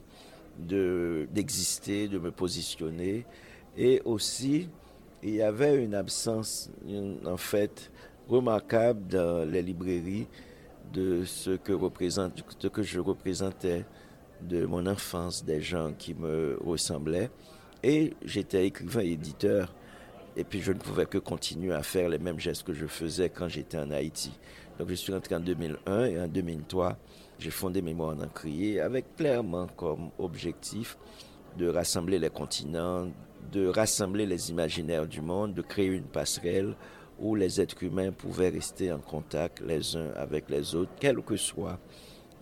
[0.57, 3.25] de, d'exister, de me positionner.
[3.77, 4.67] Et aussi,
[5.23, 6.69] il y avait une absence,
[7.25, 7.91] en fait,
[8.27, 10.27] remarquable dans les librairies
[10.93, 11.73] de ce que,
[12.59, 13.85] ce que je représentais
[14.41, 17.29] de mon enfance, des gens qui me ressemblaient.
[17.83, 19.73] Et j'étais écrivain et éditeur.
[20.35, 23.29] Et puis je ne pouvais que continuer à faire les mêmes gestes que je faisais
[23.29, 24.31] quand j'étais en Haïti.
[24.77, 26.97] Donc je suis rentré en 2001 et en 2003,
[27.39, 30.97] j'ai fondé Mémoire en Encrier avec clairement comme objectif
[31.57, 33.07] de rassembler les continents,
[33.51, 36.75] de rassembler les imaginaires du monde, de créer une passerelle
[37.19, 41.35] où les êtres humains pouvaient rester en contact les uns avec les autres, quelle que
[41.35, 41.79] soit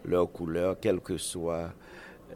[0.06, 1.74] leur couleur, quelle que soit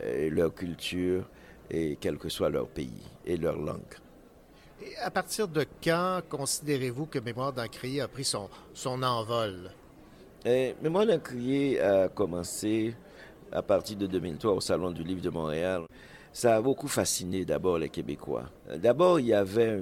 [0.02, 1.30] euh, leur culture
[1.70, 3.96] et quel que soit leur pays et leur langue.
[5.04, 8.50] À partir de quand considérez-vous que Mémoire d'Encrier a pris son,
[9.04, 9.72] envol?
[10.46, 12.96] Et Mémoire d'un crier a commencé
[13.52, 15.84] à partir de 2003 au Salon du Livre de Montréal.
[16.34, 18.46] Ça a beaucoup fasciné d'abord les Québécois.
[18.78, 19.80] D'abord, il y avait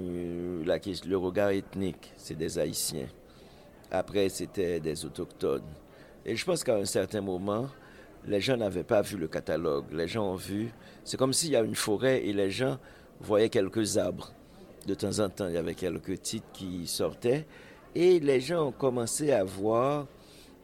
[0.64, 3.08] la le regard ethnique, c'est des Haïtiens.
[3.90, 5.62] Après, c'était des Autochtones.
[6.26, 7.68] Et je pense qu'à un certain moment,
[8.26, 9.86] les gens n'avaient pas vu le catalogue.
[9.92, 10.72] Les gens ont vu,
[11.04, 12.78] c'est comme s'il y a une forêt et les gens
[13.20, 14.32] voyaient quelques arbres.
[14.90, 17.46] De temps en temps, il y avait quelques titres qui sortaient.
[17.94, 20.08] Et les gens ont commencé à voir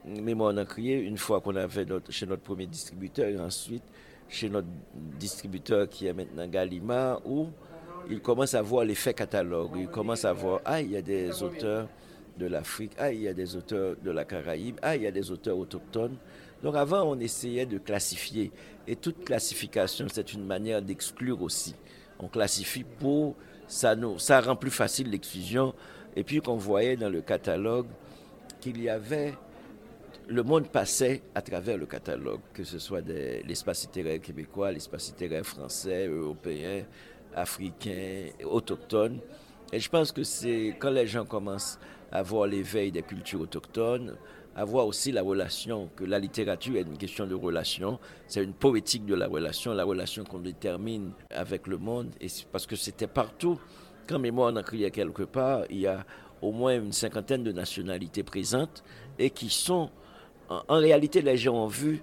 [0.05, 3.83] Mémoire en crié une fois qu'on avait chez notre premier distributeur et ensuite
[4.27, 4.67] chez notre
[5.17, 7.47] distributeur qui est maintenant Gallimard où
[8.09, 9.71] il commence à voir l'effet catalogue.
[9.77, 11.87] Il commence à voir, ah, il y a des auteurs
[12.37, 15.11] de l'Afrique, ah, il y a des auteurs de la Caraïbe, ah, il y a
[15.11, 16.17] des auteurs autochtones.
[16.63, 18.51] Donc avant, on essayait de classifier.
[18.87, 21.75] Et toute classification, c'est une manière d'exclure aussi.
[22.19, 23.35] On classifie pour,
[23.67, 25.73] ça, nous, ça rend plus facile l'exclusion.
[26.15, 27.87] Et puis qu'on voyait dans le catalogue
[28.59, 29.35] qu'il y avait
[30.29, 35.45] le monde passait à travers le catalogue, que ce soit l'espace littéraire québécois, l'espace littéraire
[35.45, 36.83] français, européen,
[37.33, 39.19] africain, autochtone.
[39.71, 41.79] Et je pense que c'est quand les gens commencent
[42.11, 44.17] à voir l'éveil des cultures autochtones,
[44.57, 48.53] à voir aussi la relation, que la littérature est une question de relation, c'est une
[48.53, 53.05] poétique de la relation, la relation qu'on détermine avec le monde, et parce que c'était
[53.05, 53.59] partout.
[54.07, 56.03] Quand Mémoire en criait quelque part, il y a
[56.41, 58.83] au moins une cinquantaine de nationalités présentes
[59.19, 59.91] et qui sont,
[60.49, 62.01] en réalité, les gens ont vu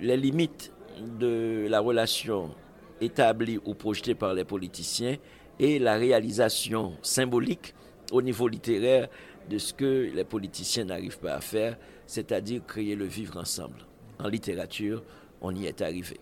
[0.00, 0.72] les limites
[1.18, 2.54] de la relation
[3.02, 5.16] établie ou projetée par les politiciens
[5.58, 7.74] et la réalisation symbolique
[8.10, 9.08] au niveau littéraire
[9.48, 11.76] de ce que les politiciens n'arrivent pas à faire,
[12.06, 13.86] c'est-à-dire créer le vivre ensemble.
[14.18, 15.02] En littérature,
[15.40, 16.18] on y est arrivé.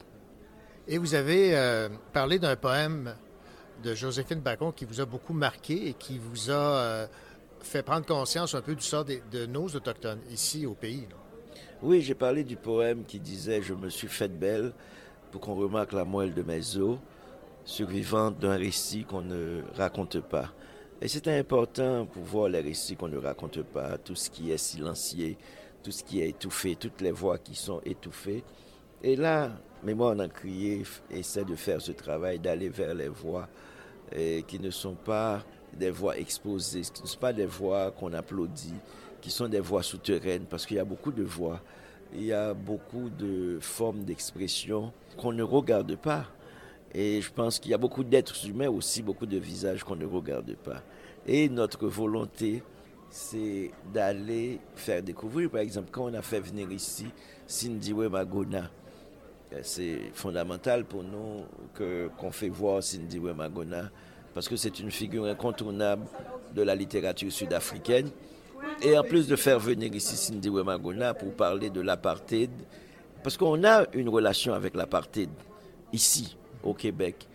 [0.89, 3.15] Et vous avez euh, parlé d'un poème
[3.82, 7.07] de Joséphine Bacon qui vous a beaucoup marqué et qui vous a euh,
[7.61, 11.07] fait prendre conscience un peu du sort de nos Autochtones ici au pays.
[11.09, 11.16] là.
[11.82, 14.73] Oui, j'ai parlé du poème qui disait Je me suis faite belle
[15.32, 16.99] pour qu'on remarque la moelle de mes os,
[17.65, 20.53] survivante d'un récit qu'on ne raconte pas.
[21.05, 24.57] Et c'était important pour voir les récits qu'on ne raconte pas, tout ce qui est
[24.57, 25.35] silencieux,
[25.83, 28.45] tout ce qui est étouffé, toutes les voix qui sont étouffées.
[29.03, 29.51] Et là,
[29.83, 33.49] Mémoire en crié essaie de faire ce travail, d'aller vers les voix
[34.47, 35.43] qui ne sont pas
[35.73, 38.74] des voix exposées, qui ne sont pas des voix qu'on applaudit,
[39.20, 41.61] qui sont des voix souterraines, parce qu'il y a beaucoup de voix,
[42.15, 46.27] il y a beaucoup de formes d'expression qu'on ne regarde pas.
[46.94, 50.05] Et je pense qu'il y a beaucoup d'êtres humains aussi, beaucoup de visages qu'on ne
[50.05, 50.82] regarde pas.
[51.27, 52.62] Et notre volonté,
[53.09, 57.06] c'est d'aller faire découvrir, par exemple, quand on a fait venir ici
[57.47, 58.70] Cindy Magona,
[59.52, 61.44] euh, c'est fondamental pour nous
[61.74, 63.90] que, qu'on fait voir Cindy Magona,
[64.35, 66.06] parce que c'est une figure incontournable
[66.55, 68.10] de la littérature sud-africaine.
[68.81, 72.51] Et en plus de faire venir ici Cindy Magona pour parler de l'apartheid,
[73.23, 75.31] parce qu'on a une relation avec l'apartheid
[75.93, 77.28] ici, au Québec.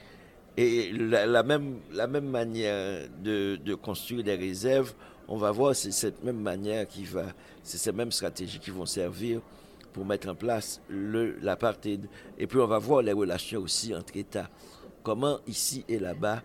[0.57, 4.93] Et la, même, la même manière de, construire des réserves,
[5.27, 7.25] on va voir, c'est cette même manière qui va,
[7.61, 9.41] c'est ces mêmes stratégies qui vont servir
[9.93, 12.07] pour mettre en place l'apartheid.
[12.39, 14.49] Et puis on va voir les relations aussi entre États.
[15.03, 16.41] Comment ici et là-bas,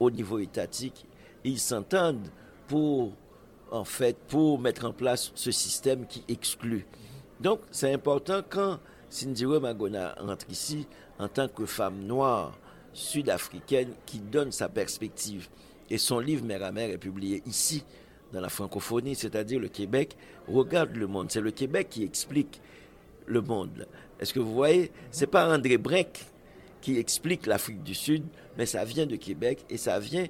[0.00, 1.06] au niveau étatique,
[1.44, 2.28] ils s'entendent
[2.68, 3.12] pour,
[3.70, 6.86] en fait, pour mettre en place ce système qui exclut.
[7.38, 8.78] Donc c'est important quand
[9.10, 10.86] Cindy Magona entre ici
[11.22, 12.58] en tant que femme noire
[12.92, 15.48] sud-africaine qui donne sa perspective.
[15.88, 17.84] Et son livre Mère à Mère est publié ici,
[18.32, 20.16] dans la francophonie, c'est-à-dire le Québec,
[20.48, 21.30] regarde le monde.
[21.30, 22.60] C'est le Québec qui explique
[23.26, 23.86] le monde.
[24.18, 24.90] Est-ce que vous voyez?
[25.10, 26.24] C'est pas André Brec
[26.80, 28.24] qui explique l'Afrique du Sud,
[28.58, 30.26] mais ça vient de Québec et ça vient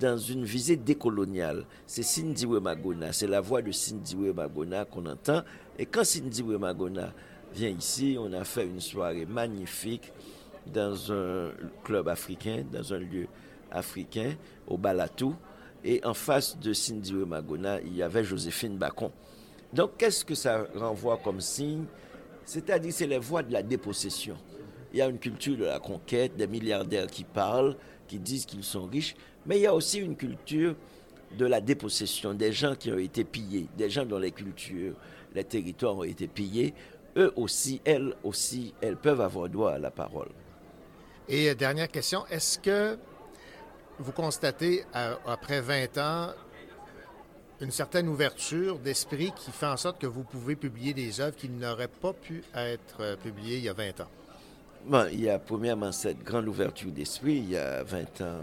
[0.00, 1.64] dans une visée décoloniale.
[1.86, 5.42] C'est Cindy Magona, c'est la voix de Cindy Magona qu'on entend.
[5.78, 7.12] Et quand Cindy Magona
[7.54, 10.12] vient ici, on a fait une soirée magnifique
[10.66, 11.50] dans un
[11.84, 13.26] club africain, dans un lieu
[13.70, 14.34] africain,
[14.66, 15.34] au Balatou.
[15.84, 19.10] Et en face de Cindy Magona, il y avait Joséphine Bacon.
[19.72, 21.84] Donc, qu'est-ce que ça renvoie comme signe?
[22.44, 24.36] C'est-à-dire, c'est les voix de la dépossession.
[24.92, 27.76] Il y a une culture de la conquête, des milliardaires qui parlent,
[28.06, 29.16] qui disent qu'ils sont riches,
[29.46, 30.74] mais il y a aussi une culture
[31.36, 34.94] de la dépossession, des gens qui ont été pillés, des gens dont les cultures,
[35.34, 36.74] les territoires ont été pillés.
[37.16, 40.28] Eux aussi, elles aussi, elles peuvent avoir droit à la parole.
[41.28, 42.98] Et euh, dernière question, est-ce que
[43.98, 46.28] vous constatez, à- après 20 ans,
[47.60, 51.48] une certaine ouverture d'esprit qui fait en sorte que vous pouvez publier des œuvres qui
[51.48, 54.08] n'auraient pas pu être euh, publiées il y a 20 ans?
[54.84, 57.36] Bon, il y a premièrement cette grande ouverture d'esprit.
[57.36, 58.40] Il y a 20 ans,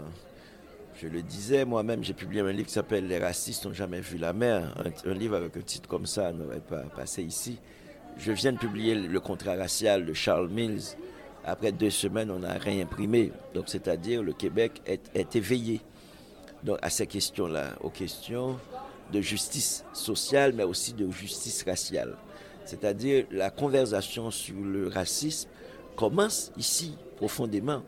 [0.98, 4.16] je le disais, moi-même, j'ai publié un livre qui s'appelle Les racistes n'ont jamais vu
[4.16, 4.74] la mer.
[5.04, 7.58] Un, un livre avec un titre comme ça n'aurait pas passé ici.
[8.16, 10.96] Je viens de publier Le contrat racial de Charles Mills.
[11.44, 13.32] Après deux semaines, on a réimprimé.
[13.54, 15.80] Donc, c'est-à-dire, le Québec est, éveillé
[16.82, 18.58] à ces questions-là, aux questions
[19.12, 22.16] de justice sociale, mais aussi de justice raciale.
[22.64, 25.48] C'est-à-dire, la conversation sur le racisme
[25.96, 27.82] commence ici, profondément.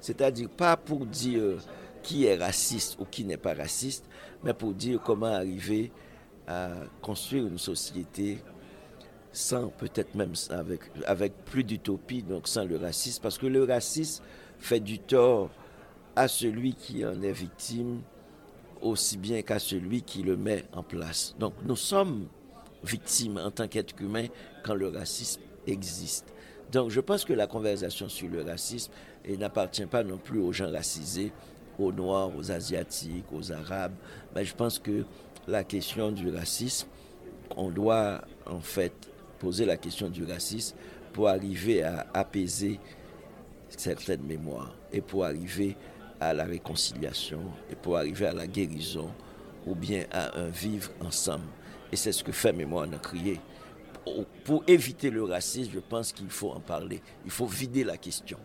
[0.00, 1.58] C'est-à-dire, pas pour dire
[2.02, 4.04] qui est raciste ou qui n'est pas raciste,
[4.44, 5.90] mais pour dire comment arriver
[6.46, 6.70] à
[7.00, 8.38] construire une société
[9.36, 14.24] sans peut-être même avec, avec plus d'utopie, donc sans le racisme, parce que le racisme
[14.58, 15.50] fait du tort
[16.16, 18.00] à celui qui en est victime
[18.80, 21.34] aussi bien qu'à celui qui le met en place.
[21.38, 22.28] Donc nous sommes
[22.82, 24.28] victimes en tant qu'êtres humains
[24.64, 26.32] quand le racisme existe.
[26.72, 28.90] Donc je pense que la conversation sur le racisme
[29.38, 31.30] n'appartient pas non plus aux gens racisés,
[31.78, 33.94] aux Noirs, aux Asiatiques, aux Arabes,
[34.34, 35.04] mais je pense que
[35.46, 36.88] la question du racisme,
[37.54, 38.94] on doit en fait
[39.38, 40.76] poser la question du racisme
[41.12, 42.78] pour arriver à apaiser
[43.68, 45.76] certaines mémoires et pour arriver
[46.20, 47.40] à la réconciliation
[47.70, 49.10] et pour arriver à la guérison
[49.66, 51.44] ou bien à un vivre ensemble.
[51.92, 53.40] Et c'est ce que fait Mémoire crier.
[54.04, 57.02] Pour, pour éviter le racisme, je pense qu'il faut en parler.
[57.24, 58.38] Il faut vider la question.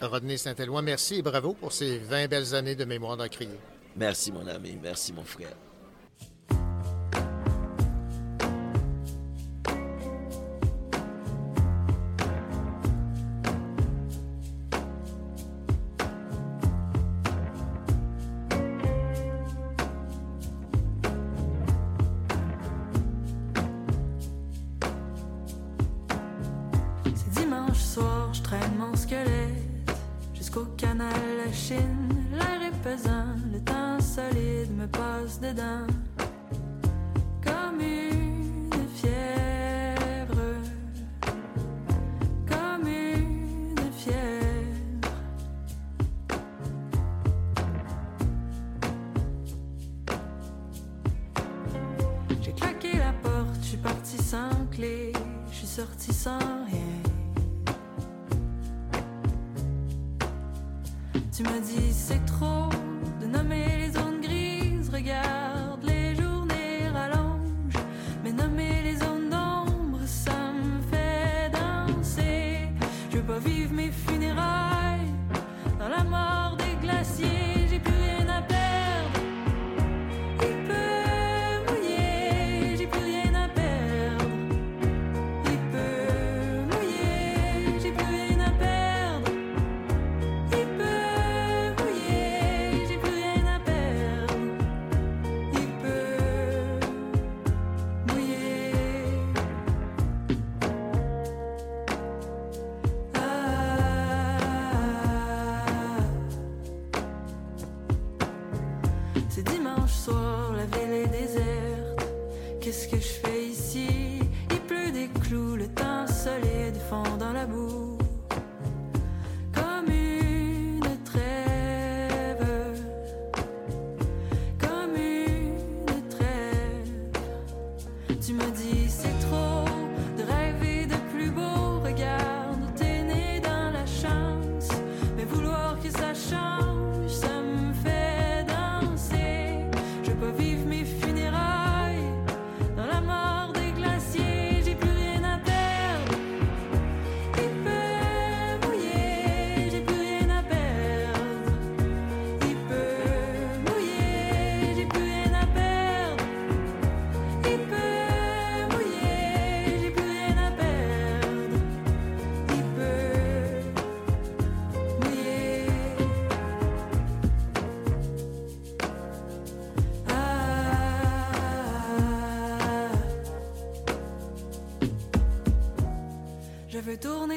[0.00, 3.58] Rodney Saint-Éloi, merci et bravo pour ces 20 belles années de mémoire d'Encrier.
[3.96, 5.56] Merci mon ami, merci mon frère.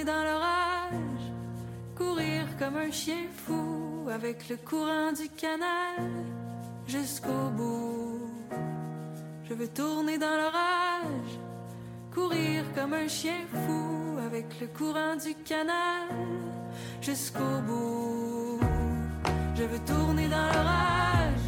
[0.04, 1.24] dans l'orage,
[1.96, 5.98] courir comme un chien fou avec le courant du canal
[6.88, 8.20] jusqu'au bout.
[9.48, 11.34] Je veux tourner dans l'orage,
[12.14, 16.08] courir comme un chien fou avec le courant du canal
[17.02, 18.60] jusqu'au bout.
[19.56, 21.48] Je veux tourner dans l'orage,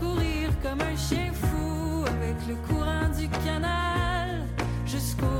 [0.00, 4.42] courir comme un chien fou avec le courant du canal
[4.86, 5.37] jusqu'au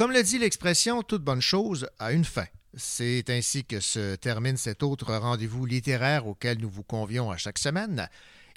[0.00, 2.46] Comme le dit l'expression, toute bonne chose a une fin.
[2.72, 7.58] C'est ainsi que se termine cet autre rendez-vous littéraire auquel nous vous convions à chaque
[7.58, 8.08] semaine.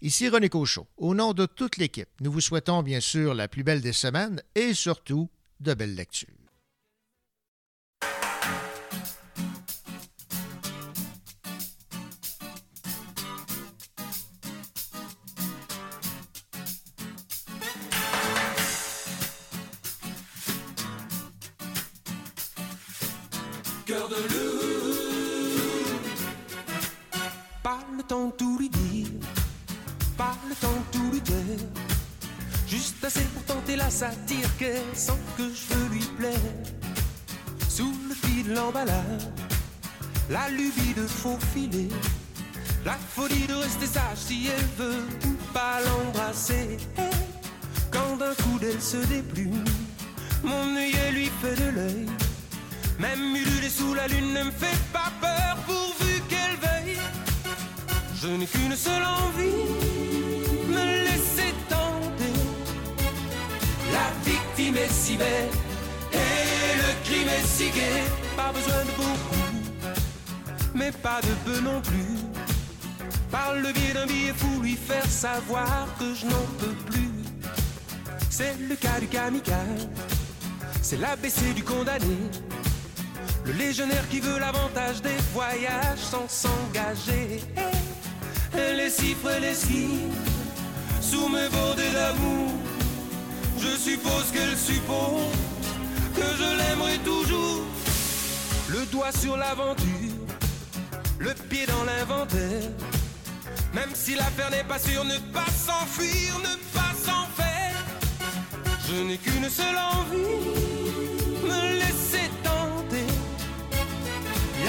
[0.02, 0.88] Ici René Cochot.
[0.96, 4.42] Au nom de toute l'équipe, nous vous souhaitons bien sûr la plus belle des semaines
[4.56, 5.30] et surtout
[5.60, 6.33] de belles lectures.
[23.94, 25.74] cœur de loup.
[27.62, 29.08] Pas le temps de tout lui dire,
[30.18, 31.66] pas le temps de tout lui dire.
[32.68, 36.54] Juste assez pour tenter la satire qu'elle sans que je veux lui plaire.
[37.70, 39.28] Sous le fil de l'emballage,
[40.30, 41.90] la lubie de faux filet,
[42.86, 46.78] la folie de rester sage si elle veut ou pas l'embrasser.
[47.92, 49.64] Quand d'un coup d'elle se déplume,
[50.44, 52.23] mon œil lui fait de l'œil.
[53.00, 56.98] Même ululé sous la lune ne me fait pas peur pourvu qu'elle veuille.
[58.22, 59.66] Je n'ai qu'une seule envie,
[60.70, 62.34] me laisser tenter.
[63.92, 65.50] La victime est si belle
[66.14, 68.04] et le crime est si gai.
[68.38, 69.44] Pas besoin de beaucoup,
[70.74, 72.18] mais pas de peu non plus.
[73.32, 77.10] Par le biais d'un billet fou, lui faire savoir que je n'en peux plus.
[78.30, 79.90] C'est le cas du kamikaze,
[80.82, 82.18] c'est l'ABC du condamné.
[83.46, 87.42] Le légionnaire qui veut l'avantage des voyages sans s'engager.
[88.56, 90.12] Et les chiffres les signes,
[91.02, 92.52] sous mes bordées d'amour,
[93.58, 95.34] je suppose qu'elle suppose
[96.16, 97.64] que je l'aimerai toujours.
[98.70, 100.26] Le doigt sur l'aventure,
[101.20, 102.70] le pied dans l'inventaire.
[103.74, 107.76] Même si l'affaire n'est pas sûre, ne pas s'enfuir, ne pas s'en faire.
[108.88, 110.73] Je n'ai qu'une seule envie,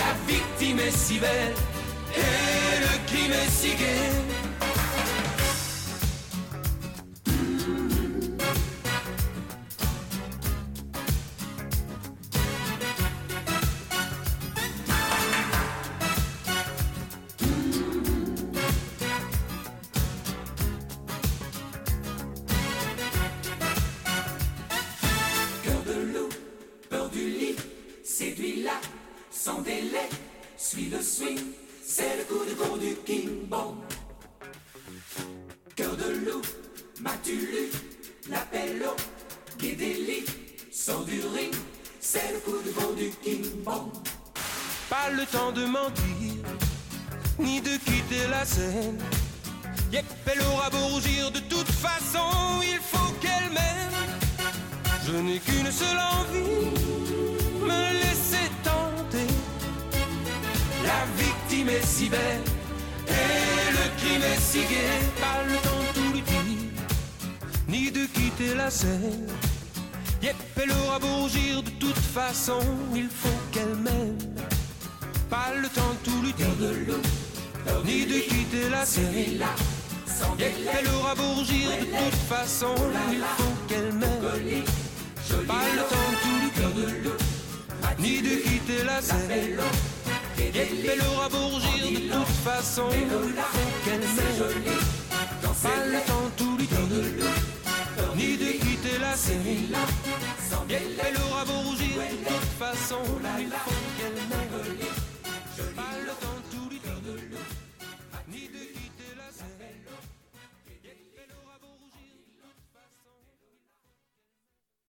[0.04, 1.54] La victime est si belle
[2.14, 4.43] et le crime est si gai.